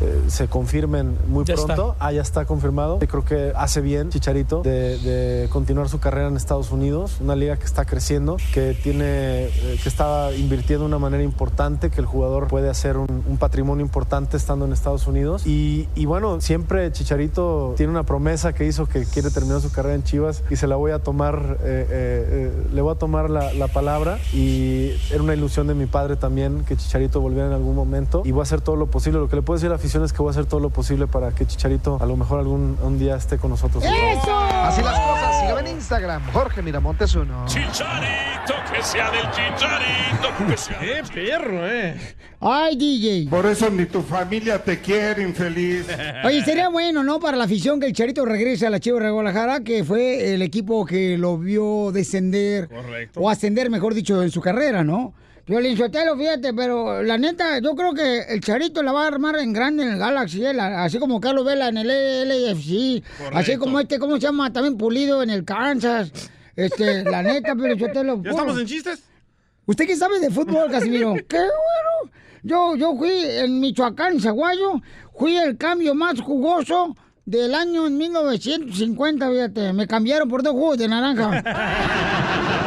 eh, 0.00 0.22
se 0.28 0.48
confirmen 0.48 1.16
muy 1.28 1.44
Ya 1.44 1.54
está. 1.54 1.74
pronto. 1.74 1.96
Ah, 1.98 2.12
ya 2.12 2.22
está 2.22 2.44
confirmado. 2.44 2.98
Creo 2.98 3.24
que 3.24 3.52
hace 3.56 3.80
bien 3.80 4.10
Chicharito 4.10 4.62
de, 4.62 4.98
de 4.98 5.48
continuar 5.48 5.88
su 5.88 5.98
carrera 5.98 6.28
en 6.28 6.36
Estados 6.36 6.70
Unidos, 6.70 7.18
una 7.20 7.36
liga 7.36 7.56
que 7.56 7.64
está 7.64 7.84
creciendo, 7.84 8.36
que 8.52 8.74
tiene, 8.82 9.44
eh, 9.46 9.78
que 9.82 9.88
está 9.88 10.32
invirtiendo 10.34 10.84
de 10.84 10.88
una 10.88 10.98
manera 10.98 11.22
importante, 11.22 11.90
que 11.90 12.00
el 12.00 12.06
jugador 12.06 12.48
puede 12.48 12.68
hacer 12.70 12.96
un, 12.96 13.22
un 13.28 13.36
patrimonio 13.38 13.84
importante 13.84 14.36
estando 14.36 14.64
en 14.64 14.72
Estados 14.72 15.06
Unidos. 15.06 15.46
Y, 15.46 15.88
y 15.94 16.06
bueno, 16.06 16.40
siempre 16.40 16.90
Chicharito 16.92 17.74
tiene 17.76 17.90
una 17.92 18.02
promesa 18.04 18.52
que 18.52 18.66
hizo 18.66 18.86
que 18.86 19.04
quiere 19.04 19.30
terminar 19.30 19.60
su 19.60 19.70
carrera 19.70 19.94
en 19.94 20.02
Chivas 20.02 20.42
y 20.50 20.56
se 20.56 20.66
la 20.66 20.76
voy 20.76 20.90
a 20.92 20.98
tomar, 20.98 21.58
eh, 21.62 21.86
eh, 21.90 22.50
eh, 22.50 22.66
le 22.72 22.82
voy 22.82 22.92
a 22.94 22.98
tomar 22.98 23.30
la, 23.30 23.52
la 23.52 23.68
palabra. 23.68 24.18
Y 24.32 24.90
era 25.12 25.22
una 25.22 25.34
ilusión 25.34 25.66
de 25.66 25.74
mi 25.74 25.86
padre 25.86 26.16
también 26.16 26.64
que 26.66 26.76
Chicharito 26.76 27.20
volviera 27.20 27.46
en 27.46 27.52
algún 27.52 27.74
momento. 27.76 27.81
Y 28.24 28.32
voy 28.32 28.40
a 28.40 28.42
hacer 28.42 28.60
todo 28.60 28.76
lo 28.76 28.86
posible. 28.86 29.18
Lo 29.18 29.28
que 29.28 29.36
le 29.36 29.42
puedo 29.42 29.56
decir 29.56 29.68
a 29.68 29.70
la 29.70 29.76
afición 29.76 30.04
es 30.04 30.12
que 30.12 30.18
voy 30.18 30.28
a 30.28 30.32
hacer 30.32 30.46
todo 30.46 30.60
lo 30.60 30.70
posible 30.70 31.06
para 31.06 31.32
que 31.32 31.46
Chicharito 31.46 31.98
a 32.00 32.06
lo 32.06 32.16
mejor 32.16 32.40
algún 32.40 32.76
un 32.82 32.98
día 32.98 33.16
esté 33.16 33.38
con 33.38 33.50
nosotros. 33.50 33.84
Así 33.84 34.82
las 34.82 34.98
cosas. 35.00 35.40
Sígame 35.40 35.60
en 35.60 35.76
Instagram, 35.76 36.22
Jorge 36.32 36.62
Miramontes 36.62 37.14
uno. 37.14 37.44
Chicharito, 37.46 38.54
que 38.72 38.82
sea 38.82 39.10
del 39.10 39.26
chicharito, 39.30 40.46
que 40.46 40.56
sea 40.56 40.78
¡Qué 40.80 41.02
perro, 41.12 41.66
eh! 41.66 42.14
Ay, 42.40 42.76
DJ. 42.76 43.30
Por 43.30 43.46
eso 43.46 43.70
ni 43.70 43.86
tu 43.86 44.02
familia 44.02 44.62
te 44.62 44.80
quiere, 44.80 45.22
infeliz. 45.22 45.86
Oye, 46.24 46.44
sería 46.44 46.68
bueno, 46.68 47.04
¿no? 47.04 47.20
Para 47.20 47.36
la 47.36 47.44
afición 47.44 47.78
que 47.78 47.86
el 47.86 47.92
Charito 47.92 48.24
regrese 48.24 48.66
a 48.66 48.70
la 48.70 48.80
Chivas 48.80 49.02
de 49.02 49.10
Guadalajara, 49.10 49.60
que 49.60 49.84
fue 49.84 50.34
el 50.34 50.42
equipo 50.42 50.84
que 50.84 51.16
lo 51.18 51.38
vio 51.38 51.92
descender. 51.92 52.68
Correcto. 52.68 53.20
O 53.20 53.30
ascender, 53.30 53.70
mejor 53.70 53.94
dicho, 53.94 54.22
en 54.22 54.30
su 54.30 54.40
carrera, 54.40 54.82
¿no? 54.82 55.14
Violín 55.46 55.76
Sotelo, 55.76 56.16
fíjate, 56.16 56.54
pero 56.54 57.02
la 57.02 57.18
neta, 57.18 57.58
yo 57.58 57.74
creo 57.74 57.92
que 57.92 58.20
el 58.28 58.40
Charito 58.40 58.82
la 58.82 58.92
va 58.92 59.04
a 59.04 59.08
armar 59.08 59.36
en 59.38 59.52
grande 59.52 59.82
en 59.82 59.90
el 59.94 59.98
Galaxy, 59.98 60.44
eh, 60.44 60.54
la- 60.54 60.84
así 60.84 60.98
como 60.98 61.20
Carlos 61.20 61.44
Vela 61.44 61.68
en 61.68 61.78
el 61.78 61.88
LAFC, 62.28 63.02
así 63.34 63.56
como 63.56 63.80
este, 63.80 63.98
¿cómo 63.98 64.14
se 64.14 64.20
llama? 64.20 64.52
También 64.52 64.76
Pulido 64.78 65.22
en 65.22 65.30
el 65.30 65.44
Kansas. 65.44 66.12
Este, 66.54 67.02
la 67.04 67.22
neta, 67.22 67.54
Violín 67.54 67.78
Sotelo. 67.78 68.22
¿Ya 68.22 68.30
estamos 68.30 68.58
en 68.60 68.66
chistes? 68.66 69.02
¿Usted 69.66 69.86
qué 69.86 69.96
sabe 69.96 70.20
de 70.20 70.30
fútbol, 70.30 70.70
Casimiro? 70.70 71.14
¡Qué 71.28 71.38
bueno! 71.38 72.12
Yo, 72.44 72.76
yo 72.76 72.96
fui 72.96 73.10
en 73.12 73.58
Michoacán, 73.60 74.20
Zaguayo, 74.20 74.80
fui 75.16 75.36
el 75.36 75.56
cambio 75.56 75.94
más 75.94 76.20
jugoso 76.20 76.96
del 77.24 77.54
año 77.54 77.86
en 77.86 77.96
1950, 77.98 79.28
fíjate. 79.30 79.72
Me 79.72 79.86
cambiaron 79.86 80.28
por 80.28 80.42
dos 80.42 80.52
jugos 80.52 80.78
de 80.78 80.88
naranja. 80.88 81.42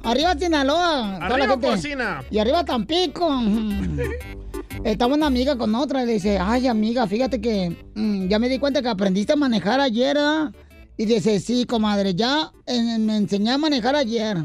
Arriba 0.03 0.35
Sinaloa. 0.39 1.17
Arriba. 1.17 1.57
Porcina. 1.57 2.23
Y 2.31 2.39
arriba 2.39 2.65
Tampico. 2.65 3.27
Estaba 4.83 5.15
una 5.15 5.27
amiga 5.27 5.57
con 5.57 5.75
otra 5.75 6.03
y 6.03 6.07
le 6.07 6.13
dice, 6.15 6.39
ay 6.39 6.67
amiga, 6.67 7.07
fíjate 7.07 7.41
que 7.41 7.77
mm, 7.95 8.29
ya 8.29 8.39
me 8.39 8.49
di 8.49 8.59
cuenta 8.59 8.83
que 8.83 8.89
aprendiste 8.89 9.33
a 9.33 9.37
manejar 9.37 9.81
ayer, 9.81 10.17
¿ah?". 10.19 10.51
Y 10.97 11.07
dice, 11.07 11.41
sí, 11.41 11.65
comadre, 11.65 12.15
ya 12.15 12.53
eh, 12.67 12.99
me 12.99 13.17
enseñé 13.17 13.53
a 13.53 13.59
manejar 13.59 13.97
ayer. 13.97 14.37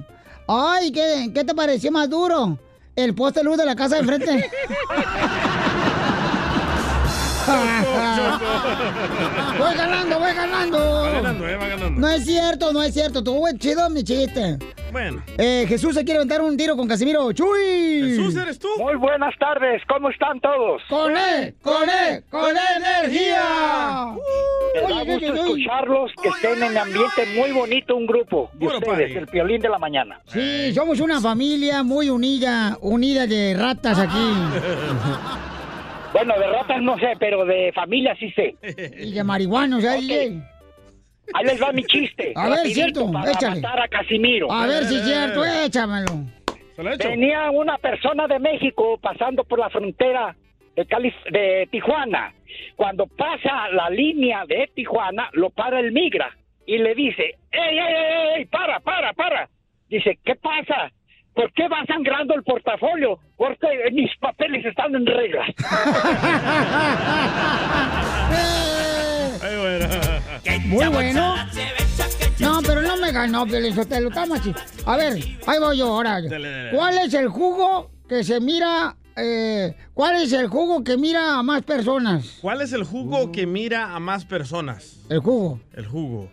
Ay, 0.47 0.91
¿qué, 0.91 1.31
qué 1.33 1.43
te 1.43 1.53
pareció 1.53 1.91
más 1.91 2.09
duro? 2.09 2.57
El 2.95 3.13
poste 3.13 3.43
luz 3.43 3.57
de 3.57 3.65
la 3.65 3.75
casa 3.75 3.95
de 3.95 4.01
enfrente. 4.01 4.49
voy 9.59 9.75
ganando, 9.75 10.19
voy 10.19 10.33
ganando. 10.33 10.77
Va 10.77 11.11
ganando, 11.11 11.47
¿eh? 11.47 11.55
Va 11.55 11.67
ganando. 11.67 11.99
No 11.99 12.09
es 12.09 12.25
cierto, 12.25 12.73
no 12.73 12.83
es 12.83 12.93
cierto. 12.93 13.23
Tuvo 13.23 13.47
chido 13.57 13.89
mi 13.89 14.03
chiste. 14.03 14.57
Bueno. 14.91 15.23
Eh, 15.37 15.65
Jesús 15.67 15.95
se 15.95 16.03
quiere 16.03 16.17
aventar 16.17 16.41
un 16.41 16.57
tiro 16.57 16.75
con 16.75 16.87
Casimiro. 16.87 17.31
¡Chuy! 17.31 18.09
Jesús, 18.09 18.35
¿eres 18.35 18.59
tú? 18.59 18.67
Muy 18.77 18.95
buenas 18.95 19.33
tardes, 19.39 19.81
¿cómo 19.87 20.09
están 20.09 20.39
todos? 20.39 20.81
¡Con 20.89 21.15
él! 21.15 21.55
¡Con 21.61 21.87
él! 21.89 22.23
¡Con 22.29 22.55
energía! 22.77 23.43
Me 24.73 24.81
da 24.81 25.03
gusto 25.03 25.31
uy, 25.31 25.31
uy. 25.31 25.63
escucharlos, 25.63 26.11
que 26.21 26.29
estén 26.29 26.63
en 26.63 26.77
ambiente 26.77 27.25
muy 27.35 27.51
bonito, 27.51 27.95
un 27.95 28.07
grupo 28.07 28.49
de 28.53 28.67
ustedes, 28.67 29.15
el 29.15 29.27
Piolín 29.27 29.61
de 29.61 29.69
la 29.69 29.77
Mañana. 29.77 30.19
Sí, 30.25 30.73
somos 30.73 30.99
una 30.99 31.21
familia 31.21 31.83
muy 31.83 32.09
unida, 32.09 32.77
unida 32.81 33.27
de 33.27 33.55
ratas 33.55 33.99
aquí. 33.99 34.33
Bueno, 36.25 36.39
de 36.39 36.47
ratas 36.47 36.81
no 36.81 36.97
sé, 36.99 37.13
pero 37.19 37.45
de 37.45 37.71
familia 37.73 38.15
sí 38.19 38.31
sé. 38.31 38.55
Y 38.99 39.13
de 39.13 39.23
marihuanos, 39.23 39.83
¿eh, 39.83 39.97
DJ? 40.01 40.41
Ahí 41.33 41.45
les 41.45 41.61
va 41.61 41.71
mi 41.71 41.83
chiste. 41.83 42.33
A 42.35 42.49
ver, 42.49 42.67
cierto, 42.67 43.11
para 43.11 43.31
échale. 43.31 43.61
matar 43.61 43.81
a 43.81 43.87
Casimiro. 43.87 44.51
A 44.51 44.65
ver 44.65 44.83
si 44.85 44.95
es 44.95 45.03
cierto, 45.05 45.45
échamelo. 45.45 46.11
Venía 46.97 47.51
una 47.51 47.77
persona 47.77 48.25
de 48.27 48.39
México 48.39 48.97
pasando 49.01 49.43
por 49.43 49.59
la 49.59 49.69
frontera 49.69 50.35
de, 50.75 50.87
Calif- 50.87 51.29
de 51.31 51.67
Tijuana. 51.71 52.33
Cuando 52.75 53.05
pasa 53.05 53.69
la 53.71 53.89
línea 53.89 54.43
de 54.47 54.69
Tijuana, 54.73 55.29
lo 55.33 55.49
para 55.51 55.79
el 55.79 55.91
migra 55.91 56.35
y 56.65 56.77
le 56.79 56.95
dice, 56.95 57.35
¡Ey, 57.51 57.77
ey, 57.77 57.79
ey, 57.79 58.27
ey, 58.37 58.45
para, 58.45 58.79
para, 58.79 59.13
para! 59.13 59.49
Dice, 59.89 60.17
¿qué 60.23 60.35
pasa? 60.35 60.91
¿Por 61.39 61.53
qué 61.53 61.69
va 61.69 61.85
sangrando 61.87 62.35
el 62.35 62.43
portafolio? 62.43 63.17
Porque 63.37 63.67
mis 63.93 64.11
papeles 64.19 64.65
están 64.65 64.93
en 64.93 65.05
regla. 65.05 65.45
Muy 70.65 70.87
bueno. 70.87 71.35
No, 72.39 72.59
pero 72.61 72.81
no 72.81 72.97
me 72.97 73.13
ganó, 73.13 73.47
Sotelo, 73.73 74.09
está 74.09 74.25
machi. 74.25 74.53
A 74.85 74.97
ver, 74.97 75.13
ahí 75.47 75.59
voy 75.59 75.77
yo 75.77 75.85
ahora. 75.85 76.19
¿Cuál 76.73 76.97
es 76.97 77.13
el 77.13 77.29
jugo 77.29 77.89
que 78.09 78.25
se 78.25 78.41
mira 78.41 78.97
eh, 79.15 79.77
¿cuál 79.93 80.21
es 80.21 80.33
el 80.33 80.49
jugo 80.49 80.83
que 80.83 80.97
mira 80.97 81.39
a 81.39 81.43
más 81.43 81.61
personas? 81.61 82.39
¿Cuál 82.41 82.61
es 82.61 82.73
el 82.73 82.83
jugo 82.83 83.31
que 83.31 83.45
mira 83.47 83.95
a 83.95 83.99
más 84.01 84.25
personas? 84.25 85.05
El 85.07 85.19
jugo. 85.19 85.61
El 85.71 85.87
jugo. 85.87 86.29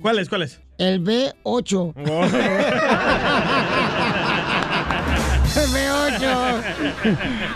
¿Cuál 0.00 0.18
es? 0.18 0.28
¿Cuál 0.28 0.42
es? 0.42 0.60
El 0.78 1.02
B8. 1.02 1.92
El 5.58 5.68
B8. 5.74 6.62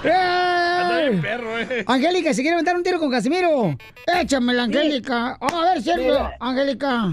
¡Eh! 0.05 1.19
perro, 1.21 1.59
eh. 1.61 1.85
Angélica, 1.87 2.35
¿se 2.35 2.43
quiere 2.43 2.55
aventar 2.55 2.75
un 2.77 2.83
tiro 2.83 2.99
con 2.99 3.11
Casimiro? 3.11 3.77
Échamela, 4.07 4.65
Angélica. 4.65 5.37
Oh, 5.41 5.47
a 5.57 5.75
ver. 5.75 5.83
Mira. 5.99 6.37
Angélica. 6.41 7.13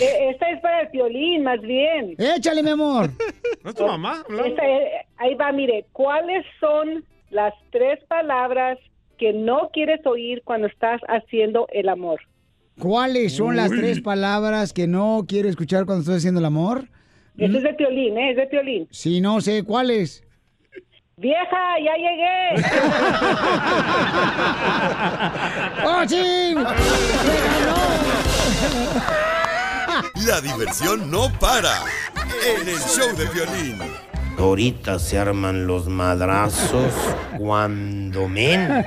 Eh, 0.00 0.30
Esta 0.30 0.50
es 0.50 0.60
para 0.60 0.80
el 0.82 0.88
violín, 0.88 1.42
más 1.44 1.60
bien. 1.60 2.14
Échale, 2.18 2.62
mi 2.62 2.70
amor. 2.70 3.10
¿No 3.64 3.70
es 3.70 3.76
tu 3.76 3.86
mamá? 3.86 4.22
hablando? 4.26 4.48
Esta 4.48 4.66
es- 4.66 5.06
ahí 5.18 5.34
va, 5.34 5.52
mire, 5.52 5.84
¿cuáles 5.92 6.44
son 6.60 7.04
las 7.30 7.52
tres 7.70 7.98
palabras 8.08 8.78
que 9.18 9.32
no 9.32 9.70
quieres 9.72 10.04
oír 10.06 10.42
cuando 10.44 10.66
estás 10.68 11.00
haciendo 11.08 11.66
el 11.72 11.88
amor? 11.88 12.20
¿Cuáles 12.78 13.34
son 13.36 13.56
las 13.56 13.70
tres 13.70 14.00
palabras 14.00 14.72
que 14.72 14.86
no 14.86 15.24
quiere 15.26 15.48
escuchar 15.48 15.86
cuando 15.86 16.02
estás 16.02 16.18
haciendo 16.18 16.40
el 16.40 16.46
amor? 16.46 16.88
Eso 17.38 17.56
es 17.56 17.62
de 17.62 17.72
violín, 17.72 18.18
¿eh? 18.18 18.30
Es 18.30 18.36
de 18.36 18.46
violín. 18.46 18.88
Sí, 18.90 19.20
no 19.20 19.40
sé, 19.40 19.62
¿cuáles? 19.64 20.22
Vieja, 21.16 21.78
ya 21.82 21.96
llegué. 21.96 22.62
¡Oh, 25.86 26.06
sí! 26.06 26.54
La 30.26 30.40
diversión 30.42 31.10
no 31.10 31.30
para. 31.40 31.82
En 32.44 32.68
el 32.68 32.78
show 32.78 33.16
de 33.16 33.24
violín. 33.32 34.05
Ahorita 34.38 34.98
se 34.98 35.18
arman 35.18 35.66
los 35.66 35.88
madrazos 35.88 36.92
cuando 37.38 38.28
men. 38.28 38.84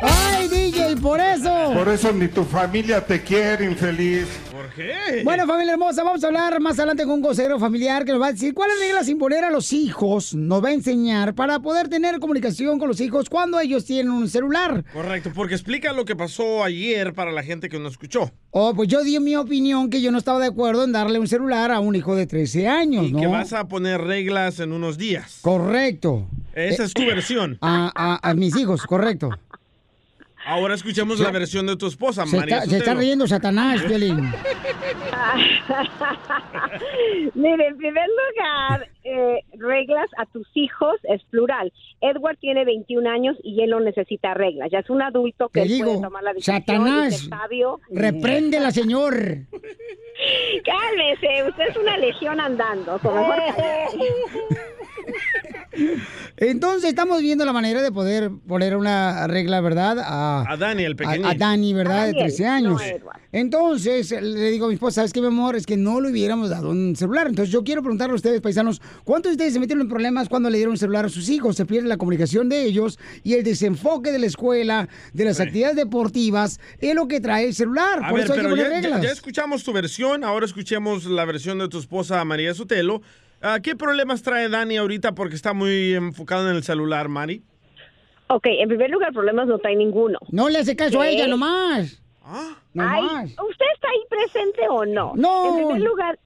¡Ay, 0.00 0.48
DJ, 0.48 0.96
por 0.96 1.20
eso! 1.20 1.72
Por 1.74 1.88
eso 1.88 2.12
ni 2.12 2.28
tu 2.28 2.44
familia 2.44 3.04
te 3.04 3.22
quiere, 3.22 3.64
infeliz. 3.64 4.28
Bueno, 5.24 5.46
familia 5.46 5.72
hermosa, 5.74 6.02
vamos 6.02 6.24
a 6.24 6.26
hablar 6.26 6.60
más 6.60 6.78
adelante 6.78 7.04
con 7.04 7.12
un 7.14 7.22
consejero 7.22 7.58
familiar 7.60 8.04
que 8.04 8.12
nos 8.12 8.20
va 8.20 8.28
a 8.28 8.32
decir 8.32 8.54
cuáles 8.54 8.78
reglas 8.80 9.08
imponer 9.08 9.44
a 9.44 9.50
los 9.50 9.72
hijos, 9.72 10.34
nos 10.34 10.64
va 10.64 10.68
a 10.70 10.72
enseñar 10.72 11.34
para 11.34 11.60
poder 11.60 11.88
tener 11.88 12.18
comunicación 12.18 12.78
con 12.78 12.88
los 12.88 13.00
hijos 13.00 13.28
cuando 13.30 13.60
ellos 13.60 13.84
tienen 13.84 14.10
un 14.12 14.28
celular. 14.28 14.84
Correcto, 14.92 15.30
porque 15.34 15.54
explica 15.54 15.92
lo 15.92 16.04
que 16.04 16.16
pasó 16.16 16.64
ayer 16.64 17.14
para 17.14 17.30
la 17.30 17.42
gente 17.42 17.68
que 17.68 17.78
no 17.78 17.88
escuchó. 17.88 18.32
Oh, 18.50 18.74
pues 18.74 18.88
yo 18.88 19.02
di 19.04 19.18
mi 19.20 19.36
opinión 19.36 19.90
que 19.90 20.00
yo 20.02 20.10
no 20.10 20.18
estaba 20.18 20.40
de 20.40 20.46
acuerdo 20.46 20.84
en 20.84 20.92
darle 20.92 21.18
un 21.18 21.28
celular 21.28 21.70
a 21.70 21.80
un 21.80 21.94
hijo 21.94 22.16
de 22.16 22.26
13 22.26 22.66
años, 22.68 23.06
Y 23.06 23.12
¿no? 23.12 23.20
que 23.20 23.26
vas 23.26 23.52
a 23.52 23.68
poner 23.68 24.00
reglas 24.00 24.58
en 24.60 24.72
unos 24.72 24.98
días. 24.98 25.38
Correcto. 25.42 26.26
Esa 26.54 26.84
es 26.84 26.94
tu 26.94 27.04
versión. 27.06 27.58
A, 27.60 27.92
a- 27.94 28.30
a 28.30 28.34
mis 28.34 28.56
hijos, 28.56 28.82
correcto. 28.82 29.30
Ahora 30.46 30.74
escuchemos 30.74 31.18
la 31.20 31.30
versión 31.30 31.66
de 31.66 31.76
tu 31.76 31.86
esposa, 31.86 32.26
Se 32.26 32.36
María 32.36 32.58
está, 32.58 32.70
se 32.70 32.76
está 32.78 32.94
riendo 32.94 33.26
Satanás, 33.26 33.80
Piolín. 33.86 34.18
Mire, 37.34 37.66
en 37.68 37.76
primer 37.76 38.06
lugar, 38.08 38.88
eh, 39.04 39.40
reglas 39.58 40.08
a 40.18 40.26
tus 40.26 40.46
hijos 40.54 40.94
es 41.04 41.22
plural. 41.30 41.72
Edward 42.00 42.36
tiene 42.38 42.64
21 42.64 43.08
años 43.08 43.36
y 43.42 43.62
él 43.62 43.70
no 43.70 43.80
necesita 43.80 44.34
reglas. 44.34 44.70
Ya 44.70 44.80
es 44.80 44.90
un 44.90 45.02
adulto 45.02 45.48
que 45.48 45.60
Te 45.60 45.66
él 45.66 45.78
puede 45.78 45.90
digo, 45.92 46.00
tomar 46.02 46.22
la 46.22 46.32
decisión 46.32 46.56
Satanás, 46.58 47.28
sabio. 47.28 47.80
repréndela, 47.90 48.70
señor. 48.70 49.14
Cálmese, 50.64 51.48
usted 51.48 51.64
es 51.70 51.76
una 51.76 51.96
legión 51.96 52.40
andando. 52.40 52.92
mejor. 53.02 53.34
Entonces 56.36 56.90
estamos 56.90 57.20
viendo 57.20 57.44
la 57.44 57.52
manera 57.52 57.82
de 57.82 57.90
poder 57.92 58.30
poner 58.46 58.76
una 58.76 59.26
regla, 59.26 59.60
¿verdad? 59.60 59.98
A, 60.00 60.44
A 60.52 60.56
Dani, 60.56 60.84
el 60.84 60.96
pequeñito. 60.96 61.26
a, 61.28 61.32
a 61.32 61.34
Dani, 61.34 61.74
¿verdad? 61.74 61.98
A 62.00 62.06
de 62.06 62.12
Daniel, 62.12 62.26
13 62.28 62.46
años. 62.46 62.82
no. 63.04 63.10
Entonces, 63.32 64.12
le 64.12 64.50
digo 64.52 64.66
a 64.66 64.68
mi 64.68 64.74
esposa, 64.74 64.96
¿sabes 64.96 65.12
qué, 65.12 65.20
mi 65.20 65.26
amor? 65.26 65.56
Es 65.56 65.66
que 65.66 65.76
no 65.76 66.00
le 66.00 66.10
hubiéramos 66.10 66.50
dado 66.50 66.70
un 66.70 66.94
celular. 66.94 67.26
Entonces, 67.26 67.52
yo 67.52 67.64
quiero 67.64 67.82
preguntarle 67.82 68.12
a 68.12 68.14
ustedes, 68.14 68.40
paisanos, 68.40 68.80
¿cuántos 69.02 69.30
de 69.30 69.34
ustedes 69.34 69.54
se 69.54 69.58
metieron 69.58 69.82
en 69.82 69.88
problemas 69.88 70.28
cuando 70.28 70.48
le 70.50 70.56
dieron 70.58 70.72
un 70.72 70.78
celular 70.78 71.06
a 71.06 71.08
sus 71.08 71.28
hijos? 71.28 71.56
Se 71.56 71.66
pierde 71.66 71.88
la 71.88 71.96
comunicación 71.96 72.48
de 72.48 72.62
ellos 72.62 72.96
y 73.24 73.34
el 73.34 73.42
desenfoque 73.42 74.12
de 74.12 74.20
la 74.20 74.26
escuela, 74.26 74.88
de 75.12 75.24
las 75.24 75.40
actividades 75.40 75.74
deportivas, 75.76 76.60
es 76.78 76.94
lo 76.94 77.08
que 77.08 77.20
trae 77.20 77.46
el 77.46 77.54
celular. 77.54 77.98
A 78.04 78.10
Por 78.10 78.18
ver, 78.18 78.24
eso 78.24 78.34
hay 78.34 78.40
que 78.40 78.48
poner 78.48 78.66
ya, 78.66 78.70
ya- 78.70 78.80
reglas. 78.82 79.02
ya 79.02 79.10
escuchamos 79.10 79.64
tu 79.64 79.72
versión, 79.72 80.22
ahora 80.22 80.46
escuchemos 80.46 81.04
la 81.06 81.24
versión 81.24 81.58
de 81.58 81.68
tu 81.68 81.80
esposa 81.80 82.24
María 82.24 82.54
Sotelo. 82.54 83.02
Ah, 83.46 83.60
¿Qué 83.60 83.76
problemas 83.76 84.22
trae 84.22 84.48
Dani 84.48 84.78
ahorita 84.78 85.14
porque 85.14 85.34
está 85.34 85.52
muy 85.52 85.92
enfocado 85.92 86.48
en 86.48 86.56
el 86.56 86.62
celular, 86.62 87.08
Mari? 87.08 87.42
Ok, 88.28 88.46
en 88.46 88.68
primer 88.68 88.88
lugar, 88.88 89.12
problemas 89.12 89.46
no 89.46 89.58
trae 89.58 89.76
ninguno. 89.76 90.18
No 90.30 90.48
le 90.48 90.60
hace 90.60 90.74
caso 90.74 90.98
a 91.02 91.08
ella 91.08 91.26
nomás. 91.26 92.02
Ah, 92.24 92.56
Ay, 92.78 93.26
¿Usted 93.26 93.66
está 93.74 93.88
ahí 93.88 94.00
presente 94.08 94.62
o 94.70 94.86
no? 94.86 95.12
No. 95.14 95.50
En 95.50 95.66
primer 95.66 95.82
lugar, 95.82 96.18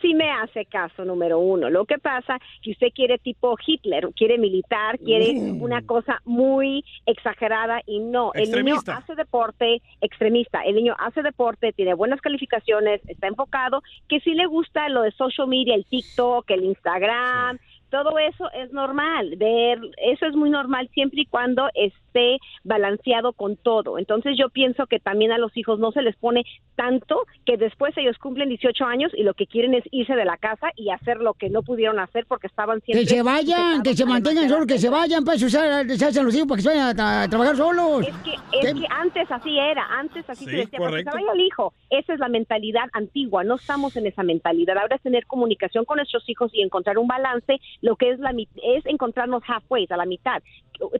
sí 0.00 0.14
me 0.14 0.30
hace 0.30 0.64
caso, 0.66 1.04
número 1.04 1.38
uno. 1.38 1.70
Lo 1.70 1.84
que 1.84 1.98
pasa 1.98 2.38
que 2.62 2.72
usted 2.72 2.88
quiere 2.94 3.18
tipo 3.18 3.56
Hitler, 3.64 4.08
quiere 4.16 4.38
militar, 4.38 4.98
quiere 4.98 5.34
Mm. 5.34 5.62
una 5.62 5.82
cosa 5.82 6.20
muy 6.24 6.84
exagerada 7.06 7.80
y 7.86 7.98
no. 7.98 8.32
El 8.34 8.42
niño 8.50 8.74
Extremista. 8.76 8.96
hace 8.96 9.14
deporte 9.14 9.82
extremista. 10.00 10.62
El 10.62 10.76
niño 10.76 10.94
hace 10.98 11.22
deporte, 11.22 11.72
tiene 11.72 11.94
buenas 11.94 12.20
calificaciones, 12.20 13.00
está 13.08 13.26
enfocado, 13.28 13.82
que 14.08 14.20
sí 14.20 14.34
le 14.34 14.46
gusta 14.46 14.88
lo 14.88 15.02
de 15.02 15.12
social 15.12 15.48
media, 15.48 15.74
el 15.74 15.84
TikTok, 15.84 16.50
el 16.50 16.64
Instagram. 16.64 17.58
Todo 17.90 18.18
eso 18.20 18.48
es 18.52 18.72
normal, 18.72 19.34
ver, 19.36 19.80
eso 20.00 20.24
es 20.26 20.36
muy 20.36 20.48
normal 20.48 20.88
siempre 20.94 21.22
y 21.22 21.26
cuando 21.26 21.68
esté 22.10 22.38
balanceado 22.64 23.32
con 23.32 23.56
todo. 23.56 23.98
Entonces 23.98 24.36
yo 24.38 24.48
pienso 24.50 24.86
que 24.86 24.98
también 24.98 25.32
a 25.32 25.38
los 25.38 25.56
hijos 25.56 25.78
no 25.78 25.92
se 25.92 26.02
les 26.02 26.16
pone 26.16 26.44
tanto 26.76 27.24
que 27.46 27.56
después 27.56 27.96
ellos 27.96 28.16
cumplen 28.18 28.48
18 28.48 28.84
años 28.84 29.12
y 29.14 29.22
lo 29.22 29.34
que 29.34 29.46
quieren 29.46 29.74
es 29.74 29.84
irse 29.90 30.14
de 30.14 30.24
la 30.24 30.36
casa 30.36 30.68
y 30.76 30.90
hacer 30.90 31.18
lo 31.18 31.34
que 31.34 31.50
no 31.50 31.62
pudieron 31.62 31.98
hacer 31.98 32.24
porque 32.26 32.46
estaban 32.46 32.80
siempre... 32.82 33.04
Que 33.04 33.10
se 33.10 33.22
vayan, 33.22 33.82
que 33.82 33.94
se 33.94 34.06
mantengan 34.06 34.48
solos, 34.48 34.66
que 34.66 34.78
se 34.78 34.88
vayan, 34.88 35.24
pues, 35.24 35.42
usar, 35.42 35.86
se 35.88 36.04
hacen 36.04 36.24
los 36.24 36.34
hijos 36.34 36.48
para 36.48 36.56
que 36.56 36.62
se 36.62 36.68
vayan 36.70 37.00
a, 37.00 37.22
a 37.22 37.28
trabajar 37.28 37.56
solos. 37.56 38.06
Es 38.06 38.16
que, 38.18 38.32
es 38.60 38.74
que 38.74 38.86
antes 38.90 39.30
así 39.30 39.58
era, 39.58 39.84
antes 39.98 40.28
así 40.28 40.44
Sí, 40.44 40.50
se 40.50 40.56
decía, 40.56 40.78
porque 40.78 40.98
se 40.98 41.04
correcto. 41.04 41.12
vaya 41.14 41.32
el 41.34 41.40
hijo. 41.46 41.72
Esa 41.90 42.14
es 42.14 42.18
la 42.20 42.28
mentalidad 42.28 42.84
antigua, 42.92 43.44
no 43.44 43.56
estamos 43.56 43.96
en 43.96 44.06
esa 44.06 44.22
mentalidad. 44.22 44.78
Ahora 44.78 44.96
es 44.96 45.02
tener 45.02 45.26
comunicación 45.26 45.84
con 45.84 45.96
nuestros 45.96 46.28
hijos 46.28 46.50
y 46.54 46.62
encontrar 46.62 46.98
un 46.98 47.06
balance, 47.06 47.58
lo 47.82 47.96
que 47.96 48.10
es 48.10 48.18
la 48.18 48.32
mi- 48.32 48.48
es 48.62 48.84
encontrarnos 48.86 49.42
halfway, 49.46 49.86
a 49.90 49.96
la 49.96 50.06
mitad. 50.06 50.42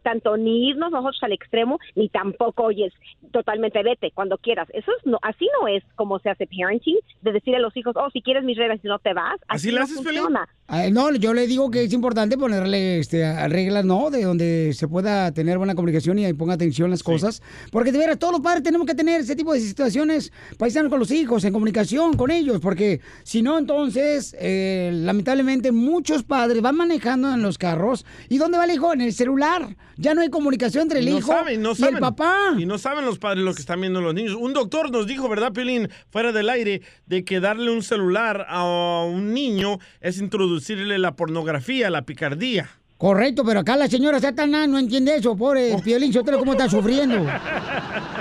Tanto 0.03 0.37
ni 0.37 0.69
irnos 0.69 0.93
nosotros 1.03 1.23
al 1.23 1.33
extremo, 1.33 1.79
ni 1.95 2.09
tampoco, 2.09 2.65
oyes, 2.65 2.93
totalmente 3.33 3.83
vete 3.83 4.11
cuando 4.13 4.39
quieras. 4.39 4.69
Eso 4.73 4.91
es 4.99 5.07
no, 5.07 5.19
así 5.23 5.49
no 5.61 5.69
es 5.69 5.83
como 5.95 6.19
se 6.19 6.31
hace 6.31 6.47
parenting, 6.47 6.97
de 7.23 7.33
decir 7.33 7.55
a 7.55 7.59
los 7.59 7.77
hijos, 7.77 7.95
oh, 7.97 8.11
si 8.13 8.23
quieres 8.23 8.45
mis 8.45 8.57
reglas 8.57 8.81
y 8.83 8.89
no 8.89 8.99
te 8.99 9.13
vas. 9.13 9.41
¿Así 9.49 9.69
no 9.69 9.75
le 9.75 9.81
haces, 9.81 9.97
funciona. 9.97 10.49
Ah, 10.67 10.89
No, 10.91 11.13
yo 11.15 11.35
le 11.35 11.47
digo 11.47 11.71
que 11.71 11.83
es 11.83 11.93
importante 11.93 12.39
ponerle 12.39 12.99
este, 12.99 13.49
reglas, 13.49 13.85
¿no? 13.85 14.11
De 14.11 14.23
donde 14.23 14.73
se 14.73 14.87
pueda 14.89 15.33
tener 15.33 15.59
buena 15.59 15.75
comunicación 15.75 16.19
y 16.19 16.25
ahí 16.25 16.33
ponga 16.33 16.55
atención 16.55 16.89
a 16.89 16.91
las 16.91 17.03
cosas. 17.03 17.43
Porque 17.73 17.93
de 17.93 17.99
veras, 17.99 18.19
todos 18.19 18.33
los 18.33 18.41
padres 18.41 18.63
tenemos 18.63 18.87
que 18.87 18.95
tener 18.95 19.21
ese 19.21 19.35
tipo 19.35 19.53
de 19.53 19.61
situaciones 19.61 20.33
paisanos 20.59 20.91
con 20.91 21.01
los 21.01 21.11
hijos, 21.11 21.45
en 21.45 21.53
comunicación 21.53 22.17
con 22.17 22.31
ellos. 22.31 22.61
Porque 22.61 23.01
si 23.25 23.43
no, 23.43 23.59
entonces, 23.59 24.37
eh, 24.39 24.91
lamentablemente, 24.93 25.73
muchos 25.73 26.23
padres 26.23 26.63
van 26.63 26.77
manejando 26.77 27.33
en 27.33 27.43
los 27.43 27.59
carros. 27.59 28.07
¿Y 28.29 28.39
dónde 28.39 28.59
va 28.59 28.65
el 28.65 28.71
hijo? 28.71 28.93
En 28.93 29.01
el 29.01 29.13
celular. 29.13 29.77
Ya 29.97 30.15
no 30.15 30.23
hay 30.23 30.31
comunicación 30.31 30.89
entre 30.91 31.01
el 31.01 31.09
Y 31.09 31.13
no 31.13 31.19
hijo 31.19 31.33
saben, 31.33 31.63
no 31.63 31.73
y 31.73 31.77
saben. 31.77 31.95
el 31.97 32.01
papá. 32.01 32.55
Y 32.59 32.67
no 32.67 32.79
saben 32.79 33.05
los 33.05 33.19
padres 33.19 33.45
lo 33.45 33.55
que 33.55 33.61
están 33.61 33.81
viendo 33.81 34.01
los 34.01 34.15
niños. 34.15 34.35
Un 34.35 34.53
doctor 34.53 34.91
nos 34.91 35.07
dijo, 35.07 35.29
¿verdad, 35.29 35.53
Piolín? 35.53 35.89
Fuera 36.11 36.33
del 36.33 36.49
aire, 36.49 36.83
de 37.07 37.25
que 37.25 37.41
darle 37.41 37.71
un 37.71 37.83
celular 37.83 38.47
a 38.49 38.65
un 39.05 39.33
niño 39.33 39.79
es 40.01 40.19
introducirle 40.21 40.99
la 40.99 41.15
pornografía, 41.17 41.91
la 41.91 42.03
picardía. 42.03 42.80
Correcto, 43.01 43.43
pero 43.47 43.61
acá 43.61 43.79
la 43.79 43.87
señora 43.89 44.21
Satanás 44.21 44.69
no 44.69 44.79
entiende 44.79 45.15
eso. 45.17 45.35
Pobre 45.35 45.73
Oh. 45.75 45.81
Piolín, 45.85 46.13
Sotelo, 46.13 46.39
cómo 46.39 46.53
está 46.53 46.69
sufriendo. 46.69 47.17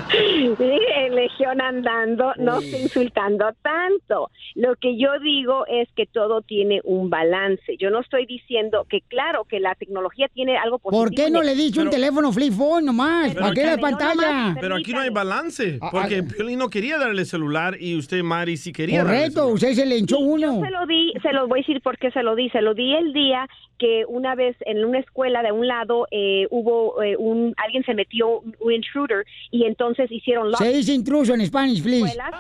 Sí, 0.10 0.80
Legión 1.12 1.60
andando, 1.62 2.34
no 2.38 2.60
estoy 2.60 2.82
insultando 2.84 3.46
tanto. 3.62 4.32
Lo 4.56 4.76
que 4.78 4.98
yo 4.98 5.20
digo 5.22 5.66
es 5.68 5.90
que 5.96 6.06
todo 6.06 6.42
tiene 6.42 6.80
un 6.86 7.10
balance. 7.10 7.76
Yo 7.78 7.90
no 7.90 8.00
estoy 8.00 8.26
diciendo 8.26 8.86
que, 8.90 9.02
claro, 9.02 9.44
que 9.44 9.60
la 9.60 9.76
tecnología 9.76 10.28
tiene 10.34 10.58
algo 10.58 10.80
positivo. 10.80 11.04
¿Por 11.04 11.14
qué 11.14 11.30
no 11.30 11.42
le 11.44 11.56
dice 11.56 11.82
un 11.82 11.90
teléfono 11.90 12.32
flip 12.32 12.54
phone 12.54 12.86
nomás? 12.86 13.30
Pero 13.34 13.42
¿Para 13.42 13.54
qué 13.54 13.64
la 13.66 13.74
aquí- 13.74 13.82
pantalla? 13.82 14.56
Pero 14.60 14.76
aquí 14.78 14.94
no 14.94 15.02
hay 15.02 15.10
balance, 15.10 15.78
Ah, 15.82 15.90
porque 15.92 16.24
ah. 16.26 16.34
Piolín 16.36 16.58
no 16.60 16.70
quería 16.70 16.98
darle 16.98 17.26
celular 17.26 17.76
y 17.80 17.98
usted, 17.98 18.24
Mari, 18.24 18.56
sí 18.58 18.72
quería 18.72 19.04
darle 19.04 19.18
Correcto, 19.20 19.48
usted 19.48 19.74
se 19.74 19.86
le 19.86 19.98
hinchó 19.98 20.20
uno. 20.20 20.62
Se 20.64 20.72
lo 20.72 20.86
di, 20.86 21.14
se 21.22 21.34
lo 21.34 21.48
voy 21.48 21.60
a 21.60 21.62
decir 21.62 21.82
por 21.82 21.98
qué 21.98 22.12
se 22.12 22.24
lo 22.24 22.36
di. 22.36 22.50
Se 22.50 22.62
lo 22.62 22.74
di 22.74 22.94
el 22.96 23.14
día 23.14 23.46
que 23.80 24.06
una 24.08 24.36
vez 24.36 24.56
en 24.62 24.86
una 24.86 25.00
escuela 25.00 25.42
de 25.42 25.52
un 25.52 25.68
lado 25.68 26.08
eh, 26.12 26.48
hubo 26.52 27.02
eh, 27.02 27.16
un, 27.18 27.56
alguien 27.58 27.84
se 27.86 27.94
metió 27.96 28.44
un 28.60 28.72
intruder 28.72 29.26
y 29.50 29.64
entonces 29.64 30.12
hicieron 30.12 30.52
lock 30.52 30.62
Se 30.62 30.72
dice 30.72 30.94
intruso 30.94 31.34
en 31.34 31.46
Spanish, 31.46 31.82
please. 31.82 32.06
escuelas 32.06 32.36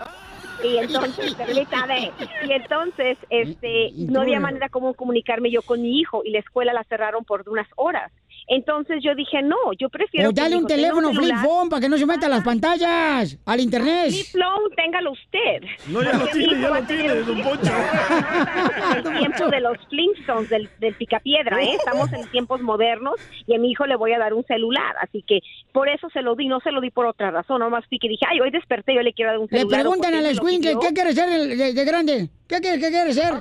y 0.63 0.77
entonces 0.77 1.33
permítame 1.35 2.11
y 2.45 2.51
entonces 2.51 3.17
este 3.29 3.91
no 3.95 4.21
había 4.21 4.39
manera 4.39 4.69
como 4.69 4.93
comunicarme 4.93 5.49
yo 5.49 5.61
con 5.61 5.81
mi 5.81 5.99
hijo 5.99 6.21
y 6.25 6.31
la 6.31 6.39
escuela 6.39 6.73
la 6.73 6.83
cerraron 6.83 7.23
por 7.23 7.47
unas 7.47 7.67
horas 7.75 8.11
Entonces 8.49 9.01
yo 9.03 9.13
dije, 9.15 9.41
no, 9.43 9.55
yo 9.79 9.89
prefiero... 9.89 10.29
O 10.29 10.31
dale 10.31 10.55
un 10.57 10.65
teléfono 10.65 11.13
flip 11.13 11.35
phone 11.43 11.69
para 11.69 11.81
que 11.81 11.87
no 11.89 11.97
se 11.97 12.05
meta 12.07 12.25
a 12.25 12.29
las 12.29 12.43
pantallas, 12.43 13.37
al 13.45 13.59
internet. 13.59 14.09
Flip 14.09 14.25
phone, 14.33 14.75
téngalo 14.75 15.11
usted. 15.11 15.61
No, 15.87 16.01
ya 16.03 16.13
lo 16.13 16.25
tiene, 16.27 16.53
hijo 16.53 16.61
ya 16.61 16.69
lo 16.69 16.83
tiene, 16.87 17.13
un 17.13 17.25
don 17.27 17.41
Poncho. 17.43 17.71
Estamos 17.71 19.05
en 19.05 19.13
el 19.13 19.19
tiempo 19.19 19.47
de 19.49 19.59
los 19.61 19.77
Flintstones, 19.89 20.49
del, 20.49 20.69
del 20.79 20.93
picapiedra, 20.95 21.61
¿eh? 21.63 21.75
Estamos 21.75 22.11
en 22.11 22.27
tiempos 22.31 22.59
modernos 22.61 23.15
y 23.45 23.55
a 23.55 23.59
mi 23.59 23.69
hijo 23.71 23.85
le 23.85 23.95
voy 23.95 24.13
a 24.13 24.17
dar 24.19 24.33
un 24.33 24.43
celular. 24.45 24.95
Así 25.01 25.23
que 25.27 25.41
por 25.71 25.87
eso 25.87 26.09
se 26.11 26.21
lo 26.23 26.35
di, 26.35 26.47
no 26.47 26.59
se 26.61 26.71
lo 26.71 26.81
di 26.81 26.89
por 26.89 27.05
otra 27.05 27.29
razón. 27.29 27.59
Nomás 27.59 27.85
fui 27.87 27.99
que 27.99 28.09
dije, 28.09 28.25
ay, 28.27 28.39
hoy 28.39 28.49
desperté, 28.49 28.95
yo 28.95 29.01
le 29.01 29.13
quiero 29.13 29.31
dar 29.31 29.39
un 29.39 29.47
Le 29.51 29.59
celular. 29.59 29.81
preguntan 29.81 30.13
o 30.15 30.17
al 30.17 30.25
escuincle. 30.25 30.73
¿qué 30.81 30.93
quiere 30.93 31.13
ser 31.13 31.29
de, 31.29 31.73
de 31.73 31.85
grande? 31.85 32.29
¿Qué 32.47 32.59
quiere, 32.61 32.79
qué 32.79 32.89
quiere 32.89 33.13
ser? 33.13 33.33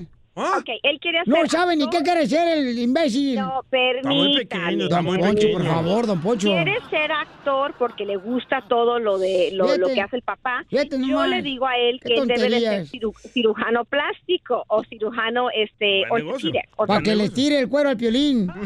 Ok, 0.59 0.69
él 0.83 0.99
quiere 1.01 1.19
hacer... 1.21 1.33
No 1.35 1.47
sabe 1.49 1.77
ni 1.77 1.89
qué 1.91 1.99
quiere 2.03 2.27
ser 2.27 2.59
el 2.59 2.79
imbécil. 2.79 3.37
No, 3.37 3.61
permítame. 3.69 4.85
Don 4.89 5.07
Poncho, 5.19 5.49
por 5.53 5.67
favor, 5.67 6.07
don 6.07 6.21
Poncho. 6.21 6.49
Quiere 6.49 6.77
ser 6.91 7.11
actor 7.13 7.75
porque 7.79 8.05
le 8.07 8.17
gusta 8.17 8.63
todo 8.69 8.99
lo 8.99 9.19
de 9.19 9.51
lo, 9.53 9.65
Fíjate. 9.65 9.81
lo 9.81 9.89
que 9.89 10.01
hace 10.01 10.17
el 10.17 10.23
papá. 10.23 10.65
Fíjate 10.71 10.91
Yo 11.01 11.07
nomás. 11.07 11.31
le 11.31 11.43
digo 11.43 11.67
a 11.67 11.77
él 11.77 12.01
que 12.05 12.15
él 12.15 12.27
debe 12.29 12.49
de 12.51 12.61
ser 12.61 12.83
ciru- 12.87 13.15
cirujano 13.33 13.85
plástico 13.85 14.65
o 14.69 14.85
cirujano 14.85 15.49
este. 15.55 16.03
Para 16.87 17.03
que 17.03 17.17
le 17.17 17.29
tire 17.31 17.59
el 17.59 17.69
cuero 17.69 17.89
al 17.89 17.97
piolín. 17.97 18.47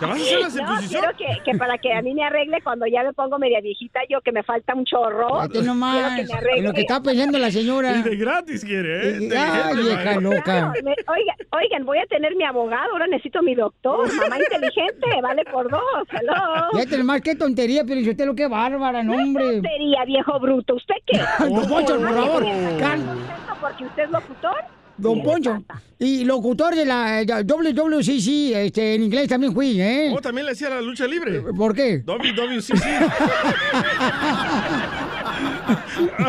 ¿Te 0.00 0.06
vas 0.06 0.18
a 0.18 0.22
hacer 0.22 0.38
la 0.40 0.44
No, 0.46 0.50
circuncisión? 0.50 1.02
quiero 1.02 1.16
que, 1.16 1.50
que 1.52 1.58
para 1.58 1.78
que 1.78 1.92
a 1.92 2.02
mí 2.02 2.14
me 2.14 2.24
arregle 2.24 2.60
cuando 2.62 2.86
ya 2.86 3.02
me 3.02 3.12
pongo 3.12 3.38
media 3.38 3.60
viejita 3.60 4.00
yo 4.08 4.20
que 4.20 4.32
me 4.32 4.42
falta 4.42 4.74
un 4.74 4.84
chorro. 4.84 5.28
Fíjate 5.42 5.62
nomás, 5.62 6.16
que 6.20 6.26
me 6.26 6.32
arregle. 6.34 6.58
en 6.58 6.64
lo 6.64 6.72
que 6.72 6.80
está 6.82 7.02
pensando 7.02 7.38
la 7.38 7.50
señora. 7.50 7.96
Y 7.96 8.02
de 8.02 8.16
gratis 8.16 8.64
quiere, 8.64 9.08
¿eh? 9.10 9.18
Y- 9.22 9.32
Ay, 9.34 10.11
vieja 10.18 10.34
loca. 10.36 10.42
Claro, 10.42 10.72
me- 10.84 10.94
oiga, 11.12 11.34
oigan, 11.52 11.84
voy 11.84 11.98
a 11.98 12.06
tener 12.06 12.34
mi 12.36 12.44
abogado, 12.44 12.92
ahora 12.92 13.06
necesito 13.06 13.42
mi 13.42 13.54
doctor. 13.54 14.12
Mamá 14.14 14.38
inteligente, 14.38 15.06
vale 15.22 15.44
por 15.50 15.70
dos. 15.70 15.80
Hello. 16.10 16.32
Fíjate 16.72 16.98
nomás, 16.98 17.20
qué 17.20 17.34
tontería, 17.34 17.84
pero 17.86 18.00
usted 18.00 18.26
lo 18.26 18.34
que 18.34 18.46
bárbara, 18.48 19.02
no, 19.02 19.14
hombre. 19.14 19.52
tontería, 19.54 20.04
viejo 20.06 20.38
bruto. 20.40 20.74
¿Usted 20.76 20.94
qué? 21.06 21.18
Don 21.48 21.68
Poncho, 21.68 21.98
por 21.98 22.14
favor. 22.14 22.44
cal- 22.78 23.04
¿Contento 23.04 23.56
porque 23.60 23.84
usted 23.84 24.02
es 24.04 24.10
locutor? 24.10 24.56
Don 24.98 25.22
Poncho. 25.22 25.62
Y 25.98 26.24
locutor 26.24 26.74
de 26.74 26.84
la 26.84 27.22
WWCC, 27.24 28.54
este, 28.66 28.94
en 28.94 29.04
inglés 29.04 29.28
también 29.28 29.54
fui, 29.54 29.80
¿eh? 29.80 30.12
Oh, 30.14 30.20
también 30.20 30.46
le 30.46 30.52
hacía 30.52 30.68
la 30.68 30.80
lucha 30.80 31.06
libre. 31.06 31.40
¿Por 31.40 31.74
qué? 31.74 32.02
WWCC. 32.04 32.74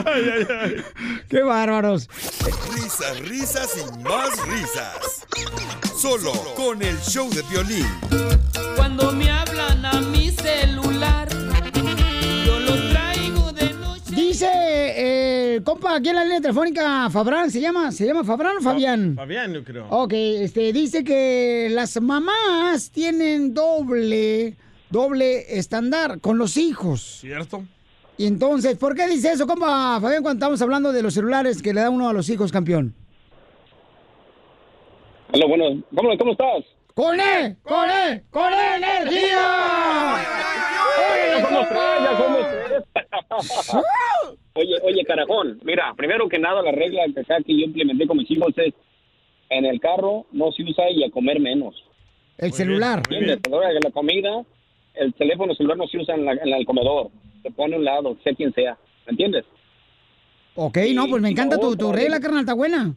ay, 0.06 0.29
ay, 0.34 0.47
ay. 0.62 0.75
¡Qué 1.29 1.41
bárbaros! 1.41 2.10
Risas, 2.73 3.19
risas 3.21 3.77
y 3.77 4.03
más 4.03 4.29
risas. 4.47 5.25
Solo 5.97 6.32
con 6.56 6.82
el 6.82 6.99
show 7.01 7.29
de 7.29 7.41
violín. 7.43 7.88
Cuando 8.75 9.12
me 9.12 9.29
hablan 9.29 9.86
a 9.86 10.01
mi 10.01 10.32
celular, 10.32 11.27
yo 12.45 12.60
lo 12.60 12.89
traigo 12.89 13.51
de 13.53 13.73
Dice 14.10 14.49
eh, 14.51 15.62
compa 15.63 15.95
aquí 15.95 16.10
en 16.10 16.15
la 16.15 16.23
línea 16.23 16.41
telefónica, 16.41 17.10
Fabrán, 17.10 17.49
¿se 17.51 17.62
llama? 17.62 17.91
¿Se 17.91 18.06
llama 18.06 18.23
Fabrán 18.23 18.58
o 18.58 18.62
Fabián? 18.62 19.15
Fabián, 19.15 19.53
yo 19.53 19.63
creo. 19.63 19.88
Ok, 19.89 20.13
este, 20.13 20.73
dice 20.73 21.03
que 21.03 21.69
las 21.71 21.99
mamás 22.01 22.91
tienen 22.91 23.53
doble, 23.53 24.56
doble 24.89 25.58
estándar 25.58 26.19
con 26.19 26.38
los 26.38 26.58
hijos. 26.58 27.19
¿Cierto? 27.21 27.63
Y 28.17 28.28
entonces, 28.28 28.78
¿por 28.78 28.95
qué 28.95 29.08
dice 29.08 29.32
eso, 29.32 29.47
compa 29.47 29.99
Fabián, 29.99 30.21
cuando 30.21 30.38
estamos 30.45 30.62
hablando 30.62 30.91
de 30.91 31.02
los 31.02 31.13
celulares 31.13 31.62
que 31.62 31.73
le 31.73 31.82
da 31.82 31.89
uno 31.89 32.08
a 32.10 32.13
los 32.13 32.30
hijos, 32.30 32.52
campeón? 32.52 32.93
Hola, 35.34 35.45
bueno, 35.47 35.84
¿cómo, 35.95 36.17
cómo 36.17 36.32
estás? 36.34 36.63
¡Con 36.93 37.19
E! 37.19 37.56
¡Con 37.63 37.89
E! 37.89 38.23
¡Con 38.30 38.54
E 38.54 38.76
energía! 38.76 39.41
Ya 41.38 41.41
somos 41.47 41.67
tres, 41.69 41.82
ya 42.04 42.17
somos 42.17 42.39
tres. 42.93 43.84
oye, 44.54 44.76
oye, 44.84 45.04
carajón, 45.06 45.60
mira, 45.63 45.91
primero 45.97 46.30
que 46.30 46.38
nada 46.38 46.62
la 46.62 46.71
regla 46.71 47.02
que 47.15 47.21
acá 47.21 47.38
que 47.43 47.54
yo 47.58 47.65
implementé 47.65 48.06
con 48.06 48.17
mis 48.17 48.30
hijos 48.30 48.54
es 48.58 48.73
en 49.49 49.65
el 49.65 49.80
carro 49.80 50.28
no 50.32 50.52
se 50.52 50.62
usa 50.63 50.88
y 50.91 51.04
a 51.04 51.10
comer 51.10 51.39
menos. 51.39 51.73
El 52.38 52.54
celular. 52.54 53.02
De 53.10 53.39
la 53.84 53.91
comida, 53.91 54.43
el 54.93 55.13
teléfono 55.15 55.56
celular 55.56 55.78
no 55.78 55.88
se 55.88 55.97
usa 55.97 56.13
en, 56.13 56.26
la- 56.26 56.34
en 56.34 56.54
el 56.54 56.65
comedor. 56.65 57.10
Se 57.43 57.51
pone 57.51 57.75
a 57.75 57.77
un 57.77 57.86
lado, 57.86 58.17
sea 58.23 58.34
quien 58.34 58.53
sea. 58.53 58.77
¿Me 59.06 59.12
entiendes? 59.12 59.45
Ok, 60.56 60.77
no, 60.93 61.08
pues 61.08 61.21
me 61.21 61.29
encanta 61.29 61.58
tu, 61.60 61.75
tu 61.75 61.91
regla, 61.91 62.19
carnal, 62.19 62.41
está 62.41 62.53
buena. 62.53 62.93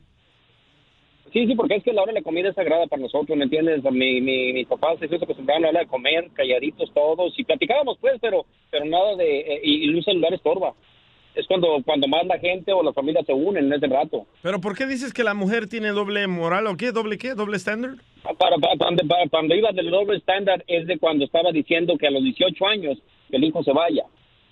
Sí, 1.33 1.47
sí, 1.47 1.55
porque 1.55 1.75
es 1.75 1.83
que 1.85 1.93
la 1.93 2.03
hora 2.03 2.13
de 2.13 2.21
la 2.21 2.25
comida 2.25 2.49
es 2.49 2.55
sagrada 2.55 2.87
para 2.87 3.03
nosotros, 3.03 3.37
¿me 3.37 3.45
entiendes? 3.45 3.83
Mi, 3.91 4.21
mi, 4.21 4.53
mis 4.53 4.67
papás 4.67 4.99
se 4.99 5.07
acostumbraron 5.17 5.65
a 5.65 5.67
la 5.67 5.71
hora 5.71 5.81
de 5.81 5.87
comer, 5.87 6.31
calladitos 6.35 6.91
todos, 6.95 7.35
y 7.39 7.45
platicábamos 7.45 7.99
pues, 8.01 8.15
pero 8.21 8.47
pero 8.71 8.85
nada 8.87 9.17
de... 9.17 9.41
eh, 9.41 9.61
y, 9.63 9.85
y 9.85 9.89
un 9.95 10.03
celular 10.03 10.33
estorba. 10.33 10.73
Es 11.35 11.47
cuando, 11.47 11.69
cuando 11.85 12.09
más 12.09 12.25
la 12.27 12.39
gente 12.39 12.73
o 12.73 12.83
la 12.83 12.95
familia 12.95 13.23
se 13.27 13.35
unen 13.35 13.67
en 13.67 13.73
ese 13.75 13.87
rato. 13.87 14.27
¿Pero 14.43 14.59
por 14.61 14.75
qué 14.75 14.87
dices 14.87 15.13
que 15.13 15.23
la 15.25 15.35
mujer 15.35 15.69
tiene 15.69 15.89
doble 15.89 16.27
moral 16.27 16.67
o 16.67 16.77
qué? 16.79 16.93
¿Doble 16.93 17.19
qué? 17.19 17.35
¿Doble 17.35 17.59
estándar? 17.59 17.97
Para, 18.23 18.57
para, 18.57 18.77
para, 18.77 18.97
para- 18.97 19.29
cuando 19.29 19.55
iba 19.55 19.71
del 19.73 19.91
doble 19.91 20.17
estándar 20.17 20.65
es 20.67 20.87
de 20.87 20.99
cuando 20.99 21.27
estaba 21.27 21.53
diciendo 21.53 21.99
que 21.99 22.07
a 22.07 22.11
los 22.11 22.23
18 22.23 22.67
años 22.67 22.97
que 23.31 23.37
el 23.37 23.45
hijo 23.45 23.63
se 23.63 23.73
vaya. 23.73 24.05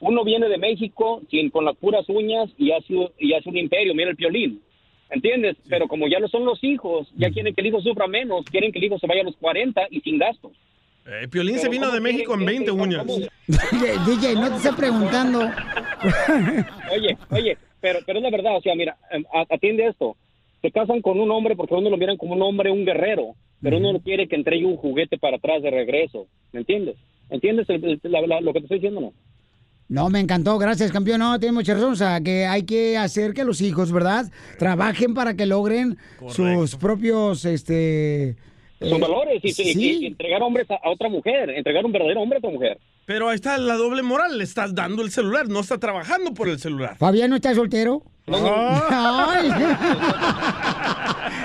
Uno 0.04 0.24
viene 0.24 0.48
de 0.48 0.58
México 0.58 1.22
sin, 1.30 1.50
con 1.50 1.64
las 1.64 1.76
puras 1.76 2.08
uñas 2.08 2.50
y 2.58 2.70
hace, 2.72 2.94
y 3.18 3.32
hace 3.32 3.48
un 3.48 3.56
imperio, 3.56 3.94
mira 3.94 4.10
el 4.10 4.16
piolín. 4.16 4.60
¿Entiendes? 5.10 5.56
Pero 5.68 5.86
como 5.86 6.08
ya 6.08 6.18
no 6.18 6.28
son 6.28 6.44
los 6.44 6.62
hijos, 6.64 7.08
ya 7.16 7.30
quieren 7.30 7.54
que 7.54 7.60
el 7.60 7.68
hijo 7.68 7.80
sufra 7.80 8.06
menos, 8.06 8.44
quieren 8.46 8.72
que 8.72 8.78
el 8.78 8.84
hijo 8.86 8.98
se 8.98 9.06
vaya 9.06 9.20
a 9.20 9.24
los 9.24 9.36
40 9.36 9.82
y 9.90 10.00
sin 10.00 10.18
gastos. 10.18 10.52
Eh, 11.06 11.28
Piolín 11.28 11.58
se 11.58 11.68
vino 11.68 11.84
¿cómo 11.86 11.94
de 11.94 12.00
México 12.00 12.32
en 12.34 12.40
quieren 12.40 12.64
20 12.64 12.64
que- 12.64 12.82
uñas. 12.82 13.06
DJ, 13.46 13.92
DJ, 14.06 14.34
no 14.36 14.48
te 14.50 14.56
esté 14.56 14.72
preguntando. 14.72 15.40
Oye, 16.92 17.16
oye, 17.30 17.58
pero, 17.80 17.98
pero 18.06 18.18
es 18.18 18.22
la 18.22 18.30
verdad, 18.30 18.56
o 18.56 18.60
sea, 18.62 18.74
mira, 18.74 18.96
em, 19.10 19.24
atiende 19.50 19.86
esto. 19.86 20.16
Se 20.62 20.70
casan 20.70 21.02
con 21.02 21.20
un 21.20 21.30
hombre 21.30 21.56
porque 21.56 21.74
uno 21.74 21.90
lo 21.90 21.96
miran 21.96 22.16
como 22.16 22.34
un 22.34 22.42
hombre, 22.42 22.70
un 22.70 22.84
guerrero, 22.86 23.34
pero 23.62 23.76
uno 23.76 23.92
no 23.92 24.00
quiere 24.00 24.28
que 24.28 24.36
entregue 24.36 24.64
un 24.64 24.76
juguete 24.76 25.18
para 25.18 25.36
atrás 25.36 25.62
de 25.62 25.70
regreso. 25.70 26.26
¿Me 26.52 26.60
entiendes? 26.60 26.96
¿Entiendes 27.30 27.68
el- 27.68 27.84
el- 27.84 28.00
la- 28.04 28.26
la- 28.26 28.40
lo 28.40 28.52
que 28.52 28.60
te 28.60 28.64
estoy 28.66 28.78
diciendo, 28.78 29.00
no? 29.00 29.12
No, 29.88 30.08
me 30.08 30.20
encantó, 30.20 30.58
gracias, 30.58 30.90
campeón. 30.90 31.20
No, 31.20 31.38
tiene 31.38 31.52
mucha 31.52 31.74
razón. 31.74 31.92
O 31.92 31.96
sea, 31.96 32.20
que 32.20 32.46
hay 32.46 32.64
que 32.64 32.96
hacer 32.96 33.34
que 33.34 33.44
los 33.44 33.60
hijos, 33.60 33.92
¿verdad? 33.92 34.30
Trabajen 34.58 35.14
para 35.14 35.34
que 35.34 35.46
logren 35.46 35.98
sus 36.28 36.76
propios, 36.76 37.44
este... 37.44 38.36
Sus 38.80 38.92
eh, 38.92 38.98
valores 39.00 39.40
y, 39.42 39.52
sí. 39.52 39.72
y 39.76 40.06
entregar 40.06 40.42
hombres 40.42 40.70
a, 40.70 40.74
a 40.74 40.90
otra 40.90 41.08
mujer, 41.08 41.48
entregar 41.50 41.84
un 41.84 41.92
verdadero 41.92 42.20
hombre 42.20 42.36
a 42.36 42.40
otra 42.40 42.50
mujer. 42.50 42.78
Pero 43.06 43.28
ahí 43.28 43.34
está 43.34 43.58
la 43.58 43.74
doble 43.74 44.02
moral. 44.02 44.38
Le 44.38 44.44
estás 44.44 44.74
dando 44.74 45.02
el 45.02 45.10
celular, 45.10 45.48
no 45.48 45.60
está 45.60 45.78
trabajando 45.78 46.32
por 46.34 46.48
el 46.48 46.58
celular. 46.58 46.96
Fabián 46.96 47.30
no 47.30 47.36
está 47.36 47.54
soltero. 47.54 48.02
Ay. 48.26 49.50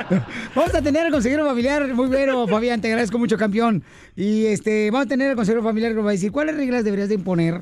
Vamos 0.55 0.73
a 0.73 0.81
tener 0.81 1.05
al 1.05 1.11
consejero 1.11 1.45
familiar 1.45 1.93
muy 1.93 2.07
bueno, 2.07 2.47
Fabián, 2.47 2.81
te 2.81 2.87
agradezco 2.87 3.19
mucho, 3.19 3.37
campeón. 3.37 3.83
Y 4.15 4.45
este, 4.45 4.89
vamos 4.89 5.05
a 5.05 5.09
tener 5.09 5.29
al 5.29 5.35
consejero 5.35 5.61
familiar 5.61 5.91
que 5.91 5.97
nos 5.97 6.05
va 6.05 6.09
a 6.09 6.13
decir 6.13 6.31
cuáles 6.31 6.55
reglas 6.55 6.83
deberías 6.83 7.09
de 7.09 7.15
imponer 7.15 7.61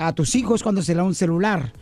a 0.00 0.14
tus 0.14 0.34
hijos 0.34 0.62
cuando 0.62 0.82
se 0.82 0.92
le 0.92 0.98
da 0.98 1.04
un 1.04 1.14
celular. 1.14 1.72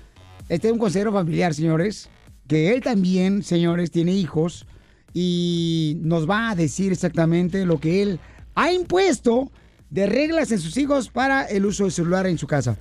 Este 0.48 0.68
es 0.68 0.72
un 0.72 0.78
consejero 0.78 1.12
familiar, 1.12 1.54
señores, 1.54 2.08
que 2.48 2.74
él 2.74 2.82
también, 2.82 3.42
señores, 3.42 3.90
tiene 3.90 4.12
hijos 4.12 4.66
y 5.14 5.98
nos 6.02 6.28
va 6.28 6.50
a 6.50 6.54
decir 6.54 6.92
exactamente 6.92 7.64
lo 7.64 7.78
que 7.78 8.02
él 8.02 8.20
ha 8.54 8.72
impuesto 8.72 9.50
de 9.90 10.06
reglas 10.06 10.50
en 10.50 10.58
sus 10.58 10.76
hijos 10.76 11.10
para 11.10 11.44
el 11.44 11.64
uso 11.64 11.84
del 11.84 11.92
celular 11.92 12.26
en 12.26 12.38
su 12.38 12.46
casa. 12.46 12.76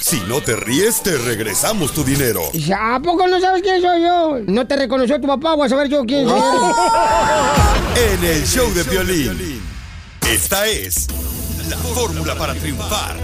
Si 0.00 0.20
no 0.28 0.40
te 0.40 0.54
ríes, 0.54 1.02
te 1.02 1.16
regresamos 1.16 1.92
tu 1.92 2.04
dinero. 2.04 2.42
Dice, 2.52 2.74
¿A 2.74 3.00
poco 3.02 3.26
no 3.26 3.40
sabes 3.40 3.62
quién 3.62 3.80
soy 3.80 4.02
yo? 4.02 4.38
No 4.46 4.66
te 4.66 4.76
reconoció 4.76 5.20
tu 5.20 5.26
papá, 5.26 5.54
voy 5.54 5.66
a 5.66 5.70
saber 5.70 5.88
yo 5.88 6.04
quién 6.04 6.28
soy. 6.28 6.40
En 7.96 8.24
el 8.24 8.46
show 8.46 8.70
de 8.74 8.82
violín. 8.82 9.62
Esta 10.30 10.66
es 10.68 11.08
la 11.70 11.78
fórmula 11.78 12.36
para 12.36 12.54
triunfar. 12.54 13.16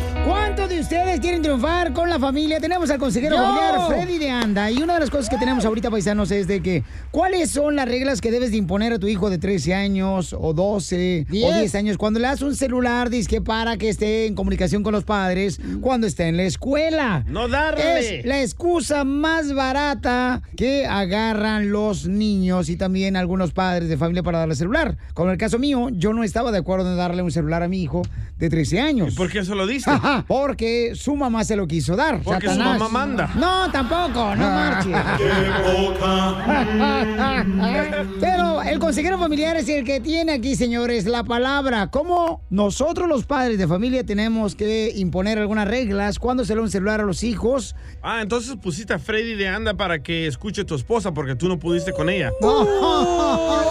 ¿Cuántos 0.55 0.69
de 0.69 0.81
ustedes 0.81 1.19
quieren 1.21 1.41
triunfar 1.41 1.95
con 1.95 2.11
la 2.11 2.19
familia? 2.19 2.61
Tenemos 2.61 2.91
al 2.91 2.99
consejero 2.99 3.37
Yo. 3.37 3.43
familiar 3.43 3.87
Freddy 3.88 4.19
de 4.19 4.29
Anda. 4.29 4.71
Y 4.71 4.83
una 4.83 4.93
de 4.93 5.01
las 5.01 5.09
cosas 5.09 5.31
que 5.31 5.38
tenemos 5.38 5.65
ahorita, 5.65 5.91
paisanos, 5.91 6.31
es 6.31 6.47
de 6.47 6.61
que 6.61 6.85
¿cuáles 7.11 7.51
son 7.51 7.75
las 7.75 7.88
reglas 7.88 8.21
que 8.21 8.31
debes 8.31 8.51
de 8.51 8.59
imponer 8.59 8.93
a 8.93 8.99
tu 8.99 9.07
hijo 9.07 9.31
de 9.31 9.38
13 9.38 9.73
años 9.73 10.37
o 10.38 10.53
12 10.53 11.25
o 11.27 11.33
Diez. 11.33 11.55
10 11.57 11.75
años 11.77 11.97
cuando 11.97 12.21
le 12.21 12.27
das 12.27 12.43
un 12.43 12.55
celular, 12.55 13.09
que 13.09 13.41
para 13.41 13.79
que 13.79 13.88
esté 13.88 14.27
en 14.27 14.35
comunicación 14.35 14.83
con 14.83 14.93
los 14.93 15.05
padres 15.05 15.59
cuando 15.81 16.07
está 16.07 16.29
en 16.29 16.37
la 16.37 16.43
escuela? 16.43 17.25
No 17.29 17.49
darle. 17.49 18.19
Es 18.19 18.27
la 18.27 18.43
excusa 18.43 19.05
más 19.05 19.55
barata 19.55 20.43
que 20.55 20.85
agarran 20.85 21.73
los 21.73 22.07
niños 22.09 22.69
y 22.69 22.77
también 22.77 23.17
algunos 23.17 23.53
padres 23.53 23.88
de 23.88 23.97
familia 23.97 24.23
para 24.23 24.41
darle 24.41 24.55
celular. 24.55 24.99
Como 25.15 25.29
en 25.29 25.33
el 25.33 25.38
caso 25.38 25.59
mío, 25.59 25.88
yo 25.93 26.12
no 26.12 26.23
estaba 26.25 26.53
de 26.53 26.59
acuerdo 26.59 26.91
en 26.91 26.99
darle 26.99 27.23
un 27.23 27.33
celular 27.33 27.62
a 27.62 27.69
mi 27.69 27.83
hijo 27.83 28.03
de 28.38 28.51
13 28.51 28.81
años. 28.83 29.15
¿Y 29.15 29.17
por 29.17 29.31
qué 29.31 29.38
eso 29.38 29.55
lo 29.55 29.67
diste? 29.67 29.91
Porque 30.42 30.94
su 30.96 31.14
mamá 31.14 31.44
se 31.44 31.55
lo 31.55 31.68
quiso 31.68 31.94
dar. 31.94 32.20
Porque 32.20 32.48
su 32.48 32.55
Satanás. 32.55 32.81
mamá 32.81 33.07
manda. 33.07 33.31
No, 33.37 33.70
tampoco, 33.70 34.35
no 34.35 34.50
marches. 34.50 34.92
Pero 38.20 38.61
el 38.61 38.81
consejero 38.81 39.20
familiar 39.20 39.57
es 39.57 39.68
el 39.68 39.85
que 39.85 40.00
tiene 40.00 40.33
aquí, 40.33 40.57
señores, 40.57 41.07
la 41.07 41.22
palabra. 41.22 41.92
¿Cómo 41.92 42.42
nosotros 42.50 43.09
los 43.09 43.24
padres 43.24 43.57
de 43.57 43.68
familia 43.68 44.05
tenemos 44.05 44.57
que 44.57 44.92
imponer 44.96 45.38
algunas 45.38 45.68
reglas 45.68 46.18
cuando 46.18 46.44
se 46.44 46.55
le 46.55 46.57
da 46.57 46.62
un 46.64 46.70
celular 46.70 47.00
a 47.00 47.05
los 47.05 47.22
hijos? 47.22 47.76
Ah, 48.02 48.20
entonces 48.20 48.57
pusiste 48.61 48.94
a 48.94 48.98
Freddy 48.98 49.37
de 49.37 49.46
anda 49.46 49.74
para 49.74 50.02
que 50.02 50.26
escuche 50.26 50.64
tu 50.64 50.74
esposa 50.74 51.14
porque 51.14 51.37
tú 51.37 51.46
no 51.46 51.61
pudiste 51.61 51.92
con 51.92 52.11
ella. 52.11 52.33
¡Oh, 52.40 53.62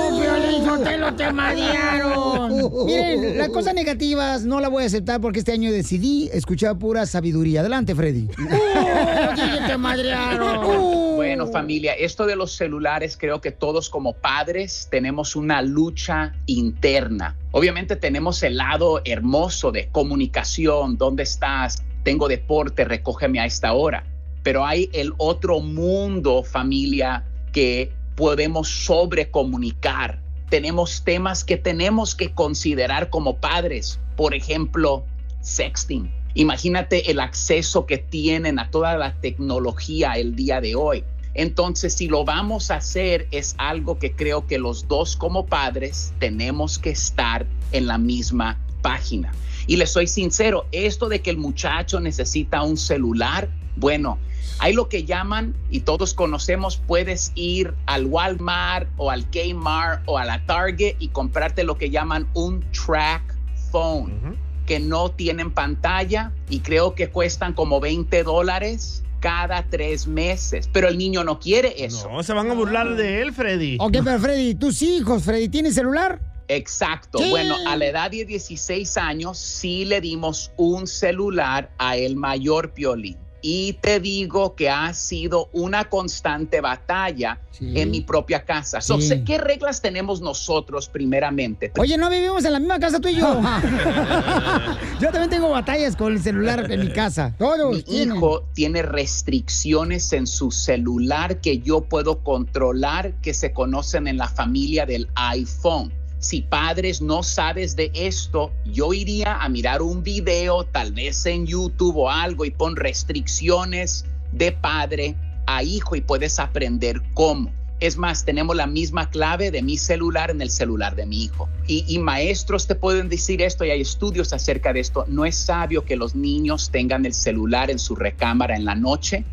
te 1.16 1.34
marearon! 1.34 2.86
Miren, 2.86 3.38
las 3.38 3.50
cosas 3.50 3.74
negativas 3.74 4.46
no 4.46 4.60
las 4.60 4.70
voy 4.70 4.84
a 4.84 4.88
aceptar 4.88 5.22
porque 5.22 5.40
este 5.40 5.52
año 5.52 5.72
decidí 5.72 6.30
escuchar 6.34 6.61
pura 6.78 7.06
sabiduría. 7.06 7.62
Adelante, 7.62 7.96
Freddy. 7.96 8.30
¡Oh, 8.40 9.68
te 9.68 9.78
madrearon! 9.78 11.16
Bueno, 11.16 11.48
familia, 11.48 11.94
esto 11.94 12.26
de 12.26 12.36
los 12.36 12.54
celulares, 12.54 13.18
creo 13.18 13.42
que 13.42 13.52
todos 13.52 13.90
como 13.90 14.14
padres 14.14 14.88
tenemos 14.92 15.36
una 15.36 15.62
lucha 15.62 16.34
interna. 16.46 17.36
Obviamente 17.52 17.96
tenemos 17.96 18.44
el 18.44 18.58
lado 18.58 19.02
hermoso 19.06 19.72
de 19.72 19.90
comunicación, 19.90 20.98
¿dónde 20.98 21.24
estás? 21.24 21.84
Tengo 22.04 22.28
deporte, 22.28 22.86
recógeme 22.86 23.40
a 23.40 23.46
esta 23.46 23.74
hora. 23.74 24.04
Pero 24.44 24.66
hay 24.66 24.90
el 24.94 25.14
otro 25.18 25.60
mundo, 25.60 26.44
familia, 26.44 27.26
que 27.52 27.92
podemos 28.16 28.68
sobrecomunicar. 28.86 30.20
Tenemos 30.50 31.04
temas 31.04 31.44
que 31.44 31.58
tenemos 31.58 32.16
que 32.16 32.34
considerar 32.34 33.10
como 33.10 33.38
padres. 33.38 34.00
Por 34.16 34.34
ejemplo, 34.34 35.06
sexting. 35.42 36.21
Imagínate 36.34 37.12
el 37.12 37.20
acceso 37.20 37.86
que 37.86 37.98
tienen 37.98 38.60
a 38.60 38.70
toda 38.70 38.98
la 38.98 39.20
tecnología 39.20 40.14
el 40.14 40.36
día 40.36 40.62
de 40.62 40.76
hoy. 40.76 41.04
Entonces, 41.34 41.94
si 41.94 42.08
lo 42.08 42.26
vamos 42.26 42.72
a 42.72 42.76
hacer, 42.76 43.28
es 43.32 43.56
algo 43.58 44.00
que 44.00 44.14
creo 44.14 44.48
que 44.48 44.60
los 44.60 44.88
dos 44.88 45.16
como 45.16 45.46
padres 45.46 46.14
tenemos 46.20 46.78
que 46.78 46.90
estar 46.90 47.46
en 47.72 47.88
la 47.88 47.98
misma 47.98 48.60
página. 48.82 49.32
Y 49.68 49.78
les 49.78 49.92
soy 49.92 50.08
sincero, 50.08 50.66
esto 50.72 51.08
de 51.08 51.22
que 51.22 51.30
el 51.30 51.38
muchacho 51.38 52.00
necesita 52.00 52.64
un 52.64 52.78
celular, 52.78 53.50
bueno, 53.78 54.18
hay 54.60 54.74
lo 54.74 54.90
que 54.90 55.06
llaman, 55.06 55.56
y 55.70 55.82
todos 55.82 56.14
conocemos, 56.14 56.78
puedes 56.78 57.32
ir 57.36 57.74
al 57.86 58.06
Walmart 58.06 58.90
o 58.98 59.10
al 59.10 59.26
Kmart 59.30 60.04
o 60.08 60.18
a 60.18 60.26
la 60.26 60.46
Target 60.46 60.96
y 61.00 61.10
comprarte 61.10 61.64
lo 61.64 61.78
que 61.78 61.90
llaman 61.90 62.28
un 62.34 62.66
track 62.72 63.36
phone, 63.72 64.38
que 64.66 64.80
no 64.80 65.12
tienen 65.12 65.52
pantalla 65.52 66.32
y 66.50 66.60
creo 66.60 66.96
que 66.96 67.10
cuestan 67.10 67.54
como 67.54 67.80
20 67.80 68.24
dólares 68.24 69.04
cada 69.20 69.64
tres 69.70 70.08
meses. 70.08 70.70
Pero 70.74 70.88
el 70.88 70.98
niño 70.98 71.24
no 71.24 71.40
quiere 71.40 71.86
eso. 71.86 72.10
No, 72.12 72.24
se 72.24 72.34
van 72.34 72.50
a 72.50 72.54
burlar 72.54 72.96
de 72.96 73.22
él, 73.22 73.34
Freddy. 73.34 73.78
Ok, 73.80 73.98
pero 74.04 74.20
Freddy, 74.22 74.56
tus 74.56 74.82
hijos, 74.82 75.24
Freddy, 75.24 75.48
¿tienen 75.48 75.74
celular? 75.74 76.20
Exacto. 76.48 77.20
Bueno, 77.30 77.56
a 77.66 77.78
la 77.78 77.86
edad 77.86 78.12
de 78.12 78.26
16 78.26 78.98
años 78.98 79.38
sí 79.38 79.86
le 79.86 80.02
dimos 80.02 80.52
un 80.58 80.86
celular 80.86 81.72
a 81.78 81.96
el 81.96 82.18
mayor 82.18 82.74
Piolín. 82.74 83.18
Y 83.42 83.74
te 83.82 84.00
digo 84.00 84.56
que 84.56 84.70
ha 84.70 84.94
sido 84.94 85.50
una 85.52 85.86
constante 85.86 86.62
batalla 86.62 87.40
en 87.60 87.92
mi 87.92 88.02
propia 88.02 88.44
casa. 88.44 88.82
So, 88.82 89.00
Sí. 89.00 89.24
¿Qué 89.24 89.38
reglas 89.38 89.82
tenemos 89.82 90.22
nosotros 90.22 90.88
primeramente? 90.88 91.72
Oye, 91.78 91.98
no 91.98 92.10
vivimos 92.10 92.44
en 92.46 92.54
la 92.54 92.60
misma 92.60 92.80
casa 92.80 93.00
tú 93.00 93.08
y 93.08 93.16
yo. 93.16 93.42
yo 95.00 95.10
también 95.10 95.30
tengo 95.30 95.50
batallas 95.50 95.96
con 95.96 96.14
el 96.14 96.22
celular 96.22 96.72
en 96.72 96.80
mi 96.80 96.90
casa. 96.92 97.34
Todos 97.38 97.76
Mi 97.76 97.84
tienen. 97.84 98.18
hijo 98.18 98.44
tiene 98.54 98.82
restricciones 98.82 100.12
en 100.14 100.28
su 100.28 100.52
celular 100.52 101.40
que 101.42 101.60
yo 101.60 101.82
puedo 101.82 102.24
controlar 102.24 103.14
que 103.22 103.34
se 103.34 103.54
conocen 103.54 104.08
en 104.08 104.18
la 104.18 104.28
familia 104.28 104.86
del 104.86 105.08
iPhone. 105.16 105.94
Si 106.22 106.44
padres 106.44 107.02
no 107.02 107.24
sabes 107.24 107.76
de 107.76 107.92
esto, 107.96 108.52
yo 108.64 108.94
iría 108.94 109.38
a 109.38 109.50
mirar 109.50 109.82
un 109.82 110.04
video, 110.04 110.64
tal 110.66 110.92
vez 110.92 111.26
en 111.26 111.48
YouTube 111.48 111.98
o 111.98 112.12
algo, 112.12 112.46
y 112.46 112.52
pon 112.52 112.76
restricciones 112.76 114.06
de 114.32 114.52
padre 114.52 115.16
a 115.48 115.64
hijo 115.64 115.96
y 115.96 116.02
puedes 116.02 116.38
aprender 116.38 117.02
cómo. 117.16 117.52
Es 117.80 117.98
más, 117.98 118.24
tenemos 118.24 118.56
la 118.56 118.68
misma 118.68 119.10
clave 119.10 119.50
de 119.50 119.64
mi 119.64 119.78
celular 119.78 120.30
en 120.30 120.44
el 120.44 120.52
celular 120.52 120.96
de 120.96 121.08
mi 121.08 121.24
hijo. 121.24 121.50
Y, 121.66 121.86
y 121.88 121.98
maestros 121.98 122.68
te 122.68 122.76
pueden 122.76 123.10
decir 123.10 123.42
esto 123.42 123.66
y 123.66 123.72
hay 123.72 123.82
estudios 123.82 124.32
acerca 124.32 124.74
de 124.74 124.82
esto. 124.82 125.06
No 125.08 125.26
es 125.26 125.36
sabio 125.36 125.86
que 125.86 125.96
los 125.96 126.14
niños 126.14 126.70
tengan 126.70 127.08
el 127.08 127.16
celular 127.16 127.72
en 127.72 127.80
su 127.80 127.96
recámara 127.96 128.56
en 128.56 128.66
la 128.66 128.76
noche 128.76 129.26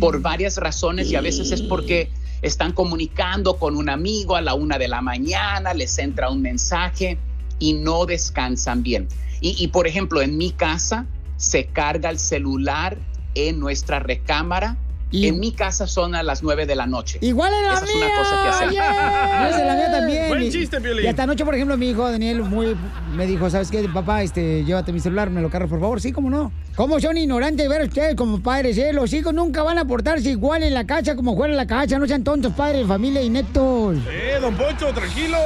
por 0.00 0.20
varias 0.20 0.56
razones 0.56 1.08
y 1.10 1.14
a 1.14 1.20
veces 1.20 1.52
es 1.52 1.62
porque 1.62 2.10
están 2.42 2.72
comunicando 2.72 3.56
con 3.56 3.76
un 3.76 3.88
amigo 3.88 4.36
a 4.36 4.40
la 4.40 4.54
una 4.54 4.76
de 4.76 4.88
la 4.88 5.00
mañana, 5.00 5.72
les 5.74 5.96
entra 5.98 6.28
un 6.28 6.42
mensaje 6.42 7.16
y 7.58 7.74
no 7.74 8.04
descansan 8.04 8.82
bien. 8.82 9.08
Y, 9.40 9.68
por 9.68 9.88
ejemplo, 9.88 10.22
en 10.22 10.36
mi 10.36 10.52
casa 10.52 11.06
se 11.36 11.66
carga 11.66 12.10
el 12.10 12.18
celular 12.20 12.96
en 13.34 13.58
nuestra 13.58 13.98
recámara. 13.98 14.76
En 15.12 15.38
mi 15.40 15.52
casa 15.52 15.86
son 15.86 16.14
a 16.14 16.22
las 16.22 16.42
nueve 16.42 16.66
de 16.66 16.74
la 16.74 16.86
noche. 16.86 17.18
Igual 17.20 17.52
en 17.52 17.66
la 17.66 17.74
Esa 17.74 17.84
es 17.84 17.94
una 17.94 18.06
cosa 18.16 18.42
que 18.42 18.48
hacemos. 18.48 18.72
yeah. 18.74 19.48
Esa 19.48 19.60
es 19.60 19.66
la 19.66 19.74
mía 19.74 19.90
también. 19.92 20.28
Buen 20.28 20.42
Y- 20.44 20.50
chiste, 20.50 20.80
Piolín. 20.80 21.04
Y 21.04 21.08
esta 21.08 21.26
noche, 21.26 21.44
por 21.44 21.54
ejemplo, 21.54 21.76
mi 21.76 21.90
hijo 21.90 22.10
Daniel 22.10 22.42
muy 22.42 22.76
me 23.14 23.26
dijo, 23.26 23.50
¿sabes 23.50 23.70
qué, 23.70 23.86
papá? 23.92 24.22
Este, 24.22 24.64
llévate 24.64 24.92
mi 24.92 25.00
celular, 25.00 25.28
me 25.28 25.42
lo 25.42 25.50
cargas, 25.50 25.68
por 25.68 25.80
favor. 25.80 26.00
Sí, 26.00 26.12
cómo 26.12 26.30
no. 26.30 26.50
¿Cómo 26.76 26.98
son 26.98 27.16
ignorantes 27.18 27.68
ver 27.68 27.82
ustedes 27.82 28.14
como 28.14 28.42
padres, 28.42 28.78
eh? 28.78 28.94
Los 28.94 29.12
hijos 29.12 29.34
nunca 29.34 29.62
van 29.62 29.76
a 29.78 29.84
portarse 29.84 30.30
igual 30.30 30.62
en 30.62 30.72
la 30.72 30.86
casa 30.86 31.14
como 31.14 31.36
fuera 31.36 31.52
en 31.52 31.58
la 31.58 31.66
casa. 31.66 31.98
No 31.98 32.06
sean 32.06 32.24
tontos, 32.24 32.52
padres 32.54 32.86
familia 32.86 33.20
ineptos. 33.20 33.98
Eh, 34.10 34.38
don 34.40 34.54
Poncho, 34.56 34.92
tranquilo. 34.94 35.36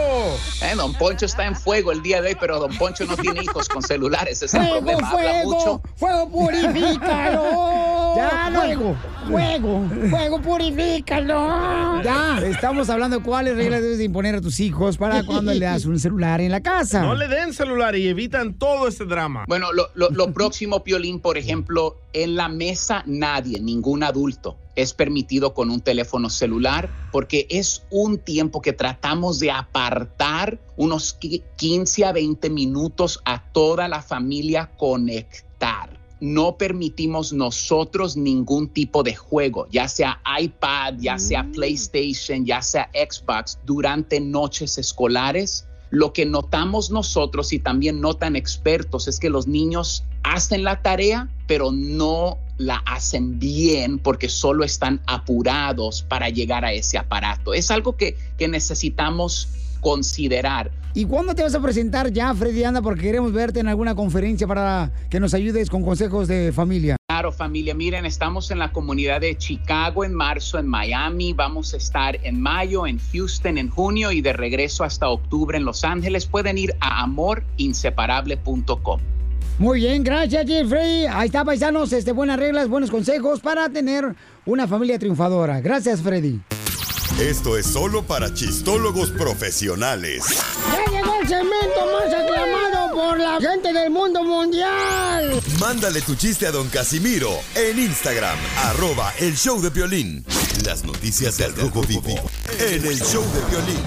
Eh, 0.63 0.75
don 0.77 0.95
Poncho 0.95 1.27
está 1.27 1.45
en 1.47 1.57
fuego 1.57 1.91
el 1.91 2.03
día 2.03 2.23
de 2.23 2.29
hoy, 2.29 2.37
pero 2.39 2.61
don 2.61 2.77
Poncho 2.79 3.05
no 3.05 3.17
tiene 3.17 3.43
hijos 3.43 3.69
con 3.69 3.83
celulares. 3.83 4.41
Ese 4.43 4.47
es 4.47 4.55
el 4.55 4.61
¡Fuego, 4.61 4.77
problema. 4.87 5.09
Habla 5.11 5.21
fuego! 5.33 5.51
mucho. 5.51 5.81
¡Fuego, 5.97 6.29
purifícalo! 6.31 8.15
Ya, 8.17 8.49
no. 8.51 8.61
¡Fuego, 8.63 8.97
fuego! 9.29 9.56
¡Fuego, 9.61 10.41
purifícalo! 10.43 12.03
Ya, 12.03 12.39
estamos 12.45 12.91
hablando 12.91 13.19
de 13.19 13.23
cuáles 13.25 13.57
reglas 13.57 13.81
debes 13.83 13.99
de 13.99 14.05
imponer 14.05 14.35
a 14.37 14.41
tus 14.41 14.61
hijos 14.61 14.99
para 14.99 15.25
cuando 15.25 15.53
le 15.55 15.65
das 15.65 15.85
un 15.87 15.99
celular 15.99 16.41
en 16.41 16.51
la 16.53 16.61
casa. 16.63 17.03
No 17.03 17.15
le 17.15 17.27
den 17.29 17.53
celular 17.55 17.97
y 17.97 18.07
evitan 18.09 18.55
todo 18.59 18.87
este 18.87 19.07
drama. 19.07 19.45
Bueno, 19.49 19.73
lo, 19.73 19.89
lo- 19.95 20.11
lo 20.11 20.33
próximo, 20.35 20.85
Piolín, 20.85 21.21
por 21.21 21.39
ejemplo, 21.39 21.97
en 22.13 22.37
la 22.37 22.49
mesa 22.49 23.03
nadie, 23.07 23.61
ningún 23.61 24.03
adulto 24.03 24.59
es 24.75 24.93
permitido 24.93 25.55
con 25.55 25.71
un 25.71 25.81
teléfono 25.81 26.29
celular 26.29 26.91
porque 27.11 27.47
es 27.49 27.87
un 27.91 28.19
tiempo 28.19 28.61
que 28.61 28.75
tratamos 28.75 29.39
de 29.41 29.51
apartar 29.51 30.59
unos 30.77 31.19
qui- 31.19 31.43
15 31.57 32.05
a 32.05 32.13
20 32.13 32.51
minutos 32.51 33.21
a 33.25 33.43
toda 33.53 33.89
la 33.89 34.03
familia 34.03 34.71
conectar. 34.77 35.96
No 36.21 36.57
permitimos 36.57 37.33
nosotros 37.33 38.17
ningún 38.17 38.69
tipo 38.69 39.03
de 39.03 39.15
juego, 39.15 39.67
ya 39.71 39.87
sea 39.89 40.21
iPad, 40.41 40.95
ya 40.99 41.19
sea 41.19 41.47
PlayStation, 41.53 42.47
ya 42.47 42.63
sea 42.63 42.91
Xbox, 42.95 43.59
durante 43.65 44.21
noches 44.21 44.79
escolares 44.79 45.67
lo 45.91 46.13
que 46.13 46.27
notamos 46.27 46.91
nosotros 46.91 47.53
y 47.53 47.59
también 47.59 48.01
notan 48.01 48.37
expertos 48.37 49.09
es 49.09 49.21
que 49.21 49.31
los 49.31 49.47
niños 49.47 50.05
hacen 50.25 50.65
la 50.65 50.83
tarea, 50.83 51.29
pero 51.47 51.71
no 51.71 52.39
la 52.59 52.83
hacen 52.87 53.39
bien 53.39 53.99
porque 53.99 54.29
solo 54.29 54.65
están 54.65 55.01
apurados 55.07 56.03
para 56.03 56.29
llegar 56.29 56.65
a 56.65 56.73
ese 56.73 56.99
aparato. 56.99 57.55
Es 57.55 57.71
algo 57.71 57.97
que, 57.97 58.17
que 58.37 58.49
necesitamos 58.49 59.49
considerar. 59.87 60.73
¿Y 60.95 61.05
cuándo 61.05 61.33
te 61.33 61.45
vas 61.45 61.55
a 61.55 61.61
presentar 61.61 62.11
ya, 62.11 62.35
Freddy 62.35 62.65
Anda? 62.65 62.83
Porque 62.83 63.03
queremos 63.03 63.33
verte 63.33 63.61
en 63.61 63.69
alguna 63.69 63.95
conferencia 63.95 64.45
para 64.49 64.91
que 65.09 65.21
nos 65.21 65.33
ayudes 65.33 65.71
con 65.71 65.85
consejos 65.85 66.27
de 66.27 66.51
familia. 66.53 66.97
Claro, 67.09 67.31
familia, 67.31 67.73
miren, 67.73 68.05
estamos 68.05 68.51
en 68.51 68.59
la 68.59 68.73
comunidad 68.73 69.21
de 69.21 69.39
Chicago 69.39 70.05
en 70.05 70.13
marzo, 70.13 70.59
en 70.59 70.67
Miami, 70.67 71.35
vamos 71.35 71.73
a 71.73 71.77
estar 71.77 72.19
en 72.25 72.41
mayo, 72.41 72.85
en 72.85 72.99
Houston 73.13 73.59
en 73.59 73.71
junio 73.71 74.11
y 74.11 74.23
de 74.23 74.33
regreso 74.33 74.83
hasta 74.83 75.09
octubre 75.09 75.57
en 75.57 75.65
Los 75.65 75.85
Ángeles. 75.85 76.27
Pueden 76.27 76.59
ir 76.59 76.75
a 76.81 77.05
amorinseparable.com. 77.05 79.01
Muy 79.61 79.79
bien, 79.79 80.03
gracias, 80.03 80.49
Jeffrey. 80.49 81.07
Ahí 81.07 81.27
está, 81.27 81.45
paisanos, 81.45 81.93
este, 81.93 82.11
buenas 82.11 82.41
reglas, 82.41 82.69
buenos 82.69 82.91
consejos 82.91 83.39
para 83.39 83.69
tener 83.69 84.17
una 84.47 84.67
familia 84.67 84.99
triunfadora. 84.99 85.61
Gracias, 85.61 86.03
Freddy. 86.03 86.41
Esto 87.21 87.57
es 87.57 87.67
solo 87.67 88.03
para 88.03 88.35
chistólogos 88.35 89.11
profesionales. 89.11 90.23
Ya 90.71 90.93
llegó 90.93 91.15
el 91.23 91.27
segmento 91.27 91.87
más 91.93 92.13
aclamado 92.13 92.95
por 92.95 93.19
la 93.19 93.41
gente 93.41 93.73
del 93.73 93.91
mundo 93.91 94.23
mundial. 94.23 95.41
Mándale 95.59 96.03
tu 96.03 96.15
chiste 96.15 96.47
a 96.47 96.51
don 96.51 96.69
Casimiro 96.69 97.31
en 97.55 97.79
Instagram, 97.79 98.37
arroba 98.65 99.15
el 99.19 99.35
show 99.35 99.63
de 99.63 99.71
violín. 99.71 100.27
Las 100.67 100.85
noticias 100.85 101.39
del 101.39 101.57
Rojo 101.57 101.81
Vivo 101.83 102.15
en 102.59 102.85
el 102.85 102.99
show 103.01 103.25
de 103.33 103.41
violín. 103.51 103.81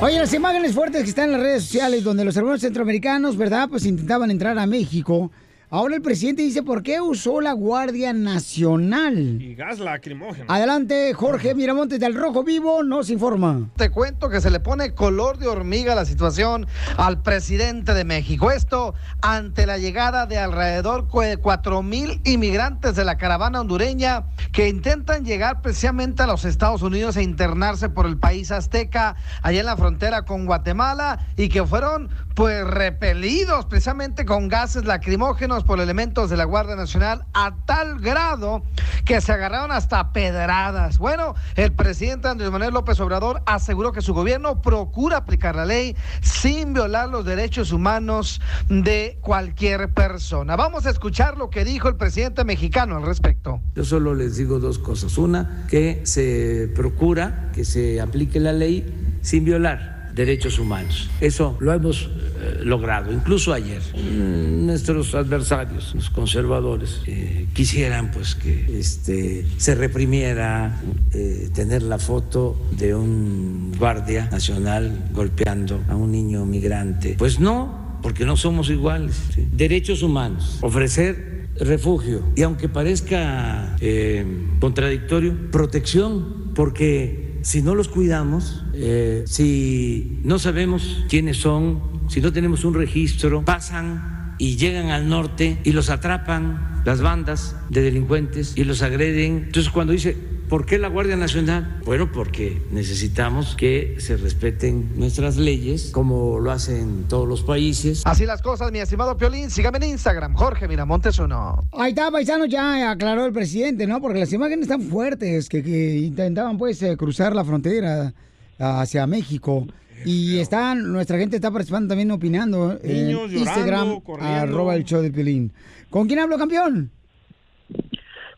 Oye, 0.00 0.18
las 0.18 0.32
imágenes 0.32 0.74
fuertes 0.74 1.02
que 1.02 1.08
están 1.08 1.26
en 1.26 1.32
las 1.32 1.40
redes 1.40 1.64
sociales 1.64 2.04
donde 2.04 2.24
los 2.24 2.36
hermanos 2.36 2.60
centroamericanos, 2.60 3.36
¿verdad? 3.36 3.68
Pues 3.68 3.84
intentaban 3.84 4.30
entrar 4.30 4.58
a 4.60 4.66
México 4.66 5.32
Ahora 5.74 5.96
el 5.96 6.02
presidente 6.02 6.42
dice 6.42 6.62
por 6.62 6.82
qué 6.82 7.00
usó 7.00 7.40
la 7.40 7.54
Guardia 7.54 8.12
Nacional. 8.12 9.40
Y 9.40 9.54
gas 9.54 9.78
lacrimógeno. 9.78 10.44
Adelante, 10.46 11.14
Jorge 11.14 11.54
Miramontes 11.54 11.98
del 11.98 12.14
Rojo 12.14 12.44
Vivo 12.44 12.82
nos 12.82 13.08
informa. 13.08 13.70
Te 13.76 13.88
cuento 13.88 14.28
que 14.28 14.42
se 14.42 14.50
le 14.50 14.60
pone 14.60 14.92
color 14.92 15.38
de 15.38 15.46
hormiga 15.46 15.94
la 15.94 16.04
situación 16.04 16.66
al 16.98 17.22
presidente 17.22 17.94
de 17.94 18.04
México. 18.04 18.50
Esto 18.50 18.92
ante 19.22 19.64
la 19.64 19.78
llegada 19.78 20.26
de 20.26 20.36
alrededor 20.36 21.10
de 21.10 21.38
cuatro 21.38 21.82
mil 21.82 22.20
inmigrantes 22.24 22.94
de 22.94 23.06
la 23.06 23.16
caravana 23.16 23.62
hondureña 23.62 24.24
que 24.52 24.68
intentan 24.68 25.24
llegar 25.24 25.62
precisamente 25.62 26.22
a 26.22 26.26
los 26.26 26.44
Estados 26.44 26.82
Unidos 26.82 27.16
e 27.16 27.22
internarse 27.22 27.88
por 27.88 28.04
el 28.04 28.18
país 28.18 28.50
azteca, 28.50 29.16
allá 29.40 29.60
en 29.60 29.66
la 29.66 29.78
frontera 29.78 30.26
con 30.26 30.44
Guatemala, 30.44 31.28
y 31.38 31.48
que 31.48 31.64
fueron 31.64 32.10
pues 32.34 32.66
repelidos 32.66 33.66
precisamente 33.66 34.24
con 34.24 34.48
gases 34.48 34.84
lacrimógenos 34.84 35.64
por 35.64 35.80
elementos 35.80 36.30
de 36.30 36.36
la 36.36 36.44
Guardia 36.44 36.76
Nacional 36.76 37.24
a 37.34 37.54
tal 37.66 38.00
grado 38.00 38.62
que 39.04 39.20
se 39.20 39.32
agarraron 39.32 39.72
hasta 39.72 40.12
pedradas. 40.12 40.98
Bueno, 40.98 41.34
el 41.56 41.72
presidente 41.72 42.28
Andrés 42.28 42.50
Manuel 42.50 42.72
López 42.72 42.98
Obrador 43.00 43.42
aseguró 43.46 43.92
que 43.92 44.00
su 44.00 44.14
gobierno 44.14 44.62
procura 44.62 45.18
aplicar 45.18 45.56
la 45.56 45.64
ley 45.64 45.96
sin 46.20 46.72
violar 46.72 47.08
los 47.08 47.24
derechos 47.24 47.72
humanos 47.72 48.40
de 48.68 49.18
cualquier 49.20 49.92
persona. 49.92 50.56
Vamos 50.56 50.86
a 50.86 50.90
escuchar 50.90 51.36
lo 51.36 51.50
que 51.50 51.64
dijo 51.64 51.88
el 51.88 51.96
presidente 51.96 52.44
mexicano 52.44 52.96
al 52.96 53.04
respecto. 53.04 53.60
Yo 53.74 53.84
solo 53.84 54.14
les 54.14 54.36
digo 54.36 54.58
dos 54.58 54.78
cosas. 54.78 55.18
Una, 55.18 55.66
que 55.68 56.02
se 56.04 56.70
procura 56.74 57.50
que 57.52 57.64
se 57.64 58.00
aplique 58.00 58.40
la 58.40 58.52
ley 58.52 59.18
sin 59.22 59.44
violar 59.44 60.01
derechos 60.14 60.58
humanos. 60.58 61.10
Eso 61.20 61.56
lo 61.60 61.72
hemos 61.72 62.10
eh, 62.40 62.60
logrado. 62.62 63.12
Incluso 63.12 63.52
ayer 63.52 63.80
mm, 63.94 64.66
nuestros 64.66 65.14
adversarios, 65.14 65.94
los 65.94 66.10
conservadores, 66.10 67.02
eh, 67.06 67.46
quisieran 67.52 68.10
pues 68.10 68.34
que 68.34 68.78
este, 68.78 69.46
se 69.56 69.74
reprimiera 69.74 70.80
eh, 71.12 71.48
tener 71.54 71.82
la 71.82 71.98
foto 71.98 72.56
de 72.72 72.94
un 72.94 73.72
guardia 73.78 74.28
nacional 74.30 75.08
golpeando 75.12 75.80
a 75.88 75.96
un 75.96 76.12
niño 76.12 76.44
migrante. 76.44 77.16
Pues 77.18 77.40
no, 77.40 77.98
porque 78.02 78.24
no 78.24 78.36
somos 78.36 78.70
iguales. 78.70 79.16
¿sí? 79.34 79.48
Derechos 79.52 80.02
humanos, 80.02 80.58
ofrecer 80.62 81.32
refugio 81.58 82.22
y 82.34 82.42
aunque 82.42 82.68
parezca 82.68 83.76
eh, 83.80 84.24
contradictorio, 84.60 85.50
protección, 85.50 86.52
porque 86.54 87.31
si 87.42 87.62
no 87.62 87.74
los 87.74 87.88
cuidamos, 87.88 88.64
eh, 88.74 89.24
si 89.26 90.20
no 90.24 90.38
sabemos 90.38 91.04
quiénes 91.08 91.36
son, 91.38 92.02
si 92.08 92.20
no 92.20 92.32
tenemos 92.32 92.64
un 92.64 92.74
registro, 92.74 93.44
pasan 93.44 94.34
y 94.38 94.56
llegan 94.56 94.90
al 94.90 95.08
norte 95.08 95.58
y 95.64 95.72
los 95.72 95.90
atrapan 95.90 96.82
las 96.84 97.00
bandas 97.00 97.56
de 97.68 97.82
delincuentes 97.82 98.54
y 98.56 98.64
los 98.64 98.82
agreden. 98.82 99.44
Entonces 99.46 99.70
cuando 99.70 99.92
dice, 99.92 100.16
¿por 100.52 100.66
qué 100.66 100.78
la 100.78 100.88
Guardia 100.88 101.16
Nacional? 101.16 101.80
Bueno, 101.86 102.12
porque 102.12 102.60
necesitamos 102.70 103.56
que 103.56 103.96
se 104.00 104.18
respeten 104.18 104.90
nuestras 104.98 105.38
leyes, 105.38 105.90
como 105.94 106.40
lo 106.40 106.50
hacen 106.50 107.08
todos 107.08 107.26
los 107.26 107.42
países. 107.42 108.02
Así 108.04 108.26
las 108.26 108.42
cosas, 108.42 108.70
mi 108.70 108.78
estimado 108.78 109.16
Piolín. 109.16 109.48
Sígame 109.48 109.78
en 109.78 109.84
Instagram, 109.84 110.34
Jorge 110.34 110.68
Miramontes 110.68 111.18
uno. 111.20 111.64
Ahí 111.72 111.92
está, 111.92 112.10
paisano, 112.10 112.44
ya 112.44 112.90
aclaró 112.90 113.24
el 113.24 113.32
presidente, 113.32 113.86
¿no? 113.86 114.02
Porque 114.02 114.18
las 114.18 114.30
imágenes 114.34 114.64
están 114.64 114.82
fuertes, 114.82 115.48
que, 115.48 115.62
que 115.62 115.96
intentaban 115.96 116.58
pues 116.58 116.82
eh, 116.82 116.98
cruzar 116.98 117.34
la 117.34 117.46
frontera 117.46 118.12
hacia 118.58 119.06
México. 119.06 119.66
Y 120.04 120.36
están, 120.36 120.92
nuestra 120.92 121.16
gente 121.16 121.36
está 121.36 121.50
participando 121.50 121.88
también 121.88 122.10
opinando 122.10 122.78
en 122.82 123.06
Niños 123.06 123.30
llorando, 123.30 123.38
Instagram, 123.38 124.00
corriendo. 124.02 124.36
arroba 124.36 124.74
el 124.74 124.84
show 124.84 125.00
de 125.00 125.10
Piolín. 125.10 125.50
¿Con 125.88 126.06
quién 126.06 126.18
hablo, 126.18 126.36
campeón? 126.36 126.90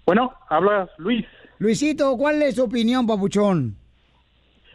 Bueno, 0.07 0.33
hablas 0.49 0.89
Luis. 0.99 1.27
Luisito, 1.59 2.16
¿cuál 2.16 2.42
es 2.42 2.57
su 2.57 2.64
opinión, 2.64 3.07
papuchón? 3.07 3.76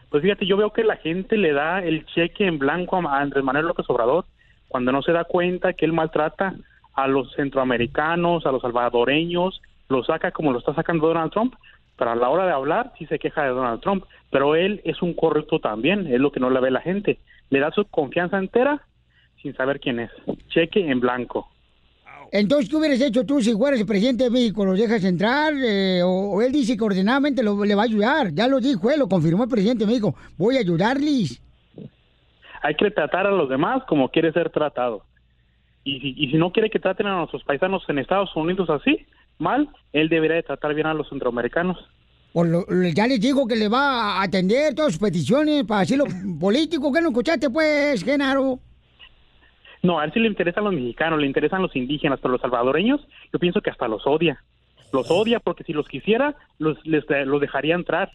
Pues 0.10 0.24
fíjate, 0.24 0.46
yo 0.46 0.58
veo 0.58 0.72
que 0.72 0.84
la 0.84 0.98
gente 0.98 1.38
le 1.38 1.54
da 1.54 1.84
el 1.84 2.06
cheque 2.08 2.48
en 2.48 2.58
blanco 2.58 2.98
a 2.98 3.20
Andrés 3.20 3.44
Manuel 3.44 3.68
López 3.68 3.86
Obrador 3.90 4.26
cuando 4.68 4.92
no 4.92 5.02
se 5.02 5.12
da 5.12 5.24
cuenta 5.24 5.74
que 5.74 5.86
él 5.86 5.94
maltrata 5.94 6.56
a 6.94 7.08
los 7.08 7.32
centroamericanos, 7.34 8.46
a 8.46 8.52
los 8.52 8.62
salvadoreños, 8.62 9.62
lo 9.90 10.04
saca 10.04 10.32
como 10.32 10.52
lo 10.52 10.60
está 10.60 10.74
sacando 10.74 11.08
Donald 11.08 11.32
Trump, 11.32 11.56
pero 11.98 12.12
a 12.12 12.16
la 12.16 12.30
hora 12.30 12.46
de 12.46 12.54
hablar 12.54 12.94
sí 12.98 13.06
se 13.08 13.20
queja 13.20 13.44
de 13.44 13.50
Donald 13.50 13.82
Trump, 13.82 14.06
pero 14.32 14.56
él 14.56 14.82
es 14.86 15.02
un 15.02 15.14
corrupto 15.14 15.60
también, 15.60 16.08
es 16.08 16.20
lo 16.20 16.32
que 16.32 16.40
no 16.40 16.50
le 16.50 16.60
ve 16.60 16.72
la 16.72 16.82
gente. 16.82 17.20
Le 17.50 17.60
da 17.60 17.72
su 17.72 17.86
confianza 17.86 18.38
entera 18.38 18.82
sin 19.42 19.56
saber 19.56 19.80
quién 19.80 20.00
es. 20.00 20.12
Cheque 20.50 20.90
en 20.90 21.00
blanco. 21.00 21.50
Entonces, 22.32 22.70
¿qué 22.70 22.76
hubieras 22.76 23.02
hecho 23.02 23.26
tú 23.26 23.42
si 23.42 23.54
fueras 23.54 23.80
el 23.80 23.86
presidente 23.88 24.26
de 24.26 24.30
México? 24.30 24.64
¿Los 24.66 24.78
dejas 24.78 25.04
entrar? 25.04 25.54
Eh, 25.58 26.02
o, 26.04 26.10
o 26.34 26.42
él 26.42 26.52
dice 26.52 26.78
que 26.78 26.84
ordenadamente 26.84 27.42
lo- 27.42 27.64
le 27.66 27.74
va 27.76 27.82
a 27.82 27.86
ayudar. 27.86 28.32
Ya 28.34 28.48
lo 28.48 28.60
dijo 28.60 28.92
él, 28.92 29.00
lo 29.00 29.08
confirmó 29.10 29.44
el 29.46 29.50
presidente 29.50 29.86
de 29.86 29.88
México. 29.88 30.16
Voy 30.38 30.58
a 30.58 30.60
ayudarles. 30.60 31.42
Hay 32.62 32.76
que 32.76 32.92
tratar 32.92 33.26
a 33.26 33.32
los 33.32 33.50
demás 33.50 33.84
como 33.88 34.10
quiere 34.10 34.32
ser 34.32 34.50
tratado. 34.52 35.04
Y 35.84 36.00
si, 36.02 36.14
y 36.18 36.30
si 36.30 36.38
no 36.38 36.52
quiere 36.52 36.70
que 36.70 36.78
traten 36.80 37.08
a 37.08 37.16
nuestros 37.18 37.44
paisanos 37.44 37.82
en 37.88 37.98
Estados 38.00 38.36
Unidos 38.36 38.70
así, 38.70 39.06
mal, 39.40 39.70
él 39.94 40.10
debería 40.10 40.36
de 40.36 40.44
tratar 40.44 40.76
bien 40.76 40.86
a 40.88 40.94
los 40.94 41.10
centroamericanos. 41.10 41.78
Por 42.34 42.48
lo- 42.48 42.66
lo- 42.68 42.88
ya 42.90 43.08
les 43.08 43.20
digo 43.20 43.48
que 43.48 43.56
le 43.56 43.70
va 43.70 44.18
a 44.20 44.24
atender 44.24 44.76
todas 44.76 44.92
sus 44.92 45.02
peticiones 45.02 45.64
para 45.64 45.82
asilo 45.82 46.04
político. 46.40 46.92
¿Qué 46.92 47.02
no 47.02 47.08
escuchaste, 47.10 47.50
pues, 47.50 48.04
Genaro? 48.04 48.60
No, 49.82 50.00
a 50.00 50.06
él 50.06 50.12
sí 50.14 50.20
le 50.20 50.28
interesan 50.28 50.64
los 50.64 50.74
mexicanos, 50.74 51.20
le 51.20 51.28
interesan 51.28 51.62
los 51.62 51.76
indígenas, 51.76 52.20
pero 52.22 52.34
los 52.34 52.42
salvadoreños, 52.42 53.02
yo 53.32 53.40
pienso 53.40 53.62
que 53.62 53.70
hasta 53.70 53.88
los 53.88 54.06
odia. 54.06 54.44
Los 54.92 55.10
odia 55.10 55.40
porque 55.40 55.64
si 55.64 55.74
los 55.74 55.88
quisiera, 55.88 56.36
los, 56.58 56.78
les, 56.86 57.06
los 57.26 57.40
dejaría 57.40 57.76
entrar. 57.76 58.12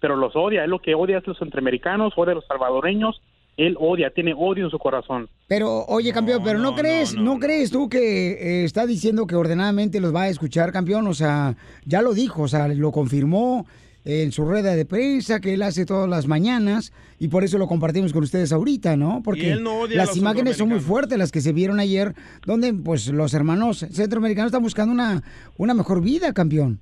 Pero 0.00 0.16
los 0.16 0.36
odia, 0.36 0.64
él 0.64 0.70
lo 0.70 0.78
que 0.78 0.94
odia 0.94 1.18
es 1.18 1.26
los 1.26 1.38
centroamericanos, 1.38 2.12
odia 2.16 2.32
a 2.32 2.36
los 2.36 2.46
salvadoreños, 2.46 3.20
él 3.56 3.76
odia, 3.80 4.10
tiene 4.10 4.32
odio 4.36 4.64
en 4.64 4.70
su 4.70 4.78
corazón. 4.78 5.28
Pero, 5.48 5.84
oye, 5.86 6.12
campeón, 6.12 6.42
pero 6.44 6.60
no, 6.60 6.76
crees, 6.76 7.16
no, 7.16 7.40
crees 7.40 7.72
tú 7.72 7.88
que 7.88 8.32
eh, 8.32 8.64
está 8.64 8.86
diciendo 8.86 9.26
que 9.26 9.34
ordenadamente 9.34 10.00
los 10.00 10.14
va 10.14 10.22
a 10.22 10.28
escuchar, 10.28 10.72
campeón? 10.72 11.08
O 11.08 11.14
sea, 11.14 11.56
ya 11.84 12.00
lo 12.00 12.14
dijo, 12.14 12.42
o 12.42 12.48
sea, 12.48 12.68
lo 12.68 12.92
confirmó 12.92 13.66
en 14.08 14.32
su 14.32 14.42
rueda 14.42 14.74
de 14.74 14.86
prensa 14.86 15.38
que 15.38 15.52
él 15.52 15.60
hace 15.60 15.84
todas 15.84 16.08
las 16.08 16.26
mañanas 16.26 16.94
y 17.18 17.28
por 17.28 17.44
eso 17.44 17.58
lo 17.58 17.66
compartimos 17.66 18.14
con 18.14 18.22
ustedes 18.22 18.52
ahorita, 18.52 18.96
¿no? 18.96 19.20
Porque 19.22 19.52
él 19.52 19.62
no 19.62 19.86
las 19.86 20.16
imágenes 20.16 20.56
son 20.56 20.70
muy 20.70 20.80
fuertes 20.80 21.18
las 21.18 21.30
que 21.30 21.42
se 21.42 21.52
vieron 21.52 21.78
ayer, 21.78 22.14
donde 22.46 22.72
pues 22.72 23.08
los 23.08 23.34
hermanos 23.34 23.80
centroamericanos 23.90 24.48
están 24.48 24.62
buscando 24.62 24.94
una, 24.94 25.22
una 25.58 25.74
mejor 25.74 26.00
vida, 26.00 26.32
campeón. 26.32 26.80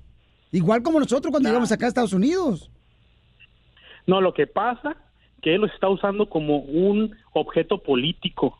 Igual 0.53 0.83
como 0.83 1.01
nosotros 1.01 1.29
cuando 1.29 1.49
llegamos 1.49 1.69
acá 1.73 1.87
a 1.87 1.89
Estados 1.89 2.13
Unidos. 2.13 2.71
No, 4.05 4.21
lo 4.21 4.33
que 4.33 4.47
pasa 4.47 4.95
que 5.41 5.53
él 5.53 5.59
los 5.59 5.73
está 5.73 5.89
usando 5.89 6.29
como 6.29 6.59
un 6.59 7.13
objeto 7.33 7.83
político. 7.83 8.57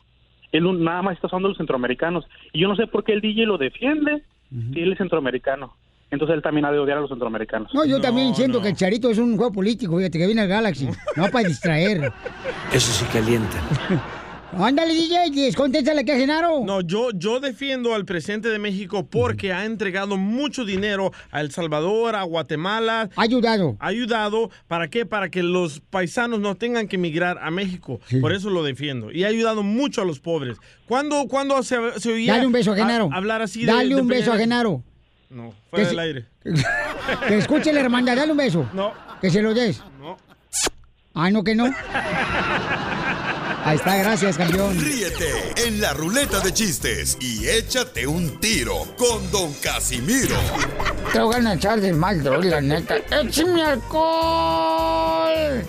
Él 0.52 0.84
nada 0.84 1.00
más 1.00 1.14
está 1.14 1.28
usando 1.28 1.48
a 1.48 1.50
los 1.50 1.56
centroamericanos. 1.56 2.26
Y 2.52 2.60
yo 2.60 2.68
no 2.68 2.76
sé 2.76 2.86
por 2.86 3.02
qué 3.02 3.14
el 3.14 3.22
DJ 3.22 3.46
lo 3.46 3.56
defiende 3.56 4.22
si 4.50 4.80
él 4.80 4.92
es 4.92 4.98
centroamericano. 4.98 5.74
Entonces 6.10 6.36
él 6.36 6.42
también 6.42 6.64
ha 6.64 6.72
de 6.72 6.78
odiar 6.78 6.98
a 6.98 7.00
los 7.02 7.10
centroamericanos. 7.10 7.72
No, 7.74 7.84
yo 7.84 8.00
también 8.00 8.34
siento 8.34 8.62
que 8.62 8.68
el 8.68 8.76
Charito 8.76 9.10
es 9.10 9.18
un 9.18 9.36
juego 9.36 9.52
político, 9.52 9.96
fíjate, 9.96 10.18
que 10.18 10.26
viene 10.26 10.42
al 10.42 10.48
Galaxy, 10.48 10.88
no 11.16 11.28
para 11.28 11.48
distraer. 11.48 12.12
Eso 12.72 12.92
sí 12.92 13.04
calienta. 13.12 13.56
Ándale, 14.52 14.94
DJ, 14.94 15.52
contéstale 15.54 16.06
que 16.06 16.12
a 16.12 16.16
Genaro. 16.16 16.62
No, 16.64 16.80
yo, 16.80 17.10
yo 17.12 17.38
defiendo 17.38 17.94
al 17.94 18.06
presidente 18.06 18.48
de 18.48 18.58
México 18.58 19.06
porque 19.06 19.52
ha 19.52 19.66
entregado 19.66 20.16
mucho 20.16 20.64
dinero 20.64 21.12
a 21.30 21.42
El 21.42 21.50
Salvador, 21.50 22.16
a 22.16 22.22
Guatemala. 22.22 23.10
Ha 23.14 23.22
ayudado. 23.22 23.76
Ha 23.78 23.88
ayudado. 23.88 24.50
¿Para 24.66 24.88
qué? 24.88 25.04
Para 25.04 25.28
que 25.28 25.42
los 25.42 25.80
paisanos 25.80 26.40
no 26.40 26.54
tengan 26.54 26.88
que 26.88 26.96
emigrar 26.96 27.38
a 27.42 27.50
México. 27.50 28.00
Por 28.22 28.32
eso 28.32 28.48
lo 28.48 28.62
defiendo. 28.62 29.12
Y 29.12 29.24
ha 29.24 29.28
ayudado 29.28 29.62
mucho 29.62 30.00
a 30.00 30.06
los 30.06 30.18
pobres. 30.18 30.56
¿Cuándo, 30.86 31.26
cuándo 31.28 31.62
se, 31.62 31.76
se 32.00 32.10
oía 32.10 32.32
Dale 32.32 32.46
un 32.46 32.52
beso 32.52 32.72
a 32.72 32.76
Genaro. 32.76 33.10
hablar 33.12 33.42
así 33.42 33.60
de 33.60 33.66
Dale 33.66 33.94
de 33.94 34.00
un 34.00 34.08
beso 34.08 34.32
a 34.32 34.38
Genaro. 34.38 34.82
No, 35.30 35.50
Que 35.50 35.56
fuera 35.70 35.84
se- 35.84 35.90
del 35.90 35.98
aire. 35.98 36.26
Que 37.28 37.38
escuche 37.38 37.72
la 37.72 37.80
hermandad, 37.80 38.16
dale 38.16 38.32
un 38.32 38.38
beso. 38.38 38.68
No. 38.72 38.92
Que 39.20 39.30
se 39.30 39.42
lo 39.42 39.52
des. 39.54 39.80
No. 40.00 40.16
Ay, 41.14 41.32
no, 41.32 41.42
que 41.44 41.54
no. 41.54 41.64
Ahí 43.64 43.76
está, 43.76 43.96
gracias, 43.96 44.38
campeón. 44.38 44.78
Ríete 44.80 45.26
en 45.66 45.80
la 45.80 45.92
ruleta 45.92 46.40
de 46.40 46.54
chistes 46.54 47.18
y 47.20 47.46
échate 47.48 48.06
un 48.06 48.38
tiro 48.40 48.74
con 48.96 49.30
Don 49.30 49.52
Casimiro. 49.54 50.36
Te 51.12 51.20
voy 51.20 51.34
a 51.44 51.54
echar 51.54 51.80
de 51.80 51.92
mal, 51.92 52.22
la 52.48 52.60
neta. 52.60 52.96
¡Échame 53.10 53.62
alcohol! 53.62 55.64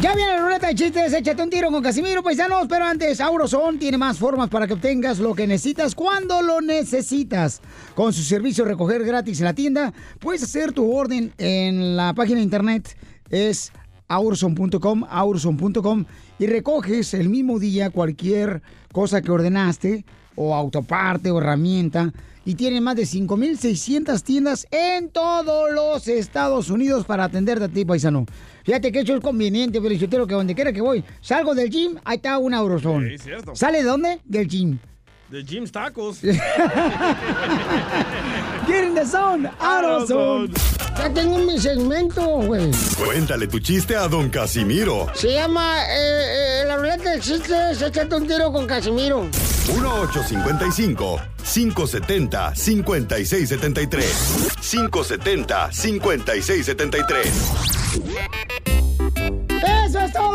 Ya 0.00 0.14
viene 0.14 0.30
la 0.30 0.42
ruleta 0.42 0.68
de 0.68 0.76
chistes, 0.76 1.12
échate 1.12 1.42
un 1.42 1.50
tiro 1.50 1.72
con 1.72 1.82
Casimiro, 1.82 2.22
paisanos, 2.22 2.68
pero 2.68 2.84
antes, 2.84 3.20
Auroson 3.20 3.80
tiene 3.80 3.98
más 3.98 4.16
formas 4.16 4.48
para 4.48 4.68
que 4.68 4.74
obtengas 4.74 5.18
lo 5.18 5.34
que 5.34 5.44
necesitas 5.48 5.96
cuando 5.96 6.40
lo 6.40 6.60
necesitas. 6.60 7.60
Con 7.96 8.12
su 8.12 8.22
servicio 8.22 8.64
recoger 8.64 9.04
gratis 9.04 9.40
en 9.40 9.46
la 9.46 9.54
tienda, 9.54 9.92
puedes 10.20 10.44
hacer 10.44 10.70
tu 10.72 10.94
orden 10.94 11.32
en 11.36 11.96
la 11.96 12.14
página 12.14 12.36
de 12.36 12.44
internet, 12.44 12.96
es 13.28 13.72
auroson.com, 14.06 15.04
auroson.com, 15.08 16.04
y 16.38 16.46
recoges 16.46 17.14
el 17.14 17.28
mismo 17.28 17.58
día 17.58 17.90
cualquier 17.90 18.62
cosa 18.92 19.20
que 19.20 19.32
ordenaste 19.32 20.04
o 20.36 20.54
autoparte 20.54 21.32
o 21.32 21.38
herramienta. 21.38 22.12
Y 22.48 22.54
tienen 22.54 22.82
más 22.82 22.96
de 22.96 23.02
5.600 23.02 24.22
tiendas 24.22 24.66
en 24.70 25.10
todos 25.10 25.70
los 25.70 26.08
Estados 26.08 26.70
Unidos 26.70 27.04
para 27.04 27.24
atenderte 27.24 27.64
a 27.66 27.68
ti, 27.68 27.84
paisano. 27.84 28.24
Fíjate 28.64 28.90
que 28.90 29.00
eso 29.00 29.14
es 29.14 29.20
conveniente, 29.20 29.82
felicitero, 29.82 30.26
que 30.26 30.32
donde 30.32 30.54
quiera 30.54 30.72
que 30.72 30.80
voy, 30.80 31.04
salgo 31.20 31.54
del 31.54 31.68
gym, 31.68 31.98
ahí 32.04 32.16
está 32.16 32.38
un 32.38 32.54
Auroson. 32.54 33.06
Sí, 33.06 33.18
cierto. 33.18 33.54
¿Sale 33.54 33.82
de 33.82 33.84
dónde? 33.84 34.20
Del 34.24 34.48
gym. 34.48 34.78
De 35.30 35.44
Jim's 35.44 35.70
Tacos. 35.70 36.20
Get 36.22 36.40
in 38.84 38.94
the 38.94 39.04
zone, 39.04 39.50
out. 39.60 40.08
Ya 40.96 41.10
tengo 41.12 41.36
mi 41.38 41.58
segmento, 41.60 42.22
güey. 42.46 42.70
Cuéntale 42.96 43.46
tu 43.46 43.60
chiste 43.60 43.94
a 43.94 44.08
don 44.08 44.30
Casimiro. 44.30 45.06
Se 45.14 45.34
llama 45.34 45.84
eh, 45.84 46.62
eh, 46.62 46.64
La 46.66 46.76
ruleta 46.76 47.14
échate 47.14 48.14
un 48.14 48.26
tiro 48.26 48.50
con 48.50 48.66
Casimiro. 48.66 49.28
1855 49.68 51.20
570 51.44 52.54
5673 52.54 54.48
570 54.62 55.72
5673 55.72 58.57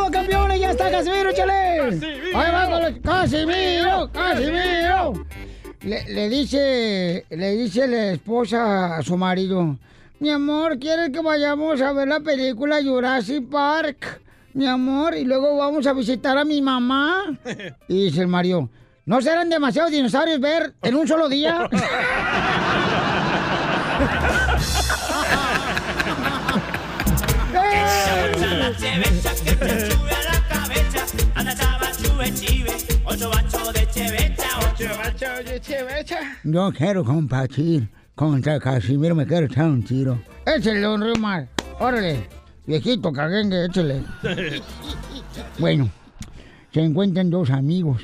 saludos, 0.03 0.11
campeones. 0.11 0.59
Ya 0.59 0.71
está 0.71 0.91
Casimiro, 0.91 1.29
échale. 1.29 1.77
Casimiro. 1.77 2.39
Ahí 2.39 2.51
va. 2.51 3.01
Casimiro, 3.01 4.11
Casimiro. 4.11 5.13
Le, 5.81 6.29
dice, 6.29 7.25
le 7.29 7.51
dice 7.57 7.87
la 7.87 8.11
esposa 8.11 8.97
a 8.97 9.03
su 9.03 9.17
marido, 9.17 9.77
mi 10.19 10.29
amor, 10.29 10.79
¿quieres 10.79 11.09
que 11.09 11.19
vayamos 11.19 11.81
a 11.81 11.91
ver 11.91 12.07
la 12.07 12.21
película 12.21 12.81
Jurassic 12.81 13.49
Park? 13.49 14.21
Mi 14.53 14.65
amor, 14.65 15.13
y 15.15 15.25
luego 15.25 15.57
vamos 15.57 15.85
a 15.85 15.93
visitar 15.93 16.37
a 16.37 16.45
mi 16.45 16.61
mamá. 16.61 17.37
Y 17.89 18.05
dice 18.05 18.21
el 18.21 18.27
marido, 18.27 18.69
¿no 19.05 19.21
serán 19.21 19.49
demasiados 19.49 19.91
dinosaurios 19.91 20.39
ver 20.39 20.73
en 20.83 20.95
un 20.95 21.05
solo 21.05 21.27
día? 21.27 21.69
Yo 36.43 36.71
quiero 36.71 37.03
compartir 37.03 37.89
contra 38.15 38.59
Casimiro, 38.59 39.15
me 39.15 39.25
quiero 39.25 39.47
echar 39.47 39.65
un 39.65 39.83
tiro. 39.83 40.19
Échale, 40.45 40.81
don 40.81 41.01
Rimar. 41.01 41.47
Órale. 41.79 42.27
Viejito 42.65 43.11
caguengue, 43.11 43.65
échale. 43.65 44.03
Bueno, 45.59 45.89
se 46.71 46.81
encuentran 46.81 47.29
dos 47.29 47.49
amigos. 47.49 48.01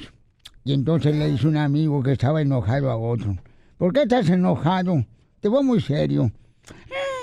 Y 0.63 0.73
entonces 0.73 1.15
le 1.15 1.29
dice 1.31 1.47
un 1.47 1.57
amigo 1.57 2.01
que 2.01 2.13
estaba 2.13 2.41
enojado 2.41 2.89
a 2.89 2.97
otro. 2.97 3.37
¿Por 3.77 3.93
qué 3.93 4.03
estás 4.03 4.29
enojado? 4.29 5.05
Te 5.39 5.47
voy 5.47 5.63
muy 5.63 5.79
serio. 5.79 6.31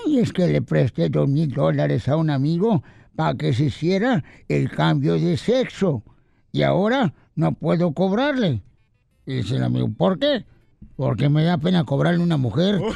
Y 0.07 0.21
es 0.21 0.33
que 0.33 0.47
le 0.47 0.63
presté 0.63 1.09
dos 1.09 1.29
mil 1.29 1.51
dólares 1.53 2.09
a 2.09 2.17
un 2.17 2.31
amigo 2.31 2.83
para 3.17 3.35
que 3.35 3.53
se 3.53 3.65
hiciera 3.65 4.23
el 4.49 4.71
cambio 4.71 5.15
de 5.15 5.37
sexo. 5.37 6.03
Y 6.53 6.63
ahora 6.63 7.13
no 7.35 7.53
puedo 7.53 7.93
cobrarle. 7.93 8.63
Y 9.27 9.35
dice 9.37 9.57
el 9.57 9.65
amigo, 9.65 9.91
¿por 9.97 10.19
qué? 10.19 10.45
Porque 10.95 11.29
me 11.29 11.43
da 11.43 11.59
pena 11.59 11.85
cobrarle 11.85 12.21
a 12.21 12.25
una 12.25 12.37
mujer. 12.37 12.81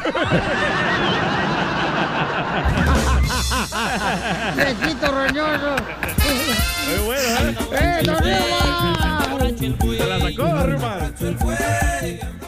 ¡Viejito 4.57 5.11
roñoso! 5.11 5.77
Muy 6.87 6.99
bueno, 7.07 7.59
¡Eh, 7.73 8.01
Rimar! 8.03 9.59
Se 9.59 10.07
la 10.07 10.21
sacó. 10.21 10.47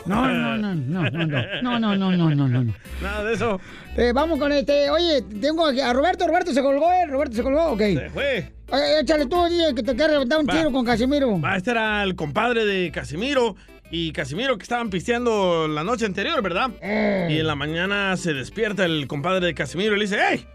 No, 0.05 0.27
no, 0.27 0.57
no, 0.57 0.75
no, 0.75 1.11
no, 1.11 1.11
no, 1.11 1.27
no, 1.63 1.79
no, 1.79 1.97
no, 1.97 2.17
no, 2.17 2.49
no, 2.49 2.65
no. 2.65 2.75
Nada 3.01 3.25
de 3.25 3.35
eso. 3.35 3.61
Eh, 3.97 4.13
vamos 4.15 4.39
con 4.39 4.51
este. 4.53 4.91
Oye, 4.91 5.23
tengo 5.41 5.67
a 5.67 5.93
Roberto. 5.93 6.27
Roberto 6.27 6.53
se 6.53 6.63
colgó, 6.63 6.91
¿eh? 6.93 7.07
Roberto 7.07 7.37
se 7.37 7.43
colgó, 7.43 7.67
ok. 7.73 7.79
Se 7.81 8.11
fue. 8.11 8.39
Eh, 8.39 9.01
échale 9.03 9.27
tú, 9.27 9.45
DJ, 9.47 9.75
que 9.75 9.83
te 9.83 9.95
quiere 9.95 10.15
levantar 10.15 10.41
un 10.41 10.47
Va. 10.47 10.53
tiro 10.53 10.73
con 10.73 10.85
Casimiro. 10.85 11.41
Va, 11.41 11.57
este 11.57 11.71
era 11.73 12.03
el 12.03 12.17
compadre 12.17 12.65
de 12.65 12.91
Casimiro. 12.91 13.55
Y 13.91 14.13
Casimiro 14.13 14.57
que 14.57 14.63
estaban 14.63 14.89
pisteando 14.89 15.69
la 15.69 15.85
noche 15.85 16.07
anterior, 16.07 16.43
¿verdad? 16.43 16.71
Eh. 16.81 17.29
Y 17.31 17.39
en 17.41 17.47
la 17.47 17.55
mañana 17.55 18.17
se 18.17 18.33
despierta 18.33 18.87
el 18.87 19.07
compadre 19.07 19.47
de 19.47 19.55
Casimiro 19.55 19.95
y 19.95 19.99
le 19.99 20.05
dice, 20.07 20.19
¡Ey! 20.19 20.47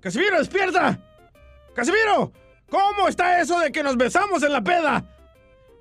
¡Casimiro, 0.00 0.38
despierta! 0.38 1.00
¡Casimiro! 1.74 2.32
¿Cómo 2.68 3.08
está 3.08 3.40
eso 3.40 3.58
de 3.60 3.72
que 3.72 3.82
nos 3.82 3.96
besamos 3.96 4.42
en 4.42 4.52
la 4.52 4.62
peda? 4.62 5.04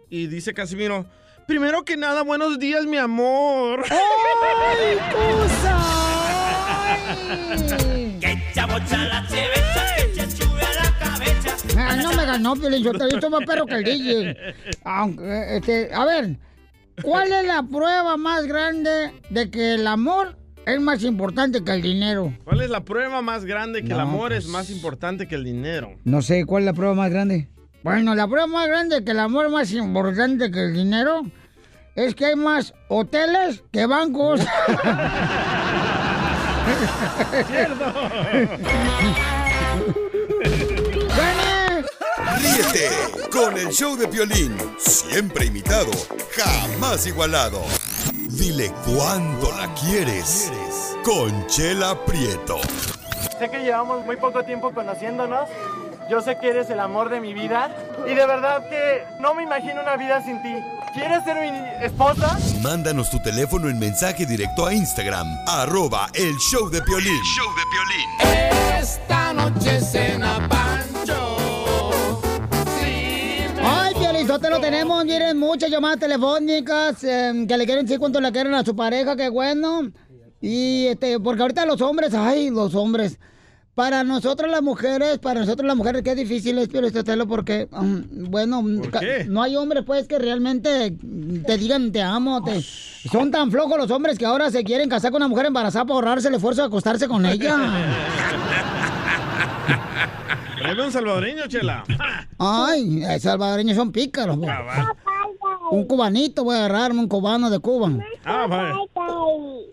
Y 0.09 0.27
dice 0.27 0.53
Casimiro, 0.53 1.05
primero 1.51 1.83
que 1.83 1.97
nada, 1.97 2.23
buenos 2.23 2.59
días, 2.59 2.85
mi 2.85 2.95
amor. 2.95 3.83
¡Ay, 3.91 4.97
Que 8.21 8.41
chabocha 8.53 9.05
la 9.05 9.27
chevecha 9.27 9.95
que 9.97 10.03
te 10.15 10.31
sube 10.31 10.61
a 10.61 10.73
la 10.81 10.97
cabeza. 10.97 11.57
Ah, 11.77 11.97
no 11.97 12.13
me 12.13 12.25
ganó, 12.25 12.55
Piolín, 12.55 12.81
yo 12.81 12.91
estoy 12.91 13.29
más 13.29 13.45
perro 13.45 13.65
que 13.65 13.75
el 13.75 13.83
DJ. 13.83 14.37
Aunque, 14.85 15.57
este, 15.57 15.93
a 15.93 16.05
ver, 16.05 16.37
¿cuál 17.03 17.33
es 17.33 17.45
la 17.45 17.63
prueba 17.63 18.15
más 18.15 18.45
grande 18.45 19.11
de 19.29 19.51
que 19.51 19.73
el 19.73 19.85
amor 19.87 20.37
es 20.65 20.79
más 20.79 21.03
importante 21.03 21.65
que 21.65 21.71
el 21.73 21.81
dinero? 21.81 22.33
¿Cuál 22.45 22.61
es 22.61 22.69
la 22.69 22.85
prueba 22.85 23.21
más 23.21 23.43
grande 23.43 23.83
que 23.83 23.91
el 23.91 23.99
amor 23.99 24.31
es 24.31 24.45
pues. 24.45 24.53
más 24.53 24.69
importante 24.69 25.27
que 25.27 25.35
el 25.35 25.43
dinero? 25.43 25.97
No 26.05 26.21
sé, 26.21 26.45
¿cuál 26.45 26.63
es 26.63 26.67
la 26.67 26.73
prueba 26.73 26.95
más 26.95 27.11
grande? 27.11 27.49
Bueno, 27.83 28.15
la 28.15 28.25
prueba 28.27 28.47
más 28.47 28.69
grande 28.69 28.97
de 28.97 29.03
que 29.03 29.11
el 29.11 29.19
amor 29.19 29.47
es 29.47 29.51
más 29.51 29.73
importante 29.73 30.49
que 30.49 30.59
el 30.63 30.73
dinero 30.73 31.23
es 31.95 32.15
que 32.15 32.25
hay 32.25 32.35
más 32.35 32.73
hoteles 32.87 33.63
que 33.71 33.85
bancos. 33.85 34.41
¡Gané! 41.17 41.85
Ríete 42.39 42.89
con 43.31 43.57
el 43.57 43.69
show 43.69 43.95
de 43.97 44.07
Piolín, 44.07 44.55
siempre 44.77 45.45
imitado, 45.45 45.91
jamás 46.35 47.05
igualado. 47.07 47.61
Dile 48.29 48.71
cuándo 48.85 49.51
la 49.51 49.73
quieres. 49.75 50.51
Conchela 51.03 51.97
Prieto. 52.05 52.59
Sé 53.39 53.49
que 53.49 53.59
llevamos 53.63 54.05
muy 54.05 54.17
poco 54.17 54.43
tiempo 54.43 54.71
conociéndonos. 54.73 55.49
Yo 56.11 56.19
sé 56.19 56.37
que 56.37 56.49
eres 56.49 56.69
el 56.69 56.81
amor 56.81 57.09
de 57.09 57.21
mi 57.21 57.33
vida. 57.33 57.73
Y 58.05 58.09
de 58.13 58.25
verdad 58.27 58.67
que 58.69 59.05
no 59.21 59.33
me 59.33 59.43
imagino 59.43 59.81
una 59.81 59.95
vida 59.95 60.21
sin 60.21 60.41
ti. 60.41 60.53
¿Quieres 60.93 61.23
ser 61.23 61.37
mi 61.39 61.85
esposa? 61.85 62.37
Mándanos 62.61 63.09
tu 63.09 63.17
teléfono 63.19 63.69
en 63.69 63.79
mensaje 63.79 64.25
directo 64.25 64.65
a 64.65 64.73
Instagram, 64.73 65.25
arroba 65.47 66.07
el 66.13 66.35
show 66.35 66.69
de 66.69 66.81
Piolín. 66.81 67.21
Esta 68.77 69.31
noche 69.31 69.79
cena 69.79 70.45
Pancho. 70.49 71.37
Ay, 73.63 73.93
Piolizotelo, 73.95 74.57
lo 74.57 74.61
tenemos, 74.61 75.05
miren, 75.05 75.39
muchas 75.39 75.69
llamadas 75.69 75.99
telefónicas 75.99 77.01
eh, 77.05 77.45
que 77.47 77.57
le 77.57 77.65
quieren 77.65 77.85
decir 77.85 77.99
cuánto 77.99 78.19
le 78.19 78.33
quieren 78.33 78.53
a 78.53 78.65
su 78.65 78.75
pareja, 78.75 79.15
qué 79.15 79.29
bueno. 79.29 79.89
Y 80.41 80.87
este, 80.87 81.21
porque 81.21 81.41
ahorita 81.41 81.65
los 81.65 81.79
hombres, 81.79 82.13
ay, 82.13 82.49
los 82.49 82.75
hombres. 82.75 83.17
Para 83.73 84.03
nosotros 84.03 84.51
las 84.51 84.61
mujeres, 84.61 85.17
para 85.19 85.39
nosotros 85.39 85.65
las 85.65 85.77
mujeres, 85.77 86.01
qué 86.03 86.13
difícil 86.13 86.57
es, 86.57 86.67
Piolizotelo, 86.67 87.25
porque, 87.25 87.69
um, 87.71 88.03
bueno, 88.29 88.61
ca- 88.91 88.99
qué? 88.99 89.25
no 89.29 89.41
hay 89.41 89.55
hombres, 89.55 89.83
pues, 89.85 90.07
que 90.07 90.19
realmente 90.19 90.97
te 91.45 91.57
digan 91.57 91.89
te 91.91 92.01
amo. 92.01 92.43
Te... 92.43 92.61
Son 92.61 93.31
tan 93.31 93.49
flojos 93.49 93.77
los 93.77 93.89
hombres 93.89 94.17
que 94.19 94.25
ahora 94.25 94.51
se 94.51 94.63
quieren 94.65 94.89
casar 94.89 95.11
con 95.11 95.21
una 95.21 95.29
mujer 95.29 95.45
embarazada 95.45 95.85
para 95.85 95.95
ahorrarse 95.95 96.27
el 96.27 96.35
esfuerzo 96.35 96.61
de 96.61 96.67
acostarse 96.67 97.07
con 97.07 97.25
ella. 97.25 97.55
Tráeme 100.59 100.85
un 100.85 100.91
salvadoreño, 100.91 101.47
Chela. 101.47 101.83
Ay, 102.37 103.03
salvadoreños 103.19 103.77
son 103.77 103.91
pícaros. 103.91 104.37
bo. 104.37 104.45
Un 105.71 105.85
cubanito, 105.85 106.43
voy 106.43 106.57
a 106.57 106.65
agarrarme 106.65 106.99
un 106.99 107.07
cubano 107.07 107.49
de 107.49 107.57
Cuba. 107.59 107.89
Ah, 108.25 108.45
vale. 108.45 108.73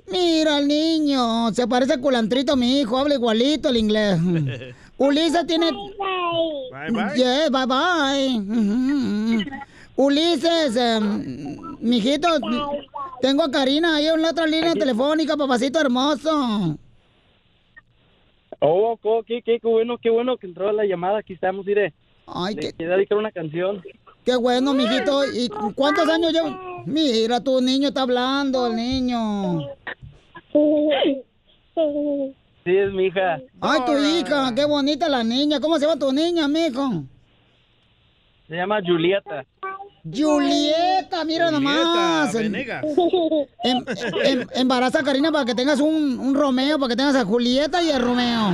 Mira 0.06 0.58
el 0.58 0.68
niño, 0.68 1.50
se 1.52 1.66
parece 1.66 1.94
a 1.94 2.00
culantrito 2.00 2.52
a 2.52 2.56
mi 2.56 2.78
hijo, 2.80 2.96
habla 2.96 3.14
igualito 3.14 3.68
el 3.68 3.78
inglés. 3.78 4.18
Ulises 4.96 5.44
tiene... 5.46 5.72
Bye, 5.72 6.90
bye. 6.92 7.16
Yeah, 7.16 7.48
bye 7.50 7.66
bye. 7.66 9.46
Ulises, 9.96 10.76
em, 10.76 11.56
mijito, 11.80 12.28
tengo 13.20 13.42
a 13.42 13.50
Karina 13.50 13.96
ahí 13.96 14.06
en 14.06 14.22
la 14.22 14.30
otra 14.30 14.46
línea 14.46 14.74
telefónica, 14.74 15.36
papacito 15.36 15.80
hermoso. 15.80 16.78
Oh, 18.60 18.98
oh, 19.02 19.22
qué, 19.24 19.42
qué, 19.42 19.58
qué 19.60 19.68
bueno, 19.68 19.98
qué 19.98 20.10
bueno 20.10 20.36
que 20.36 20.46
entró 20.46 20.70
la 20.70 20.84
llamada. 20.84 21.18
Aquí 21.18 21.32
estamos, 21.32 21.66
iré. 21.66 21.92
Ay, 22.26 22.54
Le 22.54 22.60
qué, 22.60 22.72
quería 22.72 22.94
dedicar 22.96 23.18
una 23.18 23.32
canción. 23.32 23.82
Qué 24.28 24.36
bueno, 24.36 24.74
mijito. 24.74 25.24
¿Y 25.24 25.48
cuántos 25.74 26.06
años 26.06 26.32
lleva? 26.34 26.60
Mira, 26.84 27.40
tu 27.42 27.62
niño 27.62 27.88
está 27.88 28.02
hablando, 28.02 28.66
el 28.66 28.76
niño. 28.76 29.60
Sí, 32.64 32.76
es 32.76 32.92
mi 32.92 33.06
hija. 33.06 33.40
Ay, 33.62 33.80
tu 33.86 33.92
hija, 33.96 34.54
qué 34.54 34.66
bonita 34.66 35.08
la 35.08 35.24
niña. 35.24 35.60
¿Cómo 35.60 35.78
se 35.78 35.86
llama 35.86 35.98
tu 35.98 36.12
niña, 36.12 36.46
mijo? 36.46 37.04
Se 38.48 38.56
llama 38.56 38.80
Julieta. 38.86 39.46
Julieta, 40.04 41.24
mira 41.24 41.50
nomás. 41.50 42.34
Venegas. 42.34 42.84
Em- 43.64 43.84
em- 44.24 44.46
embaraza 44.54 45.00
a 45.00 45.02
Karina 45.02 45.32
para 45.32 45.46
que 45.46 45.54
tengas 45.54 45.80
un, 45.80 46.18
un 46.20 46.34
Romeo, 46.34 46.78
para 46.78 46.90
que 46.90 46.96
tengas 46.96 47.16
a 47.16 47.24
Julieta 47.24 47.82
y 47.82 47.90
a 47.90 47.98
Romeo. 47.98 48.50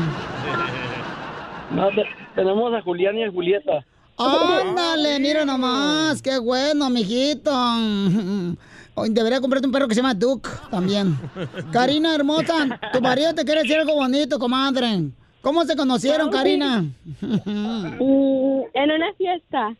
No, 1.72 1.88
te- 1.88 2.06
tenemos 2.36 2.72
a 2.74 2.80
Julián 2.82 3.18
y 3.18 3.24
a 3.24 3.30
Julieta. 3.32 3.84
Ándale, 4.16 5.18
mira 5.18 5.44
nomás, 5.44 6.22
qué 6.22 6.38
bueno, 6.38 6.88
mijito. 6.90 7.50
Hoy 8.96 9.10
Debería 9.10 9.40
comprarte 9.40 9.66
un 9.66 9.72
perro 9.72 9.88
que 9.88 9.94
se 9.94 10.00
llama 10.00 10.14
Duke 10.14 10.48
también. 10.70 11.18
Karina 11.72 12.14
hermosa, 12.14 12.78
tu 12.92 13.00
marido 13.00 13.34
te 13.34 13.44
quiere 13.44 13.62
decir 13.62 13.78
algo 13.78 13.94
bonito, 13.94 14.38
comadre. 14.38 15.10
¿Cómo 15.42 15.64
se 15.64 15.76
conocieron, 15.76 16.30
Karina? 16.30 16.84
en 17.20 18.90
una 18.90 19.12
fiesta. 19.18 19.76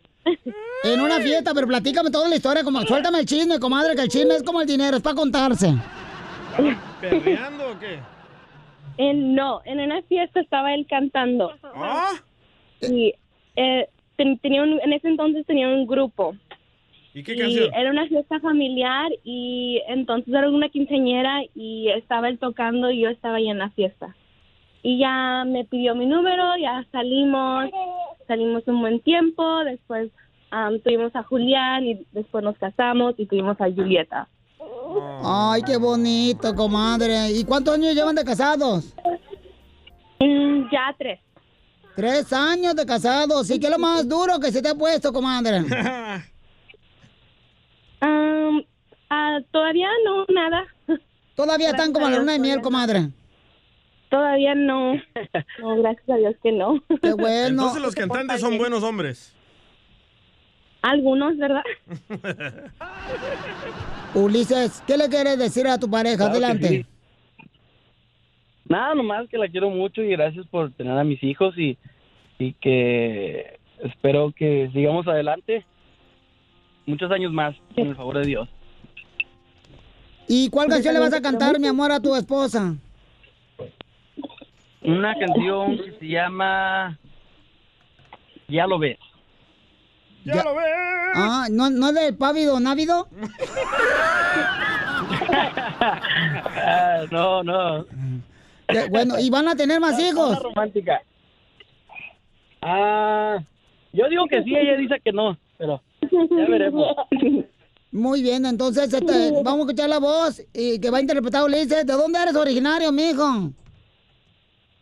En 0.82 1.00
una 1.00 1.20
fiesta, 1.20 1.54
pero 1.54 1.66
platícame 1.66 2.10
toda 2.10 2.28
la 2.28 2.36
historia, 2.36 2.64
como 2.64 2.82
suéltame 2.82 3.20
el 3.20 3.26
chisme, 3.26 3.60
comadre, 3.60 3.94
que 3.94 4.02
el 4.02 4.08
chisme 4.08 4.34
es 4.34 4.42
como 4.42 4.60
el 4.60 4.66
dinero, 4.66 4.96
es 4.96 5.02
para 5.02 5.14
contarse. 5.14 5.74
¿Perreando 7.00 7.70
o 7.70 7.78
qué? 7.78 8.00
En, 8.96 9.34
no, 9.34 9.60
en 9.64 9.80
una 9.80 10.02
fiesta 10.02 10.40
estaba 10.40 10.74
él 10.74 10.86
cantando. 10.88 11.52
Y 12.82 13.14
eh, 13.56 13.88
ten- 14.16 14.38
tenía 14.38 14.62
un- 14.62 14.80
en 14.82 14.92
ese 14.92 15.08
entonces 15.08 15.44
tenía 15.46 15.68
un 15.68 15.86
grupo. 15.86 16.34
¿Y 17.14 17.22
qué 17.22 17.34
Y 17.34 17.38
canción? 17.38 17.74
era 17.74 17.90
una 17.90 18.06
fiesta 18.08 18.40
familiar 18.40 19.10
y 19.22 19.80
entonces 19.86 20.32
era 20.34 20.48
una 20.50 20.68
quinceañera 20.68 21.42
y 21.54 21.88
estaba 21.90 22.28
él 22.28 22.38
tocando 22.38 22.90
y 22.90 23.00
yo 23.00 23.08
estaba 23.08 23.36
ahí 23.36 23.48
en 23.48 23.58
la 23.58 23.70
fiesta. 23.70 24.16
Y 24.82 24.98
ya 24.98 25.44
me 25.46 25.64
pidió 25.64 25.94
mi 25.94 26.06
número, 26.06 26.56
ya 26.60 26.84
salimos, 26.92 27.70
salimos 28.26 28.62
un 28.66 28.80
buen 28.80 29.00
tiempo, 29.00 29.64
después 29.64 30.10
am, 30.50 30.78
tuvimos 30.80 31.14
a 31.16 31.22
Julián 31.22 31.84
y 31.86 32.06
después 32.12 32.44
nos 32.44 32.56
casamos 32.58 33.14
y 33.16 33.26
tuvimos 33.26 33.60
a 33.60 33.64
Julieta. 33.70 34.28
Ay, 35.24 35.62
qué 35.62 35.76
bonito, 35.76 36.54
comadre. 36.54 37.30
¿Y 37.32 37.44
cuántos 37.44 37.74
años 37.74 37.94
llevan 37.94 38.14
de 38.14 38.24
casados? 38.24 38.94
Mm, 40.20 40.70
ya 40.70 40.94
tres. 40.98 41.20
Tres 41.94 42.32
años 42.32 42.74
de 42.74 42.84
casados. 42.86 43.50
¿Y 43.50 43.60
qué 43.60 43.66
es 43.66 43.72
lo 43.72 43.78
más 43.78 44.08
duro 44.08 44.40
que 44.40 44.50
se 44.50 44.62
te 44.62 44.68
ha 44.68 44.74
puesto, 44.74 45.12
comadre? 45.12 45.58
Am, 48.00 48.64
ah, 49.10 49.38
todavía 49.50 49.88
no, 50.04 50.24
nada. 50.28 50.66
Todavía 51.34 51.70
están 51.70 51.92
como 51.92 52.06
a 52.06 52.10
la 52.10 52.18
luna 52.18 52.32
de 52.32 52.38
miel, 52.38 52.60
comadre. 52.60 53.10
Todavía 54.10 54.54
no. 54.54 54.94
No, 55.60 55.76
gracias 55.76 56.08
a 56.08 56.16
Dios 56.16 56.34
que 56.42 56.52
no. 56.52 56.82
Qué 57.00 57.12
bueno. 57.14 57.48
Entonces 57.48 57.82
los 57.82 57.94
cantantes 57.94 58.40
son 58.40 58.58
buenos 58.58 58.82
hombres. 58.82 59.32
Algunos, 60.82 61.36
¿verdad? 61.38 61.62
Ulises, 64.14 64.82
¿qué 64.86 64.98
le 64.98 65.08
quieres 65.08 65.38
decir 65.38 65.66
a 65.66 65.78
tu 65.78 65.88
pareja? 65.90 66.16
Claro 66.16 66.32
que 66.32 66.44
Adelante. 66.44 66.86
Nada, 68.66 68.94
nomás 68.94 69.28
que 69.28 69.38
la 69.38 69.48
quiero 69.48 69.70
mucho 69.70 70.02
y 70.02 70.10
gracias 70.10 70.46
por 70.46 70.72
tener 70.72 70.96
a 70.96 71.04
mis 71.04 71.22
hijos 71.22 71.56
y, 71.58 71.76
y 72.38 72.54
que 72.54 73.58
espero 73.80 74.32
que 74.34 74.70
sigamos 74.72 75.06
adelante 75.06 75.66
muchos 76.86 77.10
años 77.10 77.32
más, 77.32 77.54
con 77.74 77.88
el 77.88 77.96
favor 77.96 78.18
de 78.18 78.26
Dios. 78.26 78.48
¿Y 80.28 80.48
cuál 80.50 80.68
canción 80.68 80.94
le 80.94 81.00
vas 81.00 81.12
a 81.12 81.20
cantar, 81.20 81.58
mi 81.60 81.66
amor, 81.66 81.92
a 81.92 82.00
tu 82.00 82.14
esposa? 82.16 82.74
Una 84.82 85.14
canción 85.18 85.78
que 85.78 85.92
se 85.98 86.06
llama 86.08 86.98
Ya 88.48 88.66
lo 88.66 88.78
ves. 88.78 88.98
Ya, 90.24 90.42
lo 90.42 90.54
ves. 90.54 90.64
Ah, 91.14 91.46
¿no, 91.50 91.68
¿no 91.68 91.88
es 91.88 91.94
del 91.94 92.16
pávido 92.16 92.58
návido? 92.60 93.08
Ah, 96.66 97.04
no, 97.10 97.42
no. 97.42 97.84
Bueno, 98.90 99.18
¿y 99.18 99.30
van 99.30 99.48
a 99.48 99.56
tener 99.56 99.80
más 99.80 99.98
hijos? 100.00 100.30
Una 100.30 100.40
romántica. 100.40 101.02
Ah, 102.62 103.38
yo 103.92 104.08
digo 104.08 104.26
que 104.26 104.42
sí, 104.42 104.54
ella 104.56 104.76
dice 104.76 105.00
que 105.04 105.12
no, 105.12 105.36
pero 105.58 105.82
ya 106.10 106.46
veremos. 106.48 106.96
Muy 107.92 108.22
bien, 108.22 108.44
entonces 108.46 108.92
este, 108.92 109.30
vamos 109.44 109.60
a 109.60 109.70
escuchar 109.70 109.88
la 109.88 110.00
voz 110.00 110.42
y 110.52 110.80
que 110.80 110.90
va 110.90 110.98
a 110.98 111.00
interpretar 111.00 111.44
Ulises. 111.44 111.86
¿De 111.86 111.92
dónde 111.92 112.20
eres 112.20 112.34
originario, 112.34 112.90
mijo? 112.90 113.52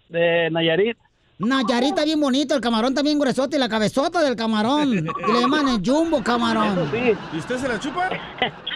De 0.08 0.48
Nayarit. 0.50 0.96
Nayarit 1.38 1.90
está 1.90 2.04
bien 2.04 2.20
bonito, 2.20 2.54
el 2.54 2.60
camarón 2.60 2.92
está 2.92 3.02
bien 3.02 3.18
gruesote 3.18 3.56
y 3.56 3.58
la 3.58 3.68
cabezota 3.68 4.22
del 4.22 4.36
camarón. 4.36 4.92
Y 4.92 5.32
le 5.32 5.40
llaman 5.40 5.68
el 5.68 5.82
jumbo 5.84 6.22
camarón. 6.22 6.88
¿Y 7.34 7.36
usted 7.36 7.56
se 7.58 7.68
la 7.68 7.78
chupa? 7.78 8.08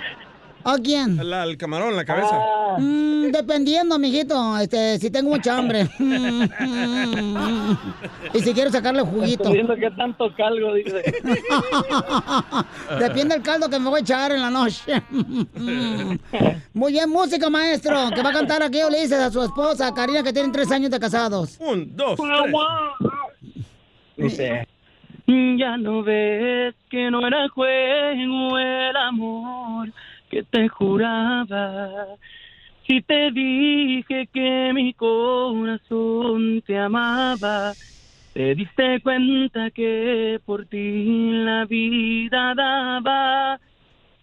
¿A 0.68 0.78
quién? 0.82 1.16
La- 1.30 1.44
el 1.44 1.56
camarón, 1.56 1.94
la 1.94 2.04
cabeza. 2.04 2.36
Mm, 2.78 3.30
dependiendo, 3.30 4.00
mijito, 4.00 4.58
este, 4.58 4.98
si 4.98 5.12
tengo 5.12 5.30
mucha 5.30 5.56
hambre. 5.56 5.88
y 8.34 8.40
si 8.40 8.52
quiero 8.52 8.72
sacarle 8.72 9.02
juguito. 9.02 9.44
Estoy 9.44 9.52
viendo 9.54 9.76
que 9.76 9.88
tanto 9.92 10.34
calgo, 10.36 10.74
dice. 10.74 11.04
Depende 12.98 13.36
del 13.36 13.44
caldo 13.44 13.70
que 13.70 13.78
me 13.78 13.88
voy 13.88 14.00
a 14.00 14.02
echar 14.02 14.32
en 14.32 14.42
la 14.42 14.50
noche. 14.50 15.00
Muy 16.74 16.90
bien, 16.92 17.10
música, 17.10 17.48
maestro, 17.48 18.10
que 18.12 18.20
va 18.20 18.30
a 18.30 18.32
cantar 18.32 18.60
aquí 18.64 18.82
Ulises 18.82 19.20
a 19.20 19.30
su 19.30 19.44
esposa, 19.44 19.94
Karina, 19.94 20.24
que 20.24 20.32
tienen 20.32 20.50
tres 20.50 20.72
años 20.72 20.90
de 20.90 20.98
casados. 20.98 21.58
Un, 21.60 21.94
dos, 21.94 22.18
Dice, 24.16 24.66
ya 25.28 25.76
no 25.76 26.02
ves 26.02 26.74
que 26.90 27.08
no 27.08 27.24
era 27.24 27.48
juego 27.50 28.58
el 28.58 28.96
amor 28.96 29.92
que 30.36 30.42
te 30.42 30.68
juraba. 30.68 32.06
Si 32.86 33.00
te 33.00 33.30
dije 33.30 34.28
que 34.32 34.70
mi 34.74 34.92
corazón 34.92 36.62
te 36.66 36.78
amaba, 36.78 37.72
te 38.34 38.54
diste 38.54 39.00
cuenta 39.00 39.70
que 39.70 40.38
por 40.44 40.66
ti 40.66 41.30
la 41.32 41.64
vida 41.64 42.54
daba. 42.54 43.58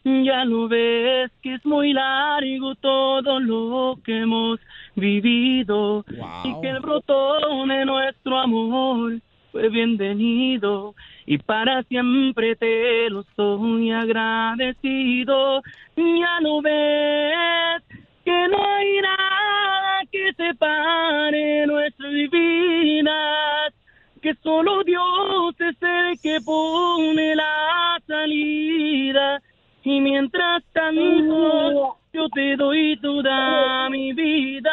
Ya 0.04 0.46
lo 0.46 0.68
ves 0.68 1.32
que 1.42 1.56
es 1.56 1.66
muy 1.66 1.94
largo 1.94 2.76
todo 2.76 3.40
lo 3.40 3.98
que 4.04 4.20
hemos 4.20 4.60
vivido 4.96 6.06
y 6.44 6.62
que 6.62 6.70
el 6.70 6.80
brotón 6.80 7.70
de 7.70 7.86
nuestro 7.86 8.38
amor 8.38 9.20
fue 9.52 9.70
bienvenido 9.70 10.94
y 11.26 11.38
para 11.38 11.84
siempre 11.84 12.56
te 12.56 13.10
lo 13.10 13.22
estoy 13.22 13.92
agradecido. 13.92 15.62
Ya 15.96 16.40
lo 16.42 16.62
ves 16.62 17.84
que 18.26 18.48
no 18.50 18.66
hay 18.66 19.02
nada 19.02 20.02
que 20.12 20.34
separe 20.34 21.68
nuestras 21.68 22.12
vidas, 22.12 23.74
que 24.22 24.34
solo 24.42 24.84
Dios 24.84 25.56
es 25.60 25.76
el 25.82 26.20
que 26.22 26.40
pone 26.42 27.36
la 27.36 28.00
salida. 28.08 29.42
Y 29.84 30.00
mientras 30.00 30.64
tanto, 30.72 31.98
yo 32.14 32.30
te 32.30 32.56
doy 32.56 32.98
toda 33.02 33.90
mi 33.90 34.14
vida. 34.14 34.72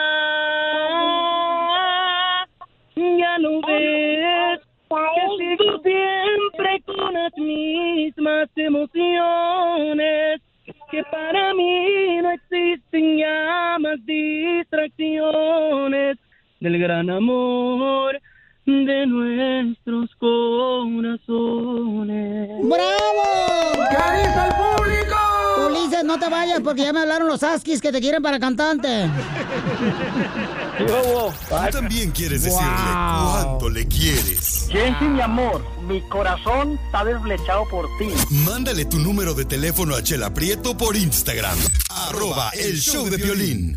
Mismas 7.51 8.49
emociones, 8.57 10.41
que 10.91 11.03
para 11.11 11.53
mí 11.55 12.21
no 12.23 12.31
existen 12.33 13.19
ya 13.19 13.77
más 13.81 13.99
distracciones 14.07 16.17
del 16.61 16.79
gran 16.79 17.11
amor 17.11 18.21
de 18.67 19.07
nuestros 19.07 20.15
corazones. 20.17 21.31
¡Bravo! 22.63 23.87
¿Qué 23.91 23.97
dice 24.19 24.41
el 24.47 24.53
público? 24.55 25.17
Ulises, 25.67 26.05
no 26.05 26.19
te 26.19 26.29
vayas 26.29 26.61
porque 26.61 26.83
ya 26.83 26.93
me 26.93 27.01
hablaron 27.01 27.27
los 27.29 27.43
Askis 27.43 27.81
que 27.81 27.91
te 27.91 28.01
quieren 28.01 28.23
para 28.23 28.39
cantante. 28.39 28.89
¿Tú 30.87 31.71
también 31.73 32.11
quieres 32.11 32.43
decirle 32.45 32.67
cuánto 32.93 33.69
le 33.69 33.87
quieres? 33.87 34.67
Jensi, 34.71 35.05
mi 35.05 35.21
amor, 35.21 35.63
mi 35.87 36.01
corazón 36.09 36.79
está 36.87 37.05
desflechado 37.05 37.69
por 37.69 37.87
ti. 37.99 38.09
Mándale 38.47 38.85
tu 38.87 38.99
número 38.99 39.35
de 39.35 39.45
teléfono 39.45 39.95
a 39.95 40.03
Chela 40.03 40.33
Prieto 40.33 40.77
por 40.77 40.97
Instagram. 40.97 41.59
Arroba 42.09 42.51
el 42.59 42.79
show 42.79 43.09
de 43.11 43.17
violín. 43.19 43.77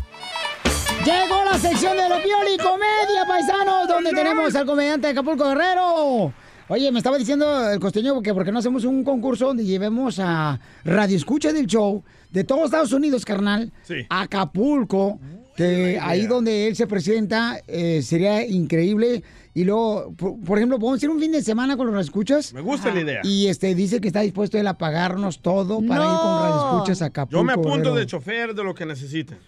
Llegó 1.04 1.44
la 1.44 1.58
sección 1.58 1.96
de 1.96 2.08
los 2.08 2.20
Pioli 2.20 2.56
Comedia, 2.56 3.26
paisanos, 3.28 3.86
donde 3.88 4.10
tenemos 4.12 4.54
al 4.54 4.64
comediante 4.64 5.06
de 5.08 5.12
Acapulco 5.12 5.44
Guerrero. 5.48 6.32
Oye, 6.68 6.90
me 6.90 6.98
estaba 6.98 7.18
diciendo 7.18 7.70
el 7.70 7.78
costeño 7.78 8.22
que 8.22 8.32
porque 8.32 8.50
no 8.50 8.60
hacemos 8.60 8.84
un 8.84 9.04
concurso 9.04 9.46
donde 9.48 9.64
llevemos 9.66 10.18
a 10.18 10.58
Radio 10.84 11.16
Escucha 11.16 11.52
del 11.52 11.66
show 11.66 12.02
de 12.30 12.44
todos 12.44 12.64
Estados 12.66 12.92
Unidos, 12.92 13.24
carnal, 13.26 13.70
Sí. 13.82 14.06
a 14.08 14.22
Acapulco, 14.22 15.18
que 15.56 15.98
ahí 16.00 16.26
donde 16.26 16.66
él 16.68 16.76
se 16.76 16.86
presenta 16.86 17.60
eh, 17.66 18.02
sería 18.02 18.46
increíble. 18.46 19.22
Y 19.56 19.62
luego, 19.64 20.12
por, 20.16 20.40
por 20.40 20.58
ejemplo, 20.58 20.78
podemos 20.80 21.02
ir 21.02 21.10
un 21.10 21.20
fin 21.20 21.30
de 21.30 21.40
semana 21.42 21.76
con 21.76 21.92
los 21.92 22.04
escuchas. 22.04 22.52
Me 22.52 22.60
gusta 22.60 22.92
la 22.92 23.00
idea. 23.00 23.20
Y 23.22 23.46
este 23.46 23.74
dice 23.74 24.00
que 24.00 24.08
está 24.08 24.20
dispuesto 24.20 24.58
él 24.58 24.66
a 24.66 24.76
pagarnos 24.76 25.40
todo 25.40 25.80
para 25.86 26.02
ir 26.04 26.18
con 26.18 26.40
radio 26.42 26.74
escuchas 26.74 27.02
a 27.02 27.06
Acapulco. 27.06 27.38
Yo 27.38 27.44
me 27.44 27.52
apunto 27.52 27.70
Guerrero. 27.76 27.94
de 27.94 28.06
chofer 28.06 28.54
de 28.54 28.64
lo 28.64 28.74
que 28.74 28.84
necesiten. 28.84 29.38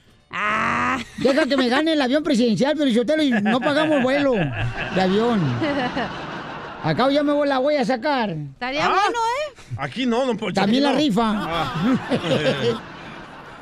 Deja 1.19 1.47
que 1.47 1.57
me 1.57 1.69
gane 1.69 1.93
el 1.93 2.03
avión 2.03 2.23
presidencial, 2.23 2.75
pero 2.77 2.91
yo 2.91 3.05
te 3.07 3.17
lo, 3.17 3.23
y 3.23 3.31
no 3.31 3.61
pagamos 3.61 4.03
vuelo 4.03 4.35
de 4.35 5.01
avión. 5.01 5.41
Acá 6.83 7.11
ya 7.11 7.23
me 7.25 7.33
voy, 7.33 7.49
la 7.49 7.59
voy 7.59 7.75
a 7.75 7.85
sacar. 7.85 8.31
Estaría 8.31 8.87
bueno, 8.87 9.01
¿eh? 9.01 9.75
Aquí 9.79 10.07
no, 10.07 10.25
don 10.25 10.37
Poncho. 10.37 10.61
También 10.61 10.85
la 10.85 10.93
no. 10.93 10.99
rifa. 10.99 11.33
Ah. 11.35 12.03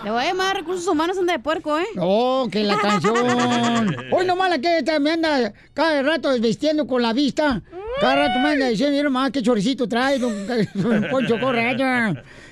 Le 0.05 0.11
voy 0.11 0.23
a 0.23 0.27
llamar 0.27 0.57
recursos 0.57 0.87
humanos 0.87 1.17
anda 1.19 1.33
de 1.33 1.39
puerco, 1.39 1.79
¿eh? 1.79 1.85
Oh, 1.99 2.47
que 2.53 2.63
la 2.63 2.77
canción. 2.77 3.15
Hoy 4.13 4.27
nomás 4.27 4.51
la 4.51 4.59
que 4.59 4.79
esta 4.79 4.99
me 4.99 5.13
anda 5.13 5.53
cada 5.73 6.03
rato 6.03 6.31
desvestiendo 6.31 6.87
con 6.87 7.01
la 7.03 7.13
vista. 7.15 7.63
Cada 8.01 8.17
rato 8.17 8.39
me 8.41 8.51
anda 8.51 8.67
diciendo, 8.69 8.95
mira 8.97 9.09
más 9.09 9.31
qué 9.31 9.41
choricito 9.41 9.89
trae, 9.89 10.19
don, 10.19 10.47
don 10.75 11.07
Poncho 11.11 11.39
Correa. 11.41 11.71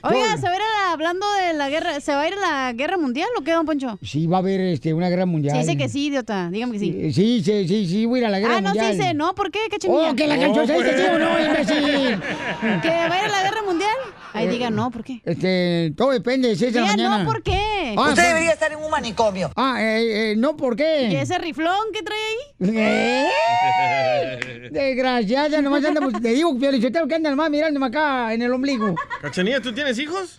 Oiga, 0.03 0.37
¿se 0.37 0.43
va 0.47 0.53
a 0.53 0.57
ir 0.57 0.63
a 0.63 0.87
la- 0.87 0.93
hablando 0.93 1.27
de 1.35 1.53
la 1.55 1.69
guerra, 1.69 2.01
¿se 2.01 2.15
va 2.15 2.23
a 2.23 2.29
ir 2.29 2.35
a 2.35 2.41
la 2.67 2.73
guerra 2.73 2.97
mundial 2.97 3.29
o 3.39 3.43
qué, 3.43 3.53
don 3.53 3.67
Poncho? 3.67 3.99
Sí, 4.03 4.27
va 4.27 4.37
a 4.37 4.41
haber 4.41 4.61
este, 4.61 4.95
una 4.95 5.09
guerra 5.11 5.27
mundial. 5.27 5.55
Sí, 5.57 5.63
dice 5.63 5.77
que 5.77 5.89
sí, 5.89 6.07
idiota. 6.07 6.49
Dígame 6.51 6.73
que 6.73 6.79
sí. 6.79 6.97
Eh, 6.97 7.13
Sí, 7.13 7.43
sí, 7.45 7.69
sí, 7.69 7.87
sí, 7.87 8.07
voy 8.07 8.19
a 8.19 8.23
ir 8.23 8.27
a 8.27 8.31
la 8.31 8.39
guerra 8.41 8.57
Ah, 8.57 8.61
no, 8.61 8.73
sí 8.73 8.79
mundial. 8.79 8.97
dice, 8.99 9.15
no, 9.15 9.35
¿por 9.35 9.51
qué? 9.51 9.59
¿Qué 9.71 9.79
chinilla? 9.79 10.11
Oh, 10.11 10.15
que 10.17 10.27
la 10.27 10.39
canción 10.39 10.67
se 10.67 10.73
dice 10.75 10.97
sí 10.97 11.05
o 11.13 11.19
no, 11.19 11.45
imbécil. 11.45 12.21
¿Que 12.83 12.89
va 12.89 13.15
a 13.15 13.19
ir 13.19 13.25
a 13.27 13.29
la 13.29 13.43
guerra 13.43 13.63
mundial? 13.67 13.97
Ahí 14.35 14.49
diga 14.49 14.71
no, 14.71 14.91
¿por 14.91 15.05
qué? 15.05 15.21
Este, 15.25 15.93
todo 15.97 16.11
depende, 16.11 16.57
si 16.57 16.67
es 16.67 16.73
de 16.73 16.81
la 16.81 16.93
Diga 16.93 16.97
mañana. 17.09 17.25
no, 17.25 17.31
¿por 17.31 17.43
qué? 17.43 17.95
Ah, 17.97 18.09
Usted 18.11 18.23
sí. 18.23 18.29
debería 18.29 18.53
estar 18.53 18.73
en 18.73 18.79
un 18.79 18.91
manicomio. 18.91 19.51
Ah, 19.57 19.77
eh, 19.81 20.33
eh, 20.33 20.37
no, 20.37 20.57
¿por 20.57 20.75
qué? 20.77 21.09
¿Y 21.11 21.17
ese 21.17 21.39
riflón 21.39 21.93
que 21.93 22.03
trae 22.03 22.19
ahí? 22.19 22.71
¿Eh? 22.77 24.69
Desgraciada, 24.73 25.61
nomás 25.61 25.85
anda, 25.85 26.01
pues, 26.01 26.21
te 26.21 26.29
digo, 26.29 26.57
Piolichotelo, 26.59 27.07
que 27.07 27.15
anda 27.15 27.31
nomás 27.31 27.51
mirándome 27.51 27.87
acá 27.87 28.33
en 28.33 28.43
el 28.43 28.53
ombligo. 28.53 28.95
Cachanilla, 29.21 29.61
¿tú 29.61 29.73
tienes 29.75 29.99
hijos? 29.99 30.37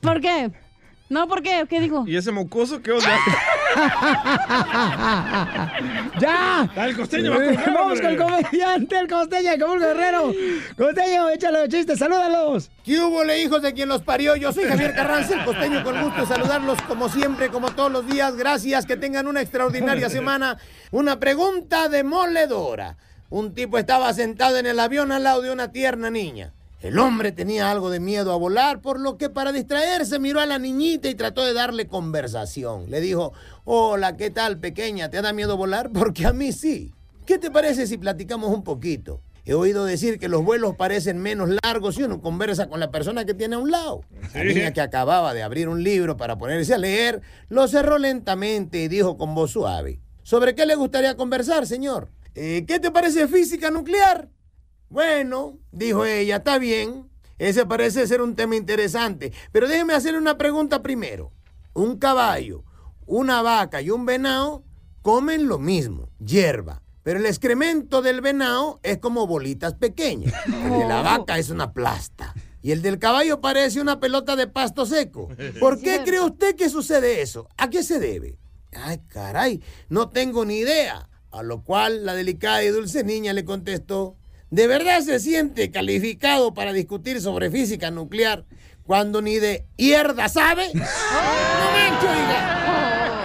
¿Por 0.00 0.20
qué? 0.20 0.50
No, 1.08 1.28
¿por 1.28 1.40
qué? 1.40 1.64
¿Qué 1.68 1.80
dijo? 1.80 2.04
¿Y 2.06 2.16
ese 2.16 2.32
mocoso 2.32 2.82
qué 2.82 2.90
onda? 2.90 3.16
¡Ya! 6.18 6.68
Dale, 6.74 6.96
costeño, 6.96 7.30
va 7.30 7.36
a 7.36 7.44
colgar, 7.44 7.74
Vamos 7.74 8.00
con 8.00 8.10
el 8.10 8.18
comediante, 8.18 8.98
el 8.98 9.08
costeño, 9.08 9.50
como 9.60 9.74
el 9.74 9.80
guerrero. 9.80 10.32
Costeño, 10.76 11.28
échale 11.28 11.60
los 11.60 11.68
chistes, 11.68 11.98
salúdalos. 11.98 12.70
¿Qué 12.84 13.00
hubo, 13.00 13.22
le 13.22 13.40
hijos 13.40 13.62
de 13.62 13.72
quien 13.72 13.88
los 13.88 14.02
parió? 14.02 14.34
Yo 14.34 14.52
soy 14.52 14.64
Javier 14.64 14.94
Carranza, 14.94 15.34
el 15.34 15.44
costeño, 15.44 15.84
con 15.84 16.02
gusto 16.02 16.22
de 16.22 16.26
saludarlos 16.26 16.82
como 16.82 17.08
siempre, 17.08 17.50
como 17.50 17.70
todos 17.70 17.92
los 17.92 18.04
días. 18.06 18.34
Gracias, 18.34 18.84
que 18.84 18.96
tengan 18.96 19.28
una 19.28 19.42
extraordinaria 19.42 20.10
semana. 20.10 20.58
Una 20.90 21.20
pregunta 21.20 21.88
demoledora. 21.88 22.96
Un 23.28 23.54
tipo 23.54 23.78
estaba 23.78 24.12
sentado 24.12 24.58
en 24.58 24.66
el 24.66 24.80
avión 24.80 25.12
al 25.12 25.22
lado 25.22 25.42
de 25.42 25.52
una 25.52 25.70
tierna 25.70 26.10
niña. 26.10 26.52
El 26.86 27.00
hombre 27.00 27.32
tenía 27.32 27.68
algo 27.68 27.90
de 27.90 27.98
miedo 27.98 28.32
a 28.32 28.36
volar, 28.36 28.80
por 28.80 29.00
lo 29.00 29.18
que 29.18 29.28
para 29.28 29.50
distraerse 29.50 30.20
miró 30.20 30.38
a 30.38 30.46
la 30.46 30.60
niñita 30.60 31.08
y 31.08 31.16
trató 31.16 31.44
de 31.44 31.52
darle 31.52 31.88
conversación. 31.88 32.88
Le 32.88 33.00
dijo, 33.00 33.32
hola, 33.64 34.16
¿qué 34.16 34.30
tal, 34.30 34.58
pequeña? 34.60 35.10
¿Te 35.10 35.20
da 35.20 35.32
miedo 35.32 35.56
volar? 35.56 35.90
Porque 35.94 36.26
a 36.26 36.32
mí 36.32 36.52
sí. 36.52 36.94
¿Qué 37.24 37.38
te 37.38 37.50
parece 37.50 37.88
si 37.88 37.98
platicamos 37.98 38.54
un 38.54 38.62
poquito? 38.62 39.20
He 39.44 39.54
oído 39.54 39.84
decir 39.84 40.20
que 40.20 40.28
los 40.28 40.44
vuelos 40.44 40.76
parecen 40.76 41.18
menos 41.18 41.48
largos 41.64 41.96
si 41.96 42.04
uno 42.04 42.20
conversa 42.20 42.68
con 42.68 42.78
la 42.78 42.92
persona 42.92 43.24
que 43.24 43.34
tiene 43.34 43.56
a 43.56 43.58
un 43.58 43.72
lado. 43.72 44.02
La 44.32 44.44
niña 44.44 44.72
que 44.72 44.80
acababa 44.80 45.34
de 45.34 45.42
abrir 45.42 45.68
un 45.68 45.82
libro 45.82 46.16
para 46.16 46.38
ponerse 46.38 46.72
a 46.72 46.78
leer, 46.78 47.20
lo 47.48 47.66
cerró 47.66 47.98
lentamente 47.98 48.78
y 48.78 48.86
dijo 48.88 49.16
con 49.16 49.34
voz 49.34 49.50
suave. 49.50 49.98
¿Sobre 50.22 50.54
qué 50.54 50.66
le 50.66 50.76
gustaría 50.76 51.16
conversar, 51.16 51.66
señor? 51.66 52.10
"Eh, 52.36 52.64
¿Qué 52.66 52.78
te 52.78 52.92
parece 52.92 53.26
física 53.26 53.70
nuclear? 53.72 54.28
Bueno, 54.96 55.58
dijo 55.72 56.06
ella, 56.06 56.36
está 56.36 56.58
bien. 56.58 57.10
Ese 57.36 57.66
parece 57.66 58.06
ser 58.06 58.22
un 58.22 58.34
tema 58.34 58.56
interesante. 58.56 59.30
Pero 59.52 59.68
déjeme 59.68 59.92
hacerle 59.92 60.18
una 60.18 60.38
pregunta 60.38 60.80
primero. 60.80 61.32
Un 61.74 61.98
caballo, 61.98 62.64
una 63.04 63.42
vaca 63.42 63.82
y 63.82 63.90
un 63.90 64.06
venado 64.06 64.64
comen 65.02 65.48
lo 65.48 65.58
mismo, 65.58 66.08
hierba. 66.18 66.80
Pero 67.02 67.18
el 67.18 67.26
excremento 67.26 68.00
del 68.00 68.22
venado 68.22 68.80
es 68.82 68.96
como 68.96 69.26
bolitas 69.26 69.74
pequeñas. 69.74 70.32
El 70.46 70.78
de 70.78 70.88
la 70.88 71.02
vaca 71.02 71.38
es 71.38 71.50
una 71.50 71.74
plasta. 71.74 72.32
Y 72.62 72.72
el 72.72 72.80
del 72.80 72.98
caballo 72.98 73.42
parece 73.42 73.82
una 73.82 74.00
pelota 74.00 74.34
de 74.34 74.46
pasto 74.46 74.86
seco. 74.86 75.28
¿Por 75.60 75.78
qué 75.78 76.04
cree 76.06 76.22
usted 76.22 76.56
que 76.56 76.70
sucede 76.70 77.20
eso? 77.20 77.50
¿A 77.58 77.68
qué 77.68 77.82
se 77.82 78.00
debe? 78.00 78.38
Ay, 78.72 79.02
caray, 79.08 79.62
no 79.90 80.08
tengo 80.08 80.46
ni 80.46 80.56
idea. 80.56 81.10
A 81.32 81.42
lo 81.42 81.62
cual 81.64 82.06
la 82.06 82.14
delicada 82.14 82.64
y 82.64 82.68
dulce 82.68 83.04
niña 83.04 83.34
le 83.34 83.44
contestó, 83.44 84.16
¿de 84.56 84.66
verdad 84.66 85.02
se 85.02 85.20
siente 85.20 85.70
calificado 85.70 86.54
para 86.54 86.72
discutir 86.72 87.20
sobre 87.20 87.50
física 87.50 87.90
nuclear 87.90 88.46
cuando 88.84 89.20
ni 89.20 89.34
de 89.36 89.66
hierda 89.76 90.30
sabe? 90.30 90.70
¡No 90.74 90.80
mancho! 90.80 92.06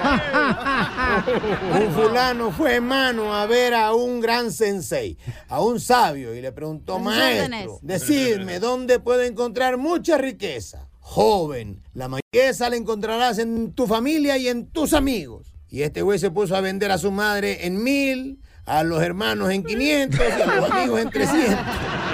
Un 1.86 1.93
fulano 1.93 2.51
fue 2.51 2.82
mano 2.82 3.34
a 3.34 3.45
ver 3.45 3.73
a 3.73 3.93
un 3.93 4.19
gran 4.19 4.51
sensei, 4.51 5.17
a 5.47 5.61
un 5.61 5.79
sabio, 5.79 6.36
y 6.36 6.41
le 6.41 6.51
preguntó, 6.51 6.99
maestro, 6.99 7.45
órdenes". 7.45 7.69
decidme, 7.82 8.59
¿dónde 8.59 8.99
puedo 8.99 9.21
encontrar 9.21 9.77
mucha 9.77 10.17
riqueza? 10.17 10.89
Joven, 10.99 11.82
la 11.93 12.09
riqueza 12.09 12.69
la 12.69 12.75
encontrarás 12.75 13.38
en 13.38 13.71
tu 13.71 13.88
familia 13.88 14.38
y 14.38 14.49
en 14.49 14.67
tus 14.67 14.93
amigos. 14.93 15.53
Y 15.69 15.84
este 15.84 16.01
güey 16.01 16.19
se 16.19 16.29
puso 16.32 16.57
a 16.57 16.61
vender 16.61 16.91
a 16.91 16.97
su 16.97 17.11
madre 17.11 17.65
en 17.65 17.82
mil, 17.82 18.41
a 18.66 18.84
los 18.84 19.01
hermanos 19.01 19.51
en 19.51 19.64
500 19.64 20.20
y 20.20 20.41
a 20.41 20.55
los 20.55 20.72
amigos 20.72 20.99
en 20.99 21.09
300. 21.09 21.59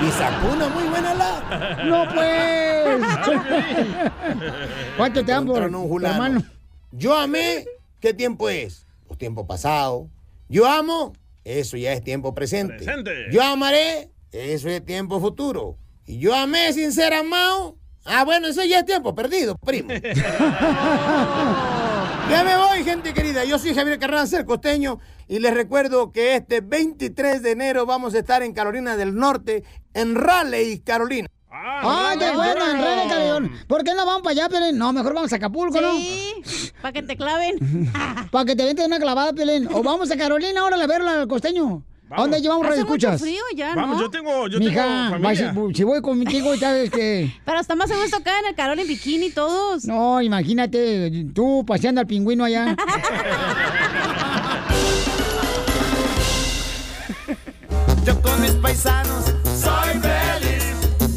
Y 0.08 0.12
sacó 0.12 0.54
una 0.54 0.70
muy 0.70 0.84
buena 0.84 1.14
lata. 1.14 1.84
No, 1.84 2.06
pues. 2.14 2.88
¿Cuánto 4.98 5.26
te 5.26 5.32
dan 5.32 5.45
por 5.45 5.64
hermano? 5.64 6.43
Yo 6.91 7.16
amé, 7.16 7.66
¿qué 8.00 8.14
tiempo 8.14 8.50
es? 8.50 8.86
Pues 9.08 9.18
tiempo 9.18 9.45
pasado. 9.45 10.08
Yo 10.50 10.66
amo, 10.66 11.14
eso 11.43 11.78
ya 11.78 11.93
es 11.93 12.04
tiempo 12.04 12.34
presente. 12.34 12.76
Presente. 12.84 13.12
Yo 13.32 13.43
amaré, 13.43 14.10
eso 14.32 14.70
es 14.70 14.86
tiempo 14.86 15.20
futuro. 15.20 15.78
Y 16.06 16.20
yo 16.20 16.34
amé 16.34 16.72
sin 16.74 16.91
ser 16.93 17.14
amado. 17.14 17.76
Ah, 18.06 18.24
bueno, 18.24 18.48
eso 18.48 18.64
ya 18.64 18.80
es 18.80 18.86
tiempo 18.86 19.14
perdido, 19.14 19.58
primo. 19.58 19.89
Ya 22.30 22.43
me 22.43 22.58
voy, 22.58 22.84
gente 22.84 23.14
querida. 23.14 23.45
Yo 23.45 23.58
soy 23.58 23.74
Javier 23.74 23.98
Carranza, 24.00 24.39
el 24.39 24.45
costeño, 24.45 25.00
y 25.28 25.40
les 25.40 25.54
recuerdo 25.54 26.12
que 26.12 26.36
este 26.36 26.62
23 26.62 27.42
de 27.42 27.52
enero 27.52 27.86
vamos 27.86 28.14
a 28.16 28.20
estar 28.20 28.44
en 28.44 28.54
Carolina 28.54 28.96
del 28.96 29.16
Norte, 29.16 29.64
en 29.94 30.16
Raleigh, 30.16 30.80
Carolina. 30.80 31.28
¡Ay, 31.50 32.18
qué 32.20 32.32
bueno! 32.32 32.66
En 32.70 32.78
René 32.78 33.08
Calderón. 33.10 33.52
¿Por 33.68 33.84
qué 33.84 33.94
no 33.96 34.06
vamos 34.06 34.22
para 34.22 34.32
allá, 34.34 34.50
Pelén? 34.50 34.78
No, 34.78 34.94
mejor 34.94 35.14
vamos 35.14 35.32
a 35.34 35.38
Acapulco, 35.38 35.80
¿no? 35.82 35.94
Sí, 35.94 36.34
para 36.82 36.92
que 36.94 37.02
te 37.04 37.18
claven. 37.18 37.56
Para 38.32 38.46
que 38.46 38.56
te 38.56 38.66
vente 38.66 38.86
una 38.86 39.00
clavada, 39.00 39.34
Pelén. 39.34 39.68
O 39.74 39.82
vamos 39.82 40.12
a 40.12 40.18
Carolina 40.18 40.62
ahora 40.62 40.82
a 40.82 40.88
verla 40.88 41.22
al 41.22 41.28
costeño. 41.28 41.84
¿A 42.10 42.22
dónde 42.22 42.42
llevamos 42.42 42.66
radio 42.66 42.86
mucho 42.86 42.96
escuchas? 43.10 43.22
frío 43.22 43.44
ya, 43.54 43.76
Vamos, 43.76 43.98
¿no? 43.98 44.04
yo 44.04 44.10
tengo, 44.10 44.48
yo 44.48 44.60
Mija, 44.60 44.82
tengo 44.82 44.96
va, 44.96 45.10
familia. 45.10 45.54
si, 45.70 45.74
si 45.76 45.84
voy 45.84 46.02
contigo, 46.02 46.56
sabes 46.56 46.90
que... 46.90 47.34
Pero 47.46 47.60
está 47.60 47.76
más 47.76 47.92
a 47.92 47.98
gusto 47.98 48.16
acá 48.18 48.40
en 48.40 48.46
el 48.46 48.56
calor 48.56 48.80
en 48.80 48.88
bikini 48.88 49.30
todos. 49.32 49.84
No, 49.84 50.22
imagínate, 50.22 51.26
tú 51.34 51.66
paseando 51.68 52.00
al 52.00 52.08
pingüino 52.08 52.46
allá. 52.46 52.78
Yo 58.08 58.20
con 58.22 58.41
mis 58.41 58.51
paisanos 58.51 59.26
soy 59.43 59.99
feliz. 59.99 60.64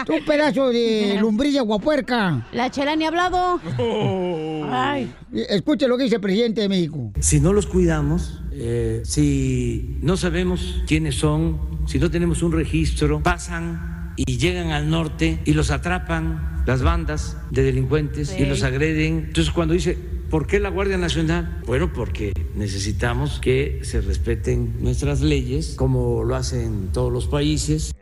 Tú 0.07 0.13
pedazo 0.25 0.69
de 0.69 1.17
lumbrilla 1.21 1.61
guapuerca. 1.61 2.47
La 2.51 2.71
chela 2.71 2.95
ni 2.95 3.05
ha 3.05 3.09
hablado. 3.09 3.59
Oh. 3.77 4.65
Ay. 4.71 5.13
Escuche 5.33 5.87
lo 5.87 5.97
que 5.97 6.05
dice 6.05 6.15
el 6.15 6.21
presidente 6.21 6.61
de 6.61 6.69
México. 6.69 7.11
Si 7.19 7.39
no 7.39 7.53
los 7.53 7.67
cuidamos, 7.67 8.41
eh, 8.53 9.03
si 9.05 9.97
no 10.01 10.17
sabemos 10.17 10.81
quiénes 10.87 11.13
son, 11.13 11.59
si 11.85 11.99
no 11.99 12.09
tenemos 12.09 12.41
un 12.41 12.53
registro, 12.53 13.21
pasan 13.21 13.96
y 14.17 14.37
llegan 14.37 14.71
al 14.71 14.89
norte 14.89 15.39
y 15.45 15.53
los 15.53 15.71
atrapan 15.71 16.63
las 16.65 16.81
bandas 16.81 17.37
de 17.51 17.63
delincuentes 17.63 18.33
y 18.33 18.39
Sí. 18.43 18.45
los 18.45 18.63
agreden. 18.63 19.25
Entonces 19.27 19.53
cuando 19.53 19.73
dice, 19.73 19.97
¿por 20.29 20.47
qué 20.47 20.59
la 20.59 20.69
Guardia 20.69 20.97
Nacional? 20.97 21.61
Bueno, 21.65 21.93
porque 21.93 22.33
necesitamos 22.55 23.39
que 23.39 23.79
se 23.83 24.01
respeten 24.01 24.75
nuestras 24.81 25.21
leyes, 25.21 25.75
como 25.77 26.23
lo 26.23 26.35
hacen 26.35 26.89
todos 26.91 27.13
los 27.13 27.27
países. 27.27 27.93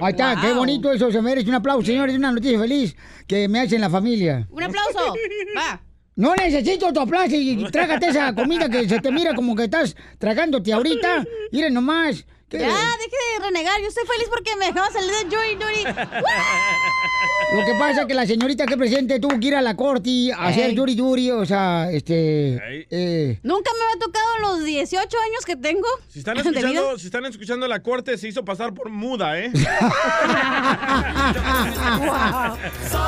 Ahí 0.00 0.12
está, 0.12 0.36
qué 0.40 0.48
Wow. 0.48 0.56
bonito 0.58 0.92
eso, 0.92 1.10
se 1.10 1.20
merece 1.20 1.48
un 1.48 1.56
aplauso, 1.56 1.84
señores, 1.86 2.16
una 2.16 2.30
noticia 2.30 2.58
feliz 2.60 2.94
que 3.26 3.48
me 3.48 3.60
hacen 3.60 3.80
la 3.80 3.90
familia. 3.90 4.46
Un 4.50 4.62
aplauso. 4.62 5.14
Va. 5.56 5.80
No 6.14 6.34
necesito 6.34 6.92
tu 6.92 7.00
aplauso 7.00 7.34
y 7.36 7.64
trágate 7.70 8.08
esa 8.08 8.34
comida 8.34 8.68
que 8.68 8.88
se 8.88 9.00
te 9.00 9.10
mira 9.12 9.34
como 9.34 9.54
que 9.54 9.64
estás 9.64 9.94
tragándote 10.18 10.72
ahorita. 10.72 11.24
Miren 11.52 11.74
nomás. 11.74 12.24
¿Qué? 12.48 12.58
Ya, 12.58 12.66
deje 12.66 13.16
de 13.38 13.44
renegar. 13.44 13.80
Yo 13.80 13.88
estoy 13.88 14.04
feliz 14.06 14.28
porque 14.28 14.56
me 14.56 14.66
dejaba 14.66 14.90
salir 14.90 15.10
de 15.10 15.28
Joy 15.36 15.54
Duri. 15.56 15.84
Lo 17.54 17.64
que 17.64 17.72
pasa 17.78 18.02
es 18.02 18.06
que 18.06 18.14
la 18.14 18.26
señorita 18.26 18.66
que 18.66 18.76
presente 18.76 19.18
tuvo 19.20 19.38
que 19.40 19.46
ir 19.48 19.54
a 19.54 19.62
la 19.62 19.74
corte 19.74 20.08
y 20.10 20.30
hacer 20.30 20.74
duri 20.74 20.94
duri, 20.94 21.30
o 21.30 21.46
sea, 21.46 21.88
este... 21.90 22.86
eh, 22.90 23.38
Nunca 23.42 23.70
me 23.78 23.84
había 23.84 23.98
tocado 24.04 24.38
los 24.56 24.64
18 24.64 25.00
años 25.00 25.44
que 25.46 25.56
tengo. 25.56 25.86
Si 26.08 26.18
están, 26.18 26.36
escuchando, 26.40 26.98
si 26.98 27.06
están 27.06 27.24
escuchando 27.26 27.66
la 27.66 27.82
corte, 27.82 28.18
se 28.18 28.28
hizo 28.28 28.44
pasar 28.44 28.74
por 28.74 28.90
muda, 28.90 29.38
¿eh? 29.38 29.50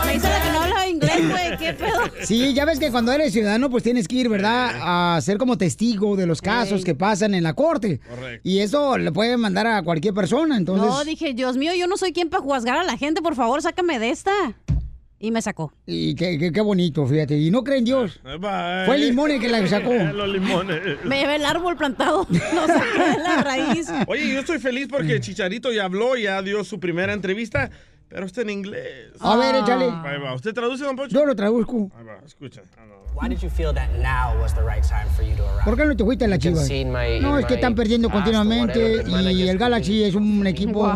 Me 0.06 0.14
hizo 0.16 0.28
la 0.28 0.42
que 0.42 0.50
no 0.52 0.60
hablaba 0.62 0.86
inglés, 0.88 1.28
güey. 1.30 1.56
¿Qué 1.58 1.72
pedo? 1.74 2.00
Sí, 2.24 2.54
ya 2.54 2.64
ves 2.64 2.78
que 2.78 2.90
cuando 2.90 3.12
eres 3.12 3.32
ciudadano, 3.32 3.68
pues 3.70 3.82
tienes 3.82 4.08
que 4.08 4.16
ir, 4.16 4.28
¿verdad? 4.28 4.70
A 5.16 5.20
ser 5.20 5.38
como 5.38 5.56
testigo 5.58 6.16
de 6.16 6.26
los 6.26 6.40
casos 6.40 6.78
Ey. 6.80 6.84
que 6.84 6.94
pasan 6.94 7.34
en 7.34 7.42
la 7.44 7.52
corte. 7.54 8.00
Correcto. 8.08 8.48
Y 8.48 8.60
eso 8.60 8.96
le 8.98 9.12
puede 9.12 9.29
mandar 9.36 9.66
a 9.66 9.82
cualquier 9.82 10.14
persona, 10.14 10.56
entonces... 10.56 10.86
No, 10.88 11.04
dije, 11.04 11.34
Dios 11.34 11.56
mío, 11.56 11.72
yo 11.74 11.86
no 11.86 11.96
soy 11.96 12.12
quien 12.12 12.28
para 12.30 12.42
juzgar 12.42 12.78
a 12.78 12.84
la 12.84 12.96
gente. 12.96 13.22
Por 13.22 13.34
favor, 13.34 13.60
sácame 13.62 13.98
de 13.98 14.10
esta. 14.10 14.32
Y 15.22 15.30
me 15.32 15.42
sacó. 15.42 15.70
Y 15.84 16.14
qué, 16.14 16.38
qué- 16.38 16.50
qué 16.50 16.60
bonito, 16.62 17.06
fíjate. 17.06 17.36
Y 17.36 17.50
no 17.50 17.62
creen 17.62 17.84
Dios. 17.84 18.18
Bye. 18.24 18.86
Fue 18.86 18.94
el 18.96 19.00
limón 19.08 19.30
el 19.30 19.38
que 19.38 19.50
la 19.50 19.66
sacó. 19.68 19.92
Los 19.92 20.28
limones. 20.30 21.04
Me 21.04 21.20
llevé 21.20 21.36
el 21.36 21.44
árbol 21.44 21.76
plantado. 21.76 22.26
Lo 22.54 22.66
saqué 22.66 22.98
de 22.98 23.18
la 23.22 23.42
raíz. 23.42 23.88
Oye, 24.06 24.32
yo 24.32 24.40
estoy 24.40 24.58
feliz 24.58 24.88
porque 24.90 25.20
Chicharito 25.20 25.70
ya 25.72 25.84
habló, 25.84 26.16
ya 26.16 26.40
dio 26.40 26.64
su 26.64 26.80
primera 26.80 27.12
entrevista, 27.12 27.70
pero 28.08 28.24
está 28.24 28.40
en 28.40 28.48
inglés. 28.50 29.10
A 29.20 29.36
ver, 29.36 29.56
échale. 29.56 29.84
Ahí 30.04 30.18
va. 30.22 30.32
¿Usted 30.34 30.54
traduce, 30.54 30.84
don 30.84 30.96
Poncho? 30.96 31.12
Yo 31.14 31.26
lo 31.26 31.36
traduzco. 31.36 31.90
Ahí 31.98 32.04
va, 32.06 32.18
escucha. 32.24 32.62
Why 32.62 32.86
did 32.86 32.99
you 33.40 33.50
feel 33.50 33.72
that 33.72 33.88
now 33.98 34.40
was 34.40 34.54
the 34.54 34.62
right 34.62 34.82
time 34.82 35.08
for 35.16 35.22
you 35.22 35.34
to 35.36 35.42
arrive? 35.42 35.64
¿Por 35.64 35.76
qué 35.76 35.84
no 35.86 35.96
te 35.96 36.04
fuiste 36.04 36.24
a 36.24 36.28
la 36.28 36.38
chivas? 36.38 36.68
No, 37.20 37.38
es 37.38 37.46
que 37.46 37.54
están 37.54 37.74
perdiendo 37.74 38.10
continuamente 38.10 39.04
y 39.32 39.48
el 39.48 39.58
Galaxy 39.58 40.04
es 40.04 40.14
un 40.14 40.46
equipo 40.46 40.92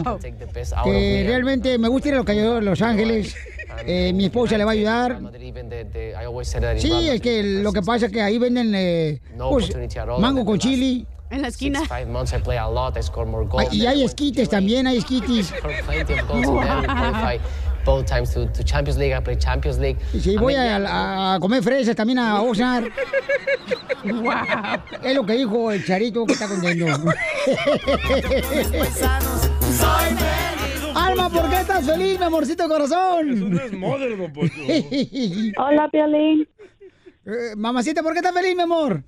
que 0.85 0.91
me. 0.91 1.25
realmente 1.27 1.79
me 1.79 1.89
gusta 1.89 2.09
ir 2.09 2.15
a 2.15 2.19
los 2.19 2.27
de 2.27 2.61
Los 2.62 2.83
Ángeles. 2.83 3.37
Eh, 3.87 4.12
mi 4.15 4.27
esposa 4.27 4.57
le 4.57 4.65
va 4.65 4.71
a 4.71 4.75
ayudar. 4.75 5.19
Sí, 6.77 7.09
es 7.09 7.21
que 7.21 7.43
lo 7.43 7.73
que 7.73 7.83
pasa 7.83 8.07
es 8.07 8.12
que 8.12 8.23
ahí 8.23 8.39
venden 8.39 8.73
eh, 8.75 9.21
pues, 9.37 9.71
mango 10.19 10.45
con 10.45 10.59
chili. 10.59 11.07
En 11.31 11.43
la 11.43 11.51
Six, 11.51 11.89
five 11.89 12.07
months 12.07 12.33
I 12.33 12.39
play 12.39 12.59
a 12.59 12.69
lot, 12.69 12.97
I 12.97 13.03
score 13.03 13.27
more 13.27 13.45
Ah. 13.59 13.65
Y 13.73 13.87
hay 13.87 14.05
esquites 14.05 14.49
también, 14.49 14.87
hay 14.87 14.99
esquites. 14.99 15.53
Both 17.85 18.07
times 18.07 18.32
to, 18.35 18.47
to 18.47 18.64
Champions 18.64 18.99
League. 18.99 19.12
I 19.12 19.20
play 19.20 19.37
Champions 19.37 19.78
League. 19.78 19.99
Y 20.12 20.20
si 20.20 20.32
I 20.32 20.37
voy 20.37 20.55
mean, 20.55 20.87
a, 20.87 21.35
a 21.35 21.41
comer 21.41 21.62
fresas 21.62 21.95
también 21.97 22.18
a 22.18 22.41
Oxnard. 22.43 22.89
Es 25.03 25.14
lo 25.14 25.24
que 25.24 25.32
dijo 25.32 25.72
el 25.72 25.82
charito 25.85 26.26
que 26.26 26.35
está 26.35 26.47
contento. 26.47 26.87
Alma, 30.95 31.28
¿por 31.30 31.49
qué 31.51 31.57
estás 31.57 31.85
feliz, 31.87 32.18
mi 32.18 32.24
amorcito 32.24 32.68
corazón? 32.68 33.57
Es 33.57 33.70
Poncho. 34.32 34.55
Hola, 35.62 35.89
Piolín. 35.91 36.47
mamacita, 37.57 38.03
¿por 38.03 38.12
qué 38.12 38.18
estás 38.18 38.35
feliz, 38.35 38.55
mi 38.55 38.62
amor? 38.62 39.03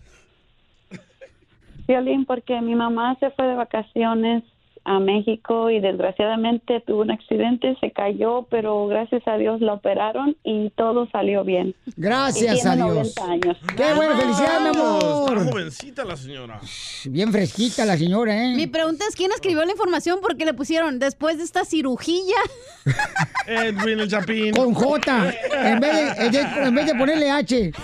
Violín, 1.87 2.25
porque 2.25 2.61
mi 2.61 2.75
mamá 2.75 3.17
se 3.21 3.31
fue 3.31 3.47
de 3.47 3.55
vacaciones 3.55 4.43
a 4.89 5.01
México 5.01 5.69
y 5.69 5.81
desgraciadamente 5.81 6.81
tuvo 6.87 7.03
un 7.03 7.11
accidente, 7.11 7.77
se 7.81 7.91
cayó, 7.91 8.47
pero 8.49 8.87
gracias 8.87 9.21
a 9.27 9.37
Dios 9.37 9.61
la 9.61 9.73
operaron 9.75 10.37
y 10.45 10.71
todo 10.71 11.09
salió 11.11 11.43
bien. 11.43 11.75
Gracias 11.97 12.59
Y 12.59 12.61
tiene 12.63 12.71
a 12.71 12.77
Dios. 12.77 12.89
90 13.17 13.25
años. 13.25 13.57
¡Qué 13.77 13.95
buena 13.95 14.17
felicidad, 14.17 14.61
mi 14.61 14.69
Está 14.69 14.81
amor! 14.81 15.51
jovencita 15.51 16.05
la 16.05 16.17
señora. 16.17 16.61
Bien 17.07 17.33
fresquita 17.33 17.85
la 17.85 17.97
señora, 17.97 18.37
¿eh? 18.45 18.55
Mi 18.55 18.69
pregunta 18.69 19.05
es 19.09 19.17
quién 19.17 19.33
escribió 19.33 19.65
la 19.65 19.73
información 19.73 20.21
porque 20.23 20.45
le 20.45 20.55
pusieron 20.55 20.99
después 21.01 21.39
de 21.39 21.45
esta 21.45 21.65
cirugía. 21.65 22.37
Edwin 23.49 23.99
el 24.01 24.09
Chapín. 24.09 24.55
Con 24.55 24.73
J, 24.73 25.33
en 25.65 25.81
vez 25.81 25.93
de, 25.93 26.27
en 26.27 26.33
vez- 26.33 26.67
en 26.69 26.75
vez 26.77 26.87
de 26.87 26.95
ponerle 26.95 27.29
H. 27.31 27.73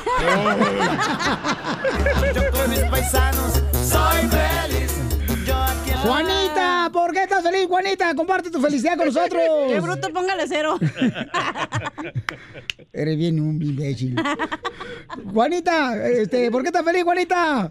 Yo 2.35 2.51
con 2.53 2.71
mis 2.71 2.81
paisanos 2.85 3.63
soy 3.73 4.29
Juanita, 6.03 6.91
¿por 6.93 7.13
qué 7.13 7.23
estás 7.23 7.43
feliz, 7.45 7.67
Juanita? 7.69 8.15
Comparte 8.15 8.51
tu 8.51 8.61
felicidad 8.61 8.97
con 8.97 9.07
nosotros. 9.07 9.43
Qué 9.69 9.81
bruto, 9.81 10.13
póngale 10.13 10.45
cero. 10.49 10.77
Eres 12.93 13.17
bien 13.17 13.41
un 13.41 13.63
imbécil. 13.63 14.17
Juanita, 15.33 16.09
este, 16.09 16.51
¿por 16.51 16.63
qué 16.63 16.69
estás 16.69 16.85
feliz, 16.85 17.05
Juanita? 17.05 17.71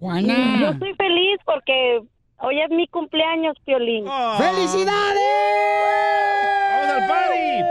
Juana. 0.00 0.60
Yo 0.60 0.68
estoy 0.70 0.94
feliz 0.94 1.38
porque 1.44 2.02
hoy 2.38 2.60
es 2.60 2.70
mi 2.70 2.86
cumpleaños, 2.88 3.56
Piolín. 3.64 4.06
¡Felicidades! 4.36 5.22
¡Vamos 6.70 6.88
al 6.90 7.06
party! 7.08 7.62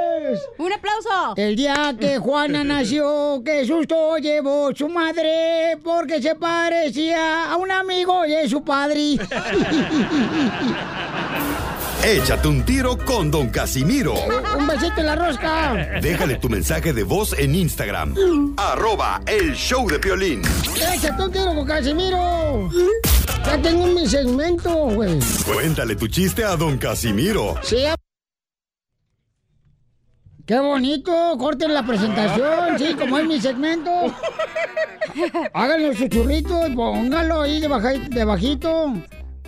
Un 0.58 0.74
aplauso. 0.74 1.34
El 1.36 1.56
día 1.56 1.94
que 2.00 2.18
Juana 2.20 2.64
nació, 2.64 3.42
qué 3.46 3.64
susto 3.66 4.18
llevó 4.18 4.74
su 4.76 4.90
madre, 4.90 5.78
porque 5.84 6.20
se 6.22 6.36
parecía 6.36 7.52
a 7.52 7.58
un 7.58 7.72
amigo 7.72 8.22
de 8.24 8.48
su 8.50 8.64
padre. 8.64 9.18
Échate 12.06 12.50
un 12.50 12.64
tiro 12.64 12.98
con 12.98 13.32
Don 13.32 13.48
Casimiro. 13.48 14.14
un 14.58 14.68
besito 14.68 15.00
en 15.00 15.06
la 15.06 15.16
rosca. 15.16 15.74
Déjale 16.02 16.36
tu 16.36 16.50
mensaje 16.50 16.92
de 16.92 17.04
voz 17.04 17.34
en 17.40 17.56
Instagram. 17.56 18.14
Arroba 18.58 19.22
el 19.26 19.54
show 19.56 19.90
de 19.90 20.00
Piolín. 20.00 20.42
Échate 20.94 21.24
un 21.24 21.32
tiro 21.32 21.56
con 21.56 21.66
Casimiro. 21.66 22.70
Ya 23.46 23.62
tengo 23.62 23.88
mi 23.88 24.06
segmento, 24.06 24.74
güey. 24.90 25.18
Cuéntale 25.46 25.96
tu 25.96 26.08
chiste 26.08 26.44
a 26.44 26.58
Don 26.58 26.78
Casimiro. 26.78 27.56
Sí. 27.62 27.86
Qué 30.46 30.60
bonito, 30.60 31.38
corten 31.38 31.74
la 31.74 31.86
presentación, 31.86 32.78
sí, 32.78 32.96
como 33.00 33.18
es 33.18 33.26
mi 33.26 33.40
segmento. 33.40 33.92
Háganlo 35.54 35.94
su 35.94 36.10
churrito 36.10 36.68
y 36.68 36.76
póngalo 36.76 37.44
ahí 37.44 37.62
de 37.62 38.26
bajito. 38.26 38.94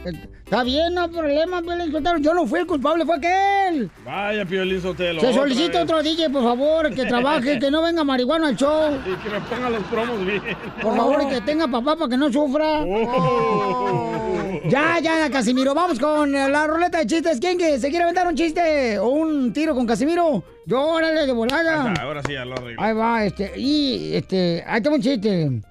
Está 0.06 0.64
bien, 0.64 0.94
no 0.94 1.02
hay 1.02 1.10
problema, 1.10 1.62
Piolín 1.62 1.92
Sotelo. 1.92 2.18
Yo 2.20 2.34
no 2.34 2.46
fui 2.46 2.60
el 2.60 2.68
culpable, 2.68 3.06
fue 3.06 3.16
aquel. 3.16 3.90
Vaya, 4.06 4.46
Piolín 4.46 4.82
Sotelo. 4.82 5.22
Se 5.22 5.34
solicita 5.34 5.82
otro 5.84 6.04
DJ, 6.04 6.30
por 6.30 6.44
favor, 6.44 6.94
que 6.94 7.06
trabaje, 7.06 7.58
que 7.60 7.72
no 7.72 7.82
venga 7.82 8.04
marihuana 8.04 8.50
al 8.50 8.56
show. 8.56 8.96
Y 9.06 9.16
que 9.24 9.30
me 9.30 9.40
ponga 9.42 9.70
los 9.70 9.84
promos 9.84 10.26
bien. 10.26 10.42
Por 10.82 10.96
favor, 10.96 11.24
y 11.24 11.28
que 11.28 11.42
tenga 11.42 11.68
papá 11.68 11.96
para 11.96 12.10
que 12.10 12.18
no 12.18 12.32
sufra. 12.32 12.82
Oh. 12.82 14.22
Ya, 14.68 15.00
ya, 15.00 15.30
Casimiro. 15.30 15.76
Vamos 15.76 16.00
con 16.00 16.32
la 16.32 16.66
ruleta 16.66 16.98
de 16.98 17.06
chistes. 17.06 17.40
¿Quién 17.40 17.58
que 17.58 17.78
se 17.78 17.90
quiere 17.90 18.04
aventar 18.04 18.28
un 18.28 18.36
chiste 18.36 18.98
o 18.98 19.10
un 19.10 19.54
tiro 19.54 19.76
con 19.76 19.86
Casimiro? 19.86 20.44
Yo, 20.66 20.82
órale, 20.82 21.28
de 21.28 21.34
volada. 21.34 21.94
Ah, 21.96 22.02
Ahora 22.02 22.22
sí, 22.26 22.34
ya 22.34 22.46
lo 22.46 22.56
arreglo. 22.56 22.82
Ahí 22.82 22.94
va, 22.94 23.26
este, 23.26 23.54
y 23.60 24.16
este, 24.16 24.64
ahí 24.66 24.82
tengo 24.82 24.96
un 24.96 25.02
chiste. 25.04 25.62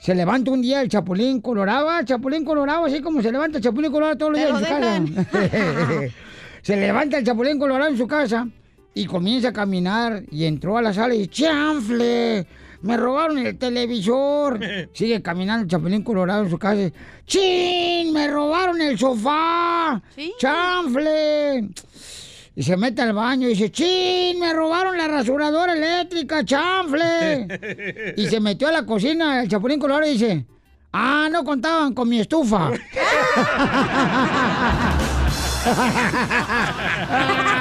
Se 0.00 0.14
levanta 0.14 0.50
un 0.50 0.62
día 0.62 0.82
el 0.82 0.88
Chapulín 0.88 1.40
Colorado, 1.40 1.90
Chapulín 2.04 2.44
Colorado, 2.44 2.84
así 2.84 3.00
como 3.00 3.22
se 3.22 3.32
levanta 3.32 3.58
el 3.58 3.64
Chapulín 3.64 3.90
Colorado 3.90 4.16
todos 4.16 4.32
los 4.32 4.40
días 4.40 4.50
en 4.50 5.06
su 5.08 5.24
casa. 5.24 6.14
se 6.62 6.76
levanta 6.76 7.18
el 7.18 7.24
Chapulín 7.24 7.58
Colorado 7.58 7.90
en 7.90 7.96
su 7.96 8.06
casa 8.06 8.48
y 8.94 9.06
comienza 9.06 9.48
a 9.48 9.52
caminar 9.52 10.22
y 10.30 10.44
entró 10.44 10.76
a 10.78 10.82
la 10.82 10.92
sala 10.92 11.14
y 11.14 11.18
dice, 11.18 11.30
¡chanfle! 11.30 12.46
Me 12.82 12.96
robaron 12.96 13.38
el 13.38 13.58
televisor. 13.58 14.60
Sigue 14.92 15.22
caminando 15.22 15.64
el 15.64 15.70
Chapulín 15.70 16.02
Colorado 16.02 16.44
en 16.44 16.50
su 16.50 16.58
casa. 16.58 16.90
¡Chin! 17.26 18.12
¡Me 18.12 18.28
robaron 18.28 18.80
el 18.80 18.98
sofá! 18.98 20.00
¡Chanfle! 20.38 21.68
Y 22.58 22.62
se 22.62 22.74
mete 22.78 23.02
al 23.02 23.12
baño 23.12 23.46
y 23.46 23.50
dice, 23.50 23.70
¡Chin! 23.70 24.40
Me 24.40 24.54
robaron 24.54 24.96
la 24.96 25.06
rasuradora 25.06 25.74
eléctrica, 25.74 26.42
chanfle. 26.42 28.14
Y 28.16 28.26
se 28.28 28.40
metió 28.40 28.68
a 28.68 28.72
la 28.72 28.86
cocina, 28.86 29.42
el 29.42 29.48
Chapulín 29.48 29.78
Colorado 29.78 30.10
y 30.10 30.14
dice, 30.14 30.46
¡Ah, 30.90 31.28
no 31.30 31.44
contaban 31.44 31.92
con 31.92 32.08
mi 32.08 32.18
estufa! 32.18 32.70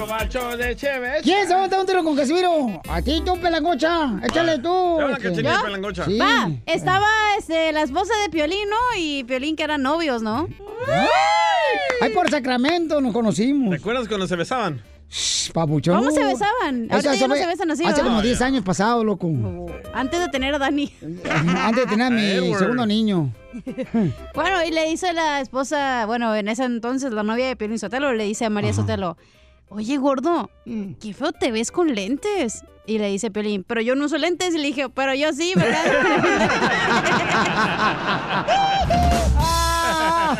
de. 0.00 0.76
¿Quién 1.22 1.48
se 1.48 1.54
va 1.54 1.64
a 1.64 1.68
dar 1.68 1.80
un 1.80 1.86
tiro 1.86 2.04
con 2.04 2.16
Casimiro? 2.16 2.80
A 2.88 3.00
ti, 3.00 3.22
tú, 3.24 3.38
pelangocha. 3.40 4.20
Échale 4.22 4.58
tú. 4.58 4.98
Te 5.20 5.28
Este. 5.28 5.42
Pelangocha. 5.42 6.04
Sí. 6.04 6.18
Va, 6.18 6.50
estaba 6.66 7.08
este, 7.38 7.72
la 7.72 7.82
esposa 7.82 8.12
de 8.22 8.30
Piolín, 8.30 8.68
¿no? 8.68 8.98
Y 8.98 9.24
Piolín 9.24 9.56
que 9.56 9.62
eran 9.62 9.82
novios, 9.82 10.22
¿no? 10.22 10.48
Ay, 12.00 12.10
por 12.10 12.30
Sacramento 12.30 13.00
nos 13.00 13.12
conocimos. 13.12 13.70
¿Recuerdas 13.70 14.06
cuando 14.08 14.26
se 14.26 14.36
besaban? 14.36 14.82
Papuchón. 15.54 15.96
¿Cómo 15.98 16.10
se 16.10 16.22
besaban? 16.24 16.88
Ahorita 16.90 17.14
ya 17.14 17.28
no 17.28 17.36
se 17.36 17.46
besan 17.46 17.70
así, 17.70 17.84
Hace 17.84 17.92
¿verdad? 17.94 18.08
como 18.08 18.22
10 18.22 18.42
años 18.42 18.64
pasado, 18.64 19.04
loco. 19.04 19.30
Antes 19.94 20.18
de 20.20 20.28
tener 20.28 20.54
a 20.54 20.58
Dani. 20.58 20.92
Antes 21.62 21.84
de 21.84 21.90
tener 21.90 22.06
a 22.08 22.10
mi 22.10 22.22
Edward. 22.22 22.58
segundo 22.58 22.86
niño. 22.86 23.32
Bueno, 24.34 24.62
y 24.68 24.70
le 24.70 24.86
dice 24.90 25.14
la 25.14 25.40
esposa, 25.40 26.04
bueno, 26.04 26.34
en 26.34 26.48
ese 26.48 26.64
entonces 26.64 27.12
la 27.12 27.22
novia 27.22 27.46
de 27.46 27.56
Piolín 27.56 27.78
Sotelo, 27.78 28.12
le 28.12 28.24
dice 28.24 28.44
a 28.44 28.50
María 28.50 28.74
Sotelo, 28.74 29.16
oye, 29.68 29.96
gordo, 29.98 30.50
qué 30.64 31.14
feo 31.14 31.32
te 31.32 31.50
ves 31.52 31.70
con 31.70 31.94
lentes. 31.94 32.64
Y 32.86 32.98
le 32.98 33.08
dice 33.08 33.30
Piolín, 33.32 33.64
pero 33.64 33.80
yo 33.80 33.96
no 33.96 34.04
uso 34.06 34.16
lentes. 34.16 34.54
Y 34.54 34.58
le 34.58 34.68
dije, 34.68 34.88
pero 34.88 35.12
yo 35.14 35.32
sí, 35.32 35.52
¿verdad? 35.56 35.82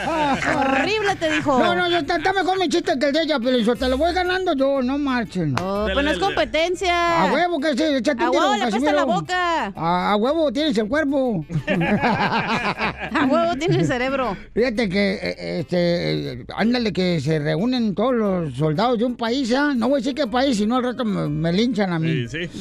Horrible, 0.04 1.16
te 1.18 1.30
dijo. 1.32 1.58
No, 1.58 1.74
no, 1.74 1.88
yo- 1.88 1.98
está, 1.98 2.16
está 2.16 2.32
mejor 2.32 2.58
mi 2.58 2.68
chiste 2.68 2.98
que 2.98 3.06
el 3.06 3.12
de 3.12 3.22
ella, 3.22 3.38
pero 3.42 3.74
te 3.76 3.88
lo 3.88 3.96
voy 3.98 4.12
ganando 4.12 4.54
yo, 4.54 4.82
no 4.82 4.98
marchen. 4.98 5.54
Oh, 5.60 5.88
pues 5.92 6.04
no 6.04 6.10
es 6.10 6.18
competencia. 6.18 7.22
A 7.22 7.32
huevo 7.32 7.58
que 7.60 7.74
sí, 7.76 7.82
échate 7.82 8.22
A 8.22 8.26
un 8.26 8.32
tiro, 8.32 8.42
huevo 8.44 8.54
le 8.56 8.62
apesta 8.62 8.78
Casimiro. 8.78 8.96
la 8.96 9.04
boca. 9.04 9.72
A, 9.74 10.12
a 10.12 10.16
huevo 10.16 10.52
tienes 10.52 10.76
el 10.78 10.88
cuerpo. 10.88 11.44
A 11.66 13.26
huevo 13.30 13.56
tiene 13.58 13.76
el 13.78 13.86
cerebro. 13.86 14.36
Fíjate 14.54 14.88
que, 14.88 15.14
eh, 15.14 15.58
este, 15.60 16.32
eh, 16.32 16.46
ándale, 16.56 16.92
que 16.92 17.20
se 17.20 17.38
reúnen 17.38 17.94
todos 17.94 18.14
los 18.14 18.54
soldados 18.54 18.98
de 18.98 19.04
un 19.04 19.16
país, 19.16 19.52
¿ah? 19.54 19.72
No 19.76 19.88
voy 19.88 19.96
a 19.96 20.02
decir 20.02 20.14
qué 20.14 20.26
país, 20.26 20.56
si 20.56 20.66
no 20.66 20.76
al 20.76 20.82
rato 20.84 21.04
me, 21.04 21.28
me 21.28 21.52
linchan 21.52 21.92
a 21.92 21.98
mí. 21.98 22.26
Sí, 22.28 22.46
sí. 22.48 22.60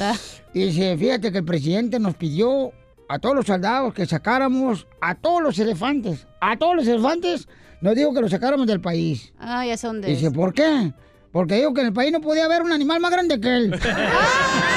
Y 0.53 0.65
dice, 0.67 0.97
fíjate 0.97 1.31
que 1.31 1.39
el 1.39 1.45
presidente 1.45 1.99
nos 1.99 2.15
pidió 2.15 2.71
a 3.07 3.19
todos 3.19 3.35
los 3.35 3.45
soldados 3.45 3.93
que 3.93 4.05
sacáramos 4.05 4.87
a 5.01 5.15
todos 5.15 5.41
los 5.41 5.59
elefantes. 5.59 6.27
A 6.41 6.57
todos 6.57 6.75
los 6.75 6.87
elefantes 6.87 7.47
nos 7.81 7.95
dijo 7.95 8.13
que 8.13 8.21
los 8.21 8.31
sacáramos 8.31 8.67
del 8.67 8.81
país. 8.81 9.33
Ah, 9.39 9.65
ya 9.65 9.77
sé 9.77 9.87
dónde 9.87 10.07
Dice. 10.07 10.31
¿por 10.31 10.53
qué? 10.53 10.93
Porque 11.31 11.55
dijo 11.55 11.73
que 11.73 11.81
en 11.81 11.87
el 11.87 11.93
país 11.93 12.11
no 12.11 12.21
podía 12.21 12.45
haber 12.45 12.61
un 12.61 12.71
animal 12.71 12.99
más 12.99 13.11
grande 13.11 13.39
que 13.39 13.55
él. 13.55 13.79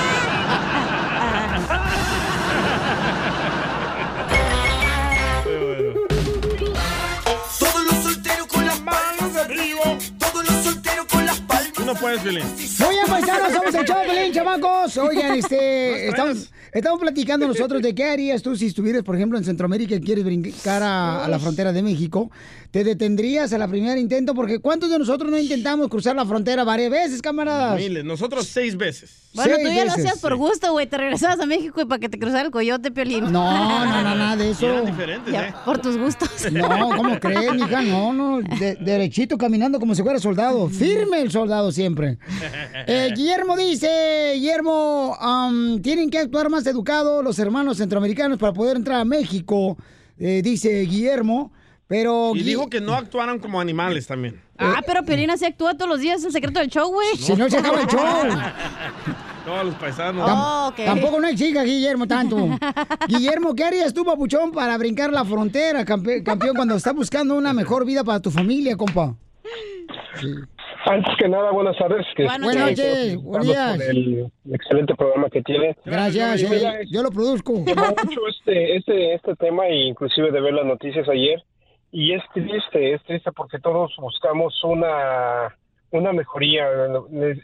no 11.88 11.94
puedes, 11.94 12.22
Violín. 12.22 12.44
Muy 12.44 12.88
bien, 12.90 13.06
paisanos, 13.08 13.52
somos 13.52 13.74
el 13.74 13.84
show 13.86 13.98
de 14.00 14.06
Pelín, 14.06 14.32
chamacos. 14.32 14.96
Oigan, 14.98 15.34
este, 15.38 16.08
estamos, 16.08 16.50
estamos 16.72 17.00
platicando 17.00 17.46
nosotros 17.48 17.80
de 17.82 17.94
qué 17.94 18.04
harías 18.04 18.42
tú 18.42 18.54
si 18.56 18.66
estuvieras, 18.66 19.02
por 19.02 19.16
ejemplo, 19.16 19.38
en 19.38 19.44
Centroamérica 19.44 19.94
y 19.94 20.00
quieres 20.00 20.24
brincar 20.24 20.82
a, 20.82 21.24
a 21.24 21.28
la 21.28 21.38
frontera 21.38 21.72
de 21.72 21.82
México. 21.82 22.30
¿Te 22.70 22.84
detendrías 22.84 23.50
a 23.54 23.58
la 23.58 23.66
primera 23.66 23.98
intento? 23.98 24.34
Porque 24.34 24.58
¿cuántos 24.58 24.90
de 24.90 24.98
nosotros 24.98 25.30
no 25.30 25.38
intentamos 25.38 25.88
cruzar 25.88 26.14
la 26.14 26.26
frontera 26.26 26.64
varias 26.64 26.90
veces, 26.90 27.22
camaradas? 27.22 27.78
Miles, 27.80 28.04
nosotros 28.04 28.46
seis 28.46 28.76
veces. 28.76 29.22
Bueno, 29.32 29.56
tú 29.62 29.72
ya 29.72 29.84
lo 29.86 29.92
hacías 29.92 30.18
por 30.18 30.36
gusto, 30.36 30.72
güey. 30.72 30.86
Te 30.86 30.98
regresabas 30.98 31.40
a 31.40 31.46
México 31.46 31.80
y 31.80 31.86
para 31.86 31.98
que 31.98 32.10
te 32.10 32.18
cruzara 32.18 32.42
el 32.44 32.50
coyote, 32.50 32.90
Piolín. 32.90 33.24
No, 33.24 33.84
no, 33.86 33.86
no, 33.86 34.14
nada 34.14 34.36
de 34.36 34.50
eso. 34.50 34.66
Eran 34.68 34.84
diferentes, 34.84 35.32
Ya, 35.32 35.48
¿eh? 35.48 35.54
Por 35.64 35.78
tus 35.78 35.96
gustos. 35.96 36.28
No, 36.52 36.68
¿cómo 36.94 37.18
crees, 37.18 37.54
mija? 37.54 37.80
No, 37.82 38.12
no, 38.12 38.40
de- 38.42 38.76
derechito 38.76 39.38
caminando 39.38 39.80
como 39.80 39.94
si 39.94 40.02
fuera 40.02 40.18
soldado. 40.18 40.68
Firme 40.68 41.22
el 41.22 41.30
soldado 41.30 41.72
siempre. 41.78 42.18
Eh, 42.86 43.12
Guillermo 43.14 43.56
dice, 43.56 44.32
Guillermo, 44.34 45.16
tienen 45.82 46.10
que 46.10 46.18
actuar 46.18 46.48
más 46.48 46.66
educados 46.66 47.22
los 47.22 47.38
hermanos 47.38 47.76
centroamericanos 47.76 48.38
para 48.38 48.52
poder 48.52 48.76
entrar 48.76 49.00
a 49.00 49.04
México, 49.04 49.76
eh, 50.18 50.40
dice 50.42 50.80
Guillermo. 50.82 51.52
Pero 51.86 52.32
Y 52.34 52.42
dijo 52.42 52.68
que 52.68 52.80
no 52.82 52.94
actuaran 52.94 53.38
como 53.38 53.60
animales 53.60 54.06
también. 54.06 54.40
Ah, 54.58 54.82
pero 54.86 55.02
Piolín 55.04 55.30
así 55.30 55.46
actúa 55.46 55.74
todos 55.74 55.88
los 55.88 56.00
días, 56.00 56.18
es 56.18 56.26
el 56.26 56.32
secreto 56.32 56.60
del 56.60 56.68
show, 56.68 56.90
güey. 56.90 57.16
Si 57.16 57.34
no 57.34 57.48
se 57.48 57.56
acaba 57.56 57.80
el 57.80 57.86
show. 57.86 58.00
Todos 59.46 59.64
los 59.64 59.74
paisanos. 59.76 60.28
Oh. 60.30 60.70
Tampoco 60.76 61.18
no 61.20 61.26
exija, 61.28 61.62
Guillermo, 61.62 62.06
tanto. 62.06 62.36
Guillermo, 63.08 63.54
¿qué 63.54 63.64
harías 63.64 63.94
tú, 63.94 64.04
papuchón, 64.04 64.52
para 64.52 64.76
brincar 64.76 65.10
la 65.10 65.24
frontera, 65.24 65.86
campe- 65.86 66.22
campeón, 66.22 66.54
cuando 66.54 66.76
estás 66.76 66.94
buscando 66.94 67.34
una 67.34 67.54
mejor 67.54 67.86
vida 67.86 68.04
para 68.04 68.20
tu 68.20 68.30
familia, 68.30 68.76
compa? 68.76 69.16
Antes 70.88 71.14
que 71.18 71.28
nada, 71.28 71.50
buenas 71.50 71.76
tardes. 71.76 72.06
Que 72.16 72.24
Buenas 72.24 72.56
noches, 72.56 73.16
buenos 73.22 73.48
el 73.80 74.32
excelente 74.50 74.94
programa 74.94 75.28
que 75.28 75.42
tiene. 75.42 75.76
Gracias, 75.84 76.42
eh, 76.42 76.48
mira, 76.50 76.78
yo 76.90 77.02
lo 77.02 77.10
produzco. 77.10 77.52
mucho 77.52 78.20
este, 78.28 78.76
este, 78.76 79.14
este 79.14 79.36
tema 79.36 79.66
e 79.66 79.88
inclusive 79.88 80.30
de 80.30 80.40
ver 80.40 80.54
las 80.54 80.64
noticias 80.64 81.06
ayer. 81.08 81.42
Y 81.92 82.14
es 82.14 82.22
triste, 82.32 82.94
es 82.94 83.02
triste 83.04 83.32
porque 83.32 83.58
todos 83.58 83.94
buscamos 83.98 84.62
una, 84.64 85.54
una 85.90 86.12
mejoría, 86.12 86.66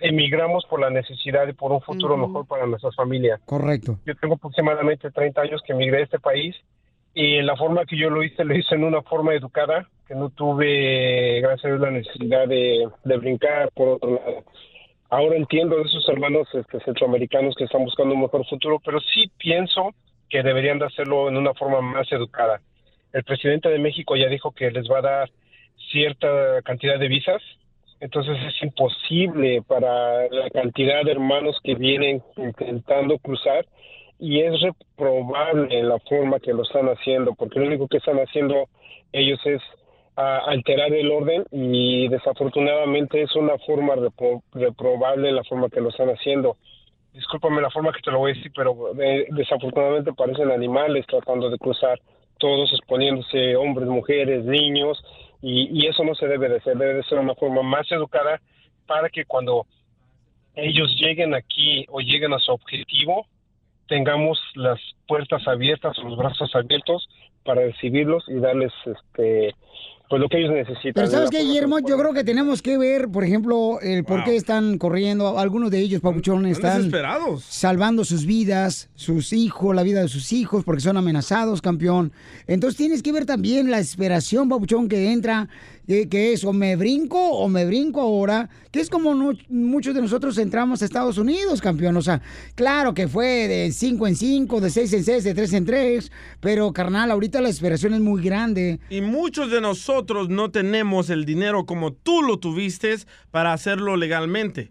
emigramos 0.01 0.65
por 0.67 0.81
la 0.81 0.91
necesidad 0.91 1.47
y 1.47 1.53
por 1.53 1.73
un 1.73 1.83
futuro 1.83 2.17
mejor 2.17 2.47
para 2.47 2.67
nuestras 2.67 2.95
familias. 2.95 3.41
Correcto. 3.45 3.99
Yo 4.07 4.15
tengo 4.17 4.35
aproximadamente 4.35 5.11
30 5.11 5.41
años 5.41 5.63
que 5.67 5.73
emigré 5.75 6.01
a 6.01 6.05
este 6.05 6.19
país 6.19 6.57
y 7.15 7.41
la 7.43 7.57
forma 7.57 7.87
que 7.87 7.97
yo 7.97 8.11
lo 8.11 8.23
hice, 8.23 8.45
lo 8.45 8.57
hice 8.57 8.75
en 8.75 8.85
una 8.85 9.03
forma 9.03 9.35
educada, 9.35 9.89
que 10.07 10.15
no 10.15 10.31
tuve, 10.31 11.41
gracias 11.41 11.65
a 11.65 11.69
Dios, 11.69 11.81
la 11.81 11.91
necesidad 11.93 12.49
de, 12.49 12.89
de 13.05 13.17
brincar 13.17 13.71
por 13.73 13.89
otro 13.89 14.17
lado. 14.17 14.45
Ahora 15.11 15.37
entiendo 15.37 15.77
de 15.77 15.83
esos 15.83 16.09
hermanos 16.09 16.49
este, 16.53 16.81
centroamericanos 16.81 17.55
que 17.55 17.65
están 17.65 17.85
buscando 17.85 18.15
un 18.15 18.23
mejor 18.23 18.45
futuro, 18.47 18.81
pero 18.85 18.99
sí 19.01 19.31
pienso 19.39 19.95
que 20.29 20.43
deberían 20.43 20.81
de 20.81 20.87
hacerlo 20.87 21.29
en 21.29 21.37
una 21.37 21.55
forma 21.55 21.81
más 21.81 22.11
educada. 22.11 22.61
El 23.13 23.23
presidente 23.23 23.69
de 23.69 23.79
México 23.79 24.17
ya 24.17 24.29
dijo 24.29 24.51
que 24.51 24.73
les 24.73 24.91
va 24.91 24.99
a 24.99 25.03
dar 25.03 25.31
cierta 25.93 26.63
cantidad 26.63 26.99
de 26.99 27.07
visas, 27.07 27.41
entonces 28.01 28.37
es 28.49 28.63
imposible 28.63 29.63
para 29.63 30.29
la 30.31 30.51
cantidad 30.51 31.05
de 31.05 31.13
hermanos 31.13 31.61
que 31.63 31.77
vienen 31.77 32.21
intentando 32.37 33.19
cruzar 33.19 33.65
y 34.19 34.41
es 34.41 34.61
reprobable 34.61 35.83
la 35.83 35.99
forma 36.01 36.41
que 36.41 36.53
lo 36.53 36.63
están 36.63 36.87
haciendo, 36.89 37.35
porque 37.35 37.59
lo 37.59 37.67
único 37.67 37.89
que 37.89 37.99
están 37.99 38.19
haciendo 38.19 38.69
ellos 39.13 39.41
es 39.45 39.61
alterar 40.17 40.93
el 40.93 41.11
orden 41.11 41.45
y 41.51 42.07
desafortunadamente 42.09 43.21
es 43.23 43.35
una 43.35 43.59
forma 43.59 43.95
repro- 43.97 44.43
reprobable 44.53 45.33
la 45.33 45.43
forma 45.45 45.69
que 45.69 45.81
lo 45.81 45.89
están 45.89 46.09
haciendo. 46.09 46.57
Discúlpame 47.13 47.61
la 47.61 47.71
forma 47.71 47.93
que 47.93 48.01
te 48.01 48.11
lo 48.11 48.19
voy 48.19 48.33
a 48.33 48.35
decir, 48.35 48.53
pero 48.55 48.93
eh, 49.01 49.27
desafortunadamente 49.31 50.13
parecen 50.13 50.51
animales 50.51 51.05
tratando 51.07 51.51
de 51.51 51.59
cruzar, 51.59 52.01
todos 52.39 52.73
exponiéndose, 52.73 53.57
hombres, 53.57 53.89
mujeres, 53.89 54.45
niños, 54.45 55.03
y, 55.43 55.69
y 55.73 55.87
eso 55.87 56.05
no 56.05 56.15
se 56.15 56.27
debe 56.27 56.49
de 56.49 56.57
hacer, 56.57 56.77
debe 56.77 56.95
de 56.95 57.03
ser 57.05 57.19
una 57.19 57.35
forma 57.35 57.63
más 57.63 57.91
educada 57.91 58.41
para 58.87 59.09
que 59.09 59.25
cuando 59.25 59.67
ellos 60.55 60.95
lleguen 60.99 61.35
aquí 61.35 61.87
o 61.89 62.01
lleguen 62.01 62.33
a 62.33 62.39
su 62.39 62.53
objetivo, 62.53 63.27
tengamos 63.89 64.39
las 64.55 64.81
puertas 65.07 65.47
abiertas, 65.47 65.97
los 65.99 66.17
brazos 66.17 66.55
abiertos 66.55 67.09
para 67.45 67.63
recibirlos 67.63 68.25
y 68.29 68.35
darles 68.35 68.73
este 68.87 69.55
pues 70.09 70.21
lo 70.21 70.29
que 70.29 70.39
ellos 70.39 70.53
necesitan. 70.53 70.93
Pero 70.95 71.07
¿sabes 71.07 71.31
qué, 71.31 71.43
Guillermo? 71.43 71.79
Yo 71.81 71.97
creo 71.97 72.13
que 72.13 72.25
tenemos 72.25 72.61
que 72.61 72.77
ver, 72.77 73.09
por 73.09 73.25
ejemplo, 73.25 73.81
el 73.81 74.05
por 74.05 74.23
qué 74.23 74.37
están 74.37 74.77
corriendo. 74.77 75.39
Algunos 75.39 75.71
de 75.71 75.81
ellos, 75.81 76.03
papuchón, 76.03 76.45
están 76.47 76.77
desesperados. 76.77 77.43
salvando 77.43 78.05
sus 78.05 78.27
vidas, 78.27 78.91
sus 78.95 79.33
hijos, 79.33 79.75
la 79.75 79.83
vida 79.83 80.03
de 80.03 80.09
sus 80.09 80.33
hijos, 80.33 80.63
porque 80.63 80.83
son 80.83 80.99
amenazados, 80.99 81.63
campeón. 81.63 82.13
Entonces 82.47 82.77
tienes 82.77 83.03
que 83.03 83.13
ver 83.13 83.25
también 83.25 83.71
la 83.71 83.79
desesperación, 83.79 84.49
papuchón, 84.49 84.89
que 84.89 85.11
entra, 85.11 85.49
que, 85.87 86.33
es 86.33 86.45
o 86.45 86.53
me 86.53 86.77
brinco 86.77 87.19
o 87.19 87.49
me 87.49 87.65
brinco 87.67 88.01
ahora, 88.01 88.49
que 88.71 88.81
es 88.81 88.89
como 88.89 89.15
no- 89.15 89.33
muchos 89.49 89.95
de 89.95 90.01
nosotros 90.01 90.39
entramos 90.39 90.81
a 90.81 90.85
Estados 90.85 91.19
Unidos, 91.19 91.61
campeón. 91.61 91.97
O 91.97 92.03
sea, 92.03 92.23
claro 92.55 92.95
que 92.95 93.07
fue 93.09 93.49
de 93.49 93.73
5 93.73 94.07
en 94.07 94.17
5, 94.17 94.61
de 94.61 94.71
6 94.71 94.93
en 94.95 95.05
6, 95.05 95.25
de 95.25 95.35
3 95.35 95.53
en 95.53 95.65
3, 95.67 96.13
pero 96.41 96.73
carnal, 96.73 97.11
ahorita 97.11 97.41
la 97.41 97.49
desesperación 97.49 97.95
es 97.95 98.01
muy 98.01 98.23
grande. 98.23 98.81
Y 98.91 99.01
muchos 99.01 99.51
de 99.51 99.61
nosotros 99.61 100.29
no 100.29 100.51
tenemos 100.51 101.11
el 101.11 101.25
dinero 101.25 101.67
como 101.67 101.93
tú 101.93 102.23
lo 102.23 102.39
tuviste 102.39 102.95
para 103.31 103.53
hacerlo 103.53 103.97
legalmente. 103.97 104.71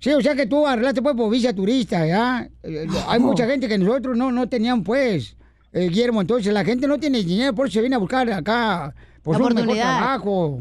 Sí, 0.00 0.10
o 0.12 0.20
sea 0.20 0.36
que 0.36 0.46
tú 0.46 0.64
arreglaste 0.66 1.02
pues 1.02 1.16
por 1.16 1.28
visa 1.30 1.52
turista, 1.52 2.06
¿ya? 2.06 2.48
Eh, 2.62 2.86
Hay 3.08 3.18
mucha 3.18 3.46
gente 3.46 3.66
que 3.66 3.78
nosotros 3.78 4.16
no, 4.16 4.30
no 4.30 4.48
tenían 4.48 4.84
pues. 4.84 5.36
eh, 5.72 5.88
Guillermo. 5.88 6.20
Entonces 6.20 6.52
la 6.52 6.64
gente 6.64 6.86
no 6.86 6.98
tiene 6.98 7.22
dinero, 7.24 7.52
por 7.54 7.66
eso 7.66 7.74
se 7.74 7.80
viene 7.80 7.96
a 7.96 7.98
buscar 7.98 8.30
acá 8.32 8.94
pues, 9.36 9.50
un 9.50 9.54
mejor 9.54 9.76
trabajo. 9.76 10.60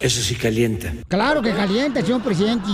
Eso 0.00 0.20
sí 0.20 0.34
calienta. 0.34 0.92
Claro 1.08 1.42
que 1.42 1.52
calienta, 1.52 2.00
señor 2.02 2.22
presidente. 2.22 2.66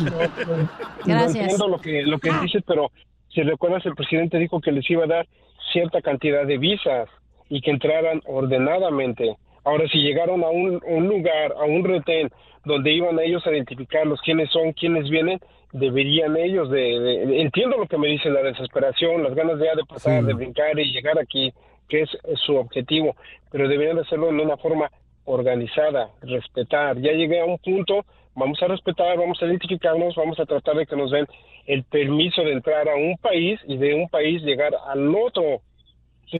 No 1.07 1.24
entiendo 1.24 1.68
lo 1.68 1.78
que, 1.78 2.03
lo 2.03 2.18
que 2.18 2.30
dices, 2.43 2.62
pero 2.66 2.91
si 3.28 3.43
recuerdas, 3.43 3.84
el 3.86 3.95
presidente 3.95 4.39
dijo 4.39 4.61
que 4.61 4.72
les 4.72 4.89
iba 4.91 5.05
a 5.05 5.09
dar 5.09 5.26
cierta 5.72 6.01
cantidad 6.01 6.47
de 6.47 6.57
visas 6.59 7.09
y 7.51 7.61
que 7.61 7.70
entraran 7.70 8.22
ordenadamente. 8.26 9.36
Ahora, 9.64 9.84
si 9.93 9.99
llegaron 9.99 10.43
a 10.45 10.49
un, 10.49 10.80
un 10.86 11.09
lugar, 11.09 11.53
a 11.61 11.64
un 11.64 11.84
retén, 11.84 12.30
donde 12.64 12.93
iban 12.93 13.18
ellos 13.18 13.47
a 13.47 13.51
identificarlos, 13.51 14.20
quiénes 14.22 14.51
son, 14.51 14.72
quiénes 14.72 15.09
vienen, 15.11 15.39
deberían 15.72 16.36
ellos 16.36 16.70
de, 16.70 16.80
de- 16.80 17.26
de- 17.26 17.41
entiendo 17.43 17.76
lo 17.76 17.86
que 17.86 17.99
me 17.99 18.09
dicen, 18.09 18.32
la 18.32 18.43
desesperación, 18.43 19.22
las 19.22 19.34
ganas 19.34 19.59
de, 19.59 19.66
ya 19.66 19.74
de 19.74 19.84
pasar, 19.84 20.24
de 20.24 20.32
brincar 20.32 20.78
y 20.78 20.91
llegar 20.93 21.18
aquí, 21.18 21.53
que 21.89 22.03
es, 22.03 22.11
es 22.24 22.41
su 22.41 22.57
objetivo, 22.57 23.16
pero 23.51 23.68
deberían 23.68 23.97
de 23.97 24.03
hacerlo 24.03 24.28
en 24.28 24.41
una 24.41 24.57
forma 24.57 24.91
organizada, 25.24 26.11
respetar. 26.22 26.99
Ya 27.01 27.12
llegué 27.12 27.41
a 27.41 27.45
un 27.45 27.59
punto, 27.59 28.05
vamos 28.34 28.62
a 28.62 28.66
respetar, 28.66 29.18
vamos 29.18 29.41
a 29.43 29.47
identificarnos, 29.47 30.14
vamos 30.16 30.41
a 30.41 30.47
tratar 30.47 30.76
de 30.76 30.86
que 30.86 30.97
nos 30.97 31.11
den 31.11 31.26
el 31.66 31.84
permiso 31.84 32.43
de 32.43 32.53
entrar 32.53 32.89
a 32.89 32.97
un 32.97 33.16
país 33.18 33.61
y 33.66 33.76
de 33.76 33.95
un 33.95 34.09
país 34.09 34.43
llegar 34.43 34.72
al 34.86 35.14
otro. 35.14 35.61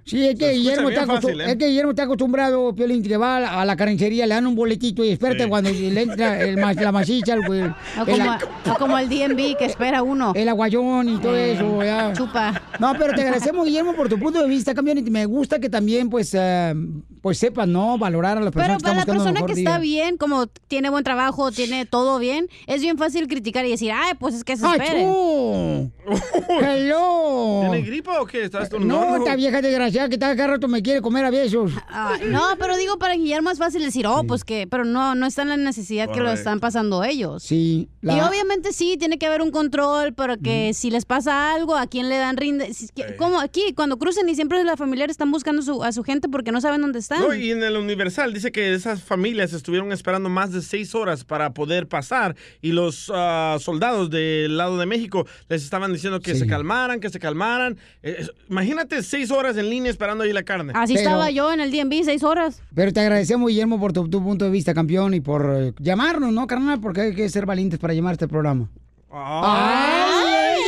Sí, 0.05 0.27
es 0.29 0.39
que, 0.39 0.51
Guillermo 0.53 0.91
está, 0.91 1.07
fácil, 1.07 1.41
¿eh? 1.41 1.45
es 1.53 1.57
que 1.57 1.67
Guillermo 1.69 1.91
está 1.91 2.03
acostumbrado, 2.03 2.75
Piolín, 2.75 3.03
que 3.03 3.17
va 3.17 3.39
a 3.39 3.41
la, 3.41 3.61
a 3.63 3.65
la 3.65 3.75
carnicería, 3.77 4.27
le 4.27 4.35
dan 4.35 4.47
un 4.47 4.55
boletito 4.55 5.03
y 5.05 5.11
espérate 5.11 5.45
Sí. 5.45 5.49
cuando 5.49 5.71
le 5.71 6.03
entra 6.03 6.41
el, 6.43 6.57
la 6.57 6.93
macicha, 6.93 7.35
el, 7.35 7.41
el, 7.53 7.71
O 8.01 8.05
como, 8.05 8.37
o 8.75 8.79
como 8.79 8.99
el 8.99 9.09
DMV 9.09 9.57
que 9.57 9.65
espera 9.65 10.03
uno. 10.03 10.33
el 10.37 10.49
aguayón 10.49 11.09
y 11.09 11.19
todo 11.19 11.35
Eh, 11.35 11.53
eso. 11.53 11.83
ya. 11.83 12.13
Chupa. 12.13 12.61
No, 12.79 12.93
pero 12.99 13.15
te 13.15 13.23
agradecemos, 13.23 13.65
Guillermo, 13.65 13.95
por 13.95 14.09
tu 14.09 14.19
punto 14.19 14.43
de 14.43 14.49
vista, 14.49 14.75
campeón, 14.75 14.99
y 14.99 15.03
me 15.11 15.25
gusta 15.25 15.59
que 15.59 15.71
también, 15.71 16.11
pues, 16.11 16.35
eh, 16.35 16.75
pues 17.23 17.39
sepas, 17.39 17.67
¿no? 17.67 17.97
Valorar 17.99 18.37
a 18.39 18.41
las 18.41 18.53
Pero 18.53 18.67
personas 18.67 18.83
para 18.83 18.95
la 18.95 19.05
que 19.05 19.11
están 19.11 19.17
buscando 19.17 19.31
un 19.31 19.47
persona 19.47 19.55
que 19.55 19.61
está 19.61 19.79
día. 19.81 20.03
bien, 20.05 20.17
como 20.19 20.47
tiene 20.47 20.91
buen 20.91 21.03
trabajo, 21.05 21.51
tiene 21.51 21.87
todo 21.87 22.19
bien, 22.19 22.49
es 22.67 22.83
bien 22.83 22.99
fácil 22.99 23.27
criticar 23.27 23.65
y 23.65 23.71
decir, 23.71 23.93
ay, 23.95 24.13
pues 24.19 24.35
es 24.35 24.45
que 24.45 24.57
se 24.57 24.67
esperen. 24.67 25.93
¡Hello! 26.61 27.61
¿Tiene 27.63 27.83
gripa 27.83 28.21
o 28.21 28.27
qué? 28.27 28.45
¿Estás? 28.45 28.71
No, 28.79 29.17
esta 29.17 29.37
vieja 29.37 29.61
desgraciada 29.87 30.09
que 30.09 30.15
está 30.17 30.35
cada 30.37 30.49
rato 30.49 30.69
me 30.69 30.83
quiere 30.83 31.01
comer 31.01 31.25
a 31.25 31.31
besos. 31.31 31.73
Ah, 31.89 32.17
no, 32.27 32.43
pero 32.59 32.77
digo, 32.77 32.99
para 32.99 33.15
Guillermo 33.15 33.51
es 33.51 33.59
fácil 33.59 33.83
decir, 33.83 34.07
oh, 34.07 34.25
pues 34.25 34.45
que, 34.45 34.67
pero 34.67 34.85
no, 34.85 35.15
no 35.15 35.27
está 35.27 35.43
en 35.43 35.49
la 35.51 35.57
necesidad 35.57 36.11
que 36.11 36.21
lo 36.21 36.31
están 36.31 36.61
pasando 36.61 37.05
ellos. 37.05 37.43
Sí. 37.43 37.89
Y 38.03 38.21
obviamente 38.21 38.73
sí, 38.73 38.97
tiene 38.99 39.19
que 39.19 39.27
haber 39.27 39.43
un 39.43 39.51
control, 39.51 40.15
pero 40.15 40.37
que 40.39 40.73
si 40.75 40.91
les 40.91 41.05
pasa 41.05 41.53
algo, 41.53 41.77
¿a 41.77 41.87
quién 41.87 42.09
le 42.09 42.17
dan 42.17 42.37
rinde? 42.37 42.73
Si- 42.75 42.89
Como 43.17 43.41
aquí, 43.41 43.73
cuando 43.75 43.99
crucen 43.99 44.29
y 44.29 44.35
siempre 44.35 44.63
las 44.65 44.79
familiares 44.79 45.13
están 45.15 45.31
buscando 45.31 45.63
su- 45.63 45.83
a 45.85 45.93
su 45.93 46.03
gente 46.05 46.29
porque 46.29 46.53
no 46.53 46.61
saben 46.61 46.81
dónde 46.81 46.99
están. 46.99 47.21
No, 47.21 47.35
y 47.35 47.51
en 47.51 47.63
el 47.63 47.77
Universal 47.77 48.33
dice 48.33 48.53
que 48.53 48.75
esas 48.75 49.03
familias 49.03 49.53
estuvieron 49.53 49.93
esperando 49.93 50.29
más 50.29 50.53
de 50.53 50.63
seis 50.63 50.95
horas 50.95 51.25
para 51.25 51.53
poder 51.55 51.87
pasar 51.89 52.37
y 52.61 52.73
los 52.73 53.11
ah, 53.15 53.57
soldados 53.61 54.11
del 54.11 54.57
lado 54.57 54.79
de 54.79 54.87
México 54.87 55.27
les 55.49 55.63
estaban 55.63 55.93
diciendo 55.93 56.21
que 56.21 56.35
se 56.35 56.47
calmaran, 56.47 57.01
que 57.01 57.11
se 57.11 57.19
calmaran. 57.19 57.77
Eh, 58.03 58.27
imagínate 58.49 59.03
seis 59.03 59.31
horas 59.31 59.57
en 59.57 59.68
línea 59.69 59.91
esperando 59.91 60.25
ahí 60.25 60.33
la 60.33 60.43
carne. 60.43 60.73
Así 60.75 60.95
estaba 60.95 61.31
yo 61.31 61.53
en 61.53 61.61
el 61.61 61.71
DMV, 61.71 62.05
seis 62.05 62.23
horas. 62.23 62.63
Pero 62.75 62.93
te 62.93 63.01
agradecemos, 63.01 63.49
Guillermo, 63.49 63.79
por 63.79 63.93
tu, 63.93 64.09
tu 64.09 64.23
punto 64.23 64.45
de 64.45 64.51
vista, 64.51 64.75
campeón, 64.75 65.15
y 65.15 65.21
por 65.21 65.55
eh, 65.57 65.73
llamarnos, 65.79 66.33
¿no, 66.33 66.47
carnal? 66.47 66.81
Porque 66.81 67.01
hay 67.03 67.15
que 67.15 67.29
ser 67.29 67.47
valientes 67.47 67.79
para 67.79 67.95
llamar 67.95 68.11
a 68.11 68.15
este 68.15 68.29
programa. 68.29 68.69
¡Ay, 69.11 70.59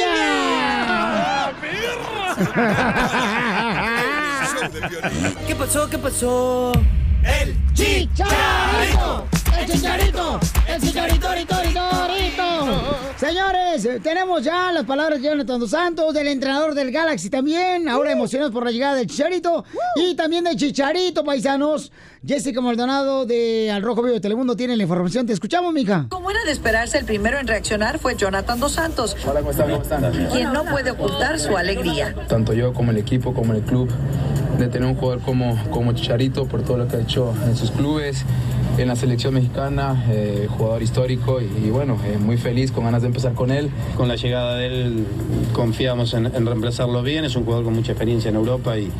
¿Qué 5.46 5.54
pasó? 5.54 5.88
¿Qué 5.88 5.98
pasó? 5.98 6.72
¡El 7.22 7.54
tenemos 13.98 14.42
ya 14.44 14.70
las 14.72 14.84
palabras 14.84 15.20
de 15.20 15.28
Jonathan 15.28 15.58
Dos 15.58 15.70
Santos, 15.70 16.14
del 16.14 16.28
entrenador 16.28 16.74
del 16.74 16.92
Galaxy 16.92 17.30
también. 17.30 17.88
Ahora 17.88 18.12
emocionados 18.12 18.52
por 18.52 18.64
la 18.64 18.70
llegada 18.70 18.94
del 18.94 19.06
Chicharito. 19.06 19.64
Y 19.96 20.14
también 20.14 20.44
del 20.44 20.56
Chicharito, 20.56 21.24
paisanos. 21.24 21.90
Jessica 22.24 22.60
Maldonado 22.60 23.24
de 23.24 23.70
Al 23.70 23.82
Rojo 23.82 24.02
Vivo 24.02 24.14
de 24.14 24.20
Telemundo 24.20 24.54
tiene 24.54 24.76
la 24.76 24.82
información. 24.82 25.26
Te 25.26 25.32
escuchamos, 25.32 25.72
mija. 25.72 26.06
Como 26.10 26.30
era 26.30 26.40
de 26.44 26.52
esperarse, 26.52 26.98
el 26.98 27.06
primero 27.06 27.38
en 27.38 27.48
reaccionar 27.48 27.98
fue 27.98 28.14
Jonathan 28.14 28.60
Dos 28.60 28.72
Santos, 28.72 29.16
Hola, 29.26 29.40
¿cómo 29.40 29.50
están? 29.50 29.70
¿Cómo 29.70 29.82
están? 29.82 30.28
quien 30.30 30.52
no 30.52 30.64
puede 30.64 30.90
ocultar 30.90 31.40
su 31.40 31.56
alegría. 31.56 32.14
Tanto 32.28 32.52
yo 32.52 32.74
como 32.74 32.90
el 32.90 32.98
equipo, 32.98 33.32
como 33.32 33.54
el 33.54 33.62
club, 33.62 33.90
de 34.58 34.68
tener 34.68 34.86
un 34.86 34.94
jugador 34.96 35.22
como, 35.22 35.56
como 35.70 35.92
Chicharito 35.94 36.46
por 36.46 36.62
todo 36.62 36.76
lo 36.76 36.88
que 36.88 36.96
ha 36.96 37.00
hecho 37.00 37.32
en 37.46 37.56
sus 37.56 37.70
clubes, 37.70 38.24
en 38.82 38.88
la 38.88 38.96
selección 38.96 39.34
mexicana, 39.34 40.06
eh, 40.10 40.48
jugador 40.48 40.82
histórico 40.82 41.40
y, 41.40 41.66
y 41.66 41.70
bueno, 41.70 41.98
eh, 42.06 42.18
muy 42.18 42.36
feliz, 42.36 42.72
con 42.72 42.84
ganas 42.84 43.02
de 43.02 43.08
empezar 43.08 43.34
con 43.34 43.50
él. 43.50 43.70
Con 43.96 44.08
la 44.08 44.16
llegada 44.16 44.56
de 44.56 44.66
él 44.66 45.06
confiamos 45.52 46.14
en, 46.14 46.26
en 46.26 46.46
reemplazarlo 46.46 47.02
bien, 47.02 47.24
es 47.24 47.36
un 47.36 47.44
jugador 47.44 47.64
con 47.64 47.74
mucha 47.74 47.92
experiencia 47.92 48.28
en 48.28 48.36
Europa 48.36 48.78
y 48.78 48.90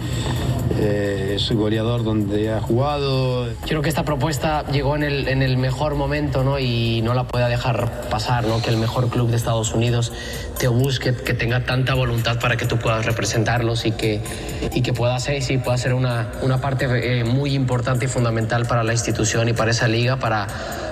eh, 0.79 1.33
es 1.37 1.51
un 1.51 1.59
goleador 1.59 2.05
donde 2.05 2.53
ha 2.53 2.61
jugado. 2.61 3.49
Creo 3.67 3.83
que 3.83 3.89
esta 3.89 4.05
propuesta 4.05 4.65
llegó 4.71 4.97
en 4.97 5.03
el, 5.03 5.29
en 5.29 5.43
el 5.43 5.59
mejor 5.59 5.95
momento 5.95 6.45
¿no? 6.45 6.59
y 6.59 7.03
no 7.03 7.13
la 7.13 7.25
pueda 7.25 7.49
dejar 7.49 8.09
pasar, 8.09 8.47
¿no? 8.47 8.63
que 8.63 8.71
el 8.71 8.77
mejor 8.77 9.09
club 9.09 9.29
de 9.31 9.37
Estados 9.37 9.75
Unidos 9.75 10.13
te 10.59 10.69
busque, 10.69 11.15
que 11.15 11.35
tenga 11.35 11.65
tanta 11.65 11.95
voluntad 11.95 12.39
para 12.39 12.57
que 12.57 12.67
tú 12.67 12.79
puedas 12.79 13.05
representarlos 13.05 13.85
y 13.85 13.93
que, 13.93 14.21
y 14.73 14.83
que 14.83 14.93
pueda 14.93 15.19
ser, 15.19 15.43
sí, 15.43 15.59
pueda 15.59 15.77
ser 15.77 15.93
una, 15.93 16.29
una 16.43 16.61
parte 16.61 16.87
eh, 17.21 17.25
muy 17.25 17.55
importante 17.55 18.07
y 18.07 18.09
fundamental 18.09 18.67
para 18.67 18.85
la 18.85 18.93
institución 18.93 19.49
y 19.49 19.53
para 19.53 19.70
esa 19.71 19.89
liga, 19.89 20.19
para, 20.19 20.47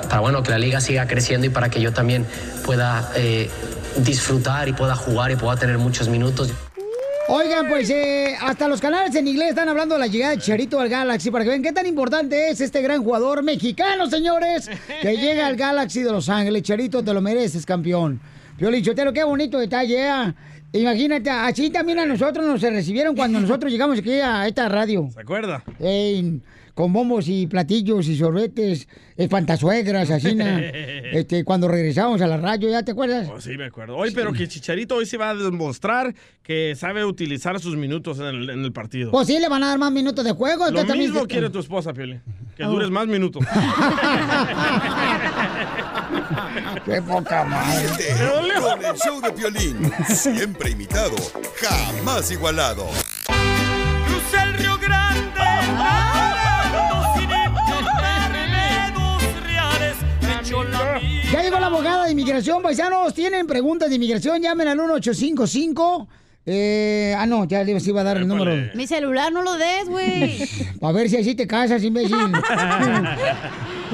para 0.08 0.20
bueno, 0.20 0.42
que 0.42 0.50
la 0.50 0.58
liga 0.58 0.80
siga 0.80 1.06
creciendo 1.06 1.46
y 1.46 1.50
para 1.50 1.68
que 1.68 1.80
yo 1.80 1.92
también 1.92 2.26
pueda 2.64 3.10
eh, 3.16 3.50
disfrutar 3.98 4.68
y 4.68 4.72
pueda 4.72 4.94
jugar 4.94 5.30
y 5.30 5.36
pueda 5.36 5.56
tener 5.56 5.78
muchos 5.78 6.08
minutos. 6.08 6.52
Oigan, 7.30 7.68
pues 7.68 7.90
eh, 7.90 8.34
hasta 8.40 8.68
los 8.68 8.80
canales 8.80 9.14
en 9.14 9.28
inglés 9.28 9.50
están 9.50 9.68
hablando 9.68 9.96
de 9.96 10.00
la 10.00 10.06
llegada 10.06 10.32
de 10.32 10.38
Chicharito 10.38 10.80
al 10.80 10.88
Galaxy 10.88 11.30
para 11.30 11.44
que 11.44 11.50
vean 11.50 11.62
qué 11.62 11.72
tan 11.72 11.84
importante 11.84 12.48
es 12.48 12.62
este 12.62 12.80
gran 12.80 13.04
jugador 13.04 13.42
mexicano, 13.42 14.06
señores, 14.08 14.70
que 15.02 15.16
llega 15.20 15.46
al 15.46 15.56
Galaxy 15.56 16.02
de 16.02 16.10
Los 16.10 16.30
Ángeles. 16.30 16.62
Chicharito, 16.62 17.02
te 17.04 17.12
lo 17.12 17.20
mereces, 17.20 17.66
campeón. 17.66 18.18
Chotelo, 18.82 19.12
qué 19.12 19.24
bonito 19.24 19.58
detalle, 19.58 20.08
¿eh? 20.08 20.34
Imagínate, 20.72 21.30
así 21.30 21.70
también 21.70 21.98
a 21.98 22.06
nosotros 22.06 22.46
nos 22.46 22.60
recibieron 22.60 23.14
cuando 23.14 23.40
nosotros 23.40 23.70
llegamos 23.70 23.98
aquí 23.98 24.20
a 24.20 24.46
esta 24.46 24.68
radio. 24.68 25.08
¿Se 25.12 25.20
acuerda? 25.20 25.62
Ey, 25.78 26.40
con 26.78 26.92
bombos 26.92 27.26
y 27.26 27.48
platillos 27.48 28.06
y 28.06 28.16
sorbetes, 28.16 28.86
espantazuegras, 29.16 30.12
así, 30.12 30.38
este, 31.12 31.42
cuando 31.42 31.66
regresamos 31.66 32.20
a 32.20 32.28
la 32.28 32.36
radio, 32.36 32.70
¿ya 32.70 32.84
te 32.84 32.92
acuerdas? 32.92 33.28
Oh, 33.28 33.40
sí, 33.40 33.58
me 33.58 33.64
acuerdo. 33.64 33.96
Hoy, 33.96 34.12
pero 34.14 34.32
que 34.32 34.46
Chicharito 34.46 34.94
hoy 34.94 35.04
se 35.04 35.16
va 35.16 35.30
a 35.30 35.34
demostrar 35.34 36.14
que 36.40 36.76
sabe 36.76 37.04
utilizar 37.04 37.58
sus 37.58 37.76
minutos 37.76 38.20
en 38.20 38.26
el, 38.26 38.50
en 38.50 38.64
el 38.64 38.70
partido. 38.72 39.10
Pues 39.10 39.26
sí, 39.26 39.40
le 39.40 39.48
van 39.48 39.64
a 39.64 39.70
dar 39.70 39.78
más 39.80 39.90
minutos 39.90 40.24
de 40.24 40.30
juego. 40.30 40.70
Lo 40.70 40.84
mismo 40.94 41.26
quiere 41.26 41.50
tu 41.50 41.58
esposa, 41.58 41.92
Pioli. 41.92 42.20
Que 42.56 42.64
Oh. 42.64 42.70
dures 42.70 42.90
más 42.90 43.08
minutos. 43.08 43.44
Qué 46.84 47.02
poca 47.02 47.44
madre. 47.44 47.88
Con 48.60 48.84
el 48.84 48.94
show 48.96 49.20
de 49.20 49.32
Piolín. 49.32 49.90
Siempre 50.14 50.70
imitado, 50.70 51.16
jamás 51.60 52.30
igualado. 52.30 52.86
Crucé 54.06 54.42
el 54.44 54.54
Río 54.54 54.78
Grande, 54.78 55.40
Ya 61.32 61.42
llegó 61.42 61.58
la 61.60 61.66
abogada 61.66 62.04
de 62.04 62.12
inmigración, 62.12 62.62
paisanos. 62.62 63.14
¿Tienen 63.14 63.46
preguntas 63.46 63.88
de 63.88 63.96
inmigración? 63.96 64.40
Llamen 64.40 64.68
al 64.68 64.76
1855. 64.76 66.08
Eh, 66.46 67.14
ah, 67.18 67.26
no, 67.26 67.44
ya 67.44 67.62
les 67.62 67.86
iba 67.86 68.00
a 68.00 68.04
dar 68.04 68.16
el 68.16 68.26
número. 68.26 68.70
Mi 68.74 68.86
celular 68.86 69.30
no 69.32 69.42
lo 69.42 69.58
des, 69.58 69.86
güey. 69.86 70.48
A 70.82 70.92
ver 70.92 71.10
si 71.10 71.18
así 71.18 71.34
te 71.34 71.46
casas, 71.46 71.84
imbécil. 71.84 72.16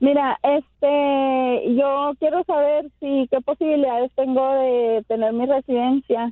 Mira, 0.00 0.38
este, 0.42 1.74
yo 1.74 2.12
quiero 2.18 2.44
saber 2.44 2.90
si 3.00 3.26
qué 3.30 3.40
posibilidades 3.40 4.12
tengo 4.14 4.52
de 4.52 5.02
tener 5.08 5.32
mi 5.32 5.46
residencia. 5.46 6.30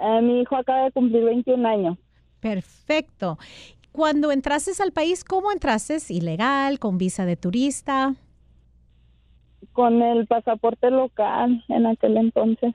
Eh, 0.00 0.20
mi 0.20 0.42
hijo 0.42 0.54
acaba 0.54 0.84
de 0.84 0.92
cumplir 0.92 1.24
21 1.24 1.66
años. 1.66 1.98
Perfecto. 2.40 3.38
Cuando 3.90 4.32
entraste 4.32 4.72
al 4.82 4.92
país, 4.92 5.24
¿cómo 5.24 5.50
entraste? 5.50 5.96
¿Ilegal? 6.10 6.78
¿Con 6.78 6.98
visa 6.98 7.24
de 7.24 7.36
turista? 7.38 8.16
Con 9.72 10.02
el 10.02 10.26
pasaporte 10.26 10.90
local 10.90 11.64
en 11.68 11.86
aquel 11.86 12.18
entonces. 12.18 12.74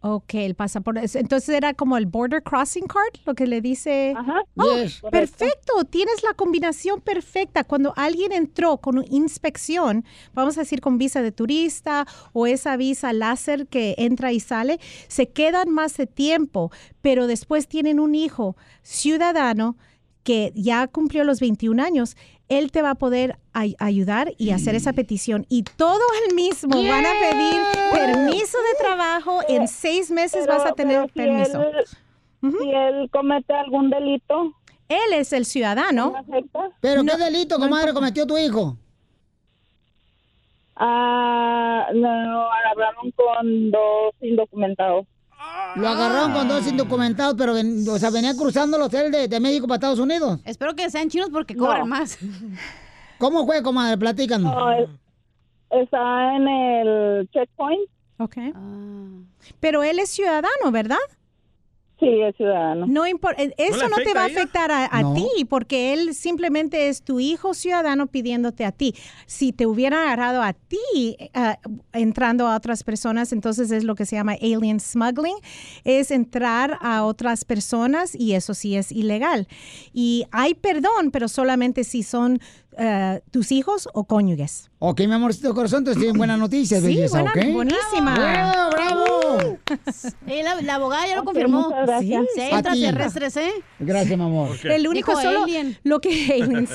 Ok, 0.00 0.34
el 0.34 0.54
pasaporte. 0.54 1.04
es- 1.04 1.16
Entonces 1.16 1.48
era 1.56 1.74
como 1.74 1.96
el 1.96 2.06
Border 2.06 2.40
Crossing 2.42 2.86
Card, 2.86 3.20
lo 3.26 3.34
que 3.34 3.48
le 3.48 3.60
dice. 3.60 4.14
Ajá. 4.16 4.42
Oh, 4.56 4.76
Yes. 4.82 5.00
perfecto, 5.10 5.84
tienes 5.90 6.22
la 6.22 6.34
combinación 6.34 7.00
perfecta. 7.00 7.64
Cuando 7.64 7.92
alguien 7.96 8.30
entró 8.32 8.76
con 8.78 8.98
una 8.98 9.06
inspección, 9.10 10.04
vamos 10.34 10.56
a 10.56 10.60
decir 10.60 10.80
con 10.80 10.98
visa 10.98 11.20
de 11.20 11.32
turista 11.32 12.06
o 12.32 12.46
esa 12.46 12.76
visa 12.76 13.12
láser 13.12 13.66
que 13.66 13.96
entra 13.98 14.30
y 14.30 14.38
sale, 14.38 14.78
se 15.08 15.30
quedan 15.30 15.70
más 15.70 15.96
de 15.96 16.06
tiempo, 16.06 16.70
pero 17.02 17.26
después 17.26 17.66
tienen 17.66 17.98
un 17.98 18.14
hijo 18.14 18.56
ciudadano 18.82 19.76
que 20.22 20.52
ya 20.54 20.86
cumplió 20.88 21.24
los 21.24 21.40
21 21.40 21.82
años, 21.82 22.16
él 22.48 22.70
te 22.72 22.82
va 22.82 22.90
a 22.90 22.94
poder 22.94 23.36
ay- 23.52 23.76
ayudar 23.78 24.32
y 24.38 24.50
hacer 24.50 24.74
esa 24.74 24.92
petición. 24.92 25.46
Y 25.48 25.62
todo 25.62 26.00
el 26.26 26.34
mismo 26.34 26.76
van 26.82 27.04
a 27.06 27.12
pedir 27.30 27.60
permiso 27.92 28.58
de 28.58 28.84
trabajo. 28.84 29.40
En 29.48 29.68
seis 29.68 30.10
meses 30.10 30.44
Pero- 30.46 30.58
vas 30.58 30.70
a 30.70 30.74
tener 30.74 31.06
si 31.06 31.12
permiso. 31.12 31.62
él- 31.62 31.84
Si 32.40 32.70
él 32.70 33.10
comete 33.10 33.52
algún 33.52 33.90
delito. 33.90 34.52
Él 34.88 35.12
es 35.14 35.32
el 35.32 35.44
ciudadano. 35.44 36.14
¿Pero 36.80 37.04
qué 37.04 37.16
delito, 37.16 37.58
comadre, 37.58 37.92
cometió 37.92 38.26
tu 38.26 38.38
hijo? 38.38 38.76
Ah, 40.76 41.88
no, 41.92 42.48
hablaron 42.70 43.10
con 43.16 43.70
dos 43.70 44.14
indocumentados. 44.20 45.06
Lo 45.76 45.88
agarraron 45.88 46.32
con 46.32 46.48
dos 46.48 46.66
indocumentados, 46.66 47.34
pero 47.38 47.54
ven- 47.54 47.84
o 47.88 47.98
sea, 47.98 48.10
venía 48.10 48.34
cruzando 48.34 48.78
los 48.78 48.92
él 48.94 49.12
de, 49.12 49.28
de 49.28 49.40
México 49.40 49.66
para 49.66 49.76
Estados 49.76 49.98
Unidos. 49.98 50.40
Espero 50.44 50.74
que 50.74 50.88
sean 50.90 51.08
chinos 51.08 51.28
porque 51.30 51.54
cobran 51.54 51.88
más. 51.88 52.18
¿Cómo 53.18 53.44
fue, 53.46 53.62
comadre? 53.62 53.96
Platícanos. 53.98 54.52
No, 54.54 54.72
él 54.72 54.88
está 55.70 56.36
en 56.36 56.48
el 56.48 57.28
checkpoint. 57.32 57.88
Ok. 58.18 58.36
Pero 59.60 59.82
él 59.82 59.98
es 59.98 60.10
ciudadano, 60.10 60.70
¿verdad? 60.72 60.96
Sí, 62.00 62.06
es 62.22 62.36
ciudadano. 62.36 62.86
No 62.86 63.08
importa, 63.08 63.42
eso 63.42 63.82
le 63.82 63.88
no, 63.88 63.96
te 63.96 64.14
va 64.14 64.22
a 64.22 64.26
afectar 64.26 64.70
a, 64.70 64.86
a 64.86 65.02
No. 65.02 65.14
ti, 65.14 65.44
porque 65.44 65.92
él 65.92 66.14
simplemente 66.14 66.88
es 66.88 67.02
tu 67.02 67.18
hijo 67.18 67.54
ciudadano 67.54 68.06
pidiéndote 68.06 68.64
a 68.64 68.70
ti. 68.70 68.94
Si 69.26 69.52
te 69.52 69.66
hubieran 69.66 70.06
agarrado 70.06 70.40
a 70.42 70.52
ti 70.52 71.16
ah, 71.34 71.58
entrando 71.92 72.46
a 72.46 72.54
otras 72.56 72.84
personas, 72.84 73.32
entonces 73.32 73.72
es 73.72 73.82
lo 73.82 73.96
que 73.96 74.06
se 74.06 74.14
llama 74.14 74.34
alien 74.40 74.78
smuggling, 74.78 75.34
es 75.82 76.12
entrar 76.12 76.78
a 76.82 77.04
otras 77.04 77.44
personas 77.44 78.14
y 78.14 78.34
eso 78.34 78.54
sí 78.54 78.76
es 78.76 78.92
ilegal. 78.92 79.48
Y 79.92 80.24
hay 80.30 80.54
perdón, 80.54 81.10
pero 81.10 81.26
solamente 81.26 81.82
si 81.82 82.04
son 82.04 82.38
ah, 82.78 83.18
tus 83.30 83.52
hijos 83.52 83.88
o 83.92 84.04
cónyuges. 84.04 84.70
Ok, 84.80 85.00
mi 85.00 85.12
amorcito 85.12 85.52
corazón, 85.54 85.78
entonces 85.80 86.00
tienen 86.00 86.16
buenas 86.16 86.38
noticias, 86.38 86.80
Sí, 86.80 86.86
belleza, 86.86 87.22
buena- 87.22 87.32
¿ok? 87.48 87.52
buenísima. 87.52 88.14
¡Bravo, 88.14 88.70
bravo! 88.70 89.58
Eh, 90.26 90.42
la, 90.44 90.60
la 90.62 90.74
abogada 90.76 91.06
ya 91.06 91.16
lo 91.16 91.24
confirmó. 91.24 91.68
gracias. 91.70 92.24
Sí, 92.34 92.40
A 92.40 92.58
extraterrestres, 92.60 93.36
¿eh? 93.36 93.50
Gracias, 93.80 94.16
mi 94.16 94.24
amor. 94.24 94.56
El 94.64 94.86
único 94.88 95.10
Dijo 95.12 95.22
solo 95.22 95.44
alien. 95.44 95.76
lo 95.82 96.00
que 96.00 96.08
aliens. 96.42 96.70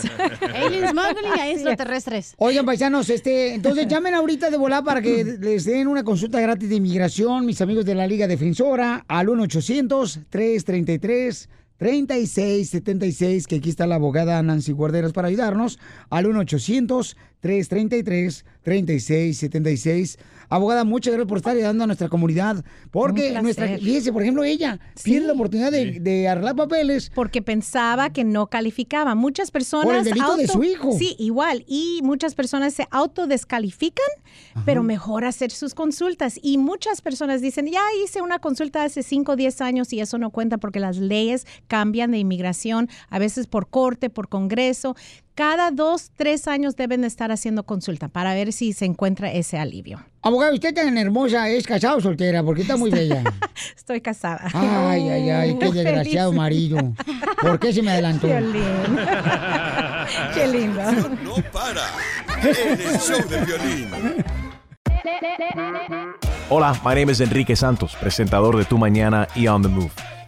Alien 0.53 0.89
smuggling 0.89 1.31
y 1.37 1.49
extraterrestres. 1.51 2.35
Oigan, 2.37 2.65
paisanos, 2.65 3.09
este, 3.09 3.53
entonces 3.53 3.87
llamen 3.87 4.13
ahorita 4.13 4.49
de 4.49 4.57
volar 4.57 4.83
para 4.83 5.01
que 5.01 5.23
les 5.39 5.63
den 5.65 5.87
una 5.87 6.03
consulta 6.03 6.39
gratis 6.41 6.67
de 6.69 6.75
inmigración, 6.75 7.45
mis 7.45 7.61
amigos 7.61 7.85
de 7.85 7.95
la 7.95 8.05
Liga 8.07 8.27
Defensora, 8.27 9.05
al 9.07 9.29
1-800-333-3676, 11.79 13.45
que 13.45 13.55
aquí 13.55 13.69
está 13.69 13.87
la 13.87 13.95
abogada 13.95 14.41
Nancy 14.43 14.71
Guarderas 14.71 15.13
para 15.13 15.27
ayudarnos, 15.27 15.79
al 16.09 16.25
1-800-333-3676. 18.65 20.17
Abogada, 20.49 20.83
muchas 20.83 21.13
gracias 21.13 21.27
por 21.27 21.37
estar 21.37 21.55
ayudando 21.55 21.83
a 21.83 21.87
nuestra 21.87 22.09
comunidad, 22.09 22.63
porque 22.91 23.31
nuestra, 23.41 23.67
fíjese, 23.67 24.13
por 24.13 24.21
ejemplo, 24.21 24.43
ella 24.43 24.79
pierde 25.03 25.27
la 25.27 25.33
oportunidad 25.33 25.71
de, 25.71 25.99
de 25.99 26.27
arreglar 26.27 26.55
papeles. 26.55 27.11
Porque 27.15 27.41
pensaba 27.41 28.11
que 28.11 28.23
no 28.23 28.47
calificaba. 28.47 29.15
Muchas 29.15 29.49
personas... 29.49 29.85
Por 29.85 29.95
el 29.95 30.03
delito 30.03 30.37
de 30.37 30.47
su 30.47 30.63
hijo. 30.63 30.91
Sí, 30.97 31.15
igual. 31.17 31.63
Y 31.67 32.01
muchas 32.03 32.35
personas 32.35 32.73
se 32.75 32.87
autodescalifican, 32.91 34.05
pero 34.65 34.83
mejor 34.83 35.25
hacer 35.25 35.49
sus 35.49 35.73
consultas. 35.73 36.39
Y 36.41 36.59
muchas 36.59 37.01
personas 37.01 37.41
dicen, 37.41 37.67
ya 37.67 37.81
hice 38.03 38.21
una 38.21 38.37
consulta 38.39 38.83
hace 38.83 39.01
5 39.01 39.31
o 39.31 39.35
10 39.35 39.61
años 39.61 39.91
y 39.91 40.01
eso 40.01 40.17
no 40.19 40.29
cuenta 40.29 40.57
porque 40.57 40.79
las 40.79 40.97
leyes 40.97 41.47
cambian 41.67 42.11
de 42.11 42.19
inmigración, 42.19 42.89
a 43.09 43.17
veces 43.17 43.47
por 43.47 43.69
corte, 43.69 44.09
por 44.11 44.29
congreso. 44.29 44.95
Cada 45.35 45.71
dos, 45.71 46.11
tres 46.15 46.47
años 46.47 46.75
deben 46.75 47.01
de 47.01 47.07
estar 47.07 47.31
haciendo 47.31 47.63
consulta 47.63 48.07
para 48.07 48.35
ver 48.35 48.53
si 48.53 48.71
se 48.71 48.85
encuentra 48.85 49.31
ese 49.31 49.57
alivio. 49.57 49.99
Abogada, 50.21 50.53
usted 50.53 50.75
tan 50.75 50.95
hermosa, 50.95 51.49
¿es 51.49 51.65
casada 51.65 51.95
o 51.95 52.01
soltera? 52.01 52.43
Porque 52.43 52.61
está 52.61 52.77
muy 52.77 52.91
bella. 52.91 53.23
Estoy 53.75 53.99
casada. 53.99 54.47
Ay, 54.53 55.09
ay, 55.09 55.29
ay, 55.31 55.57
qué 55.57 55.71
desgraciado 55.71 56.29
feliz. 56.29 56.37
marido. 56.39 56.93
¿Por 57.41 57.59
qué 57.59 57.73
se 57.73 57.81
me 57.81 57.89
adelantó? 57.91 58.27
Qué 58.27 58.41
lindo. 58.41 59.01
Qué 60.35 60.47
lindo. 60.47 60.83
No 61.23 61.35
para. 61.51 61.87
en 62.43 62.79
el 62.79 62.99
show 62.99 63.27
de 63.27 63.45
violín. 63.45 64.23
Hola, 66.49 66.79
my 66.85 66.93
name 66.93 67.11
is 67.11 67.21
Enrique 67.21 67.55
Santos, 67.55 67.95
presentador 67.95 68.55
de 68.55 68.65
Tu 68.65 68.77
Mañana 68.77 69.27
y 69.33 69.47
On 69.47 69.63
the 69.63 69.67
Move. 69.67 69.91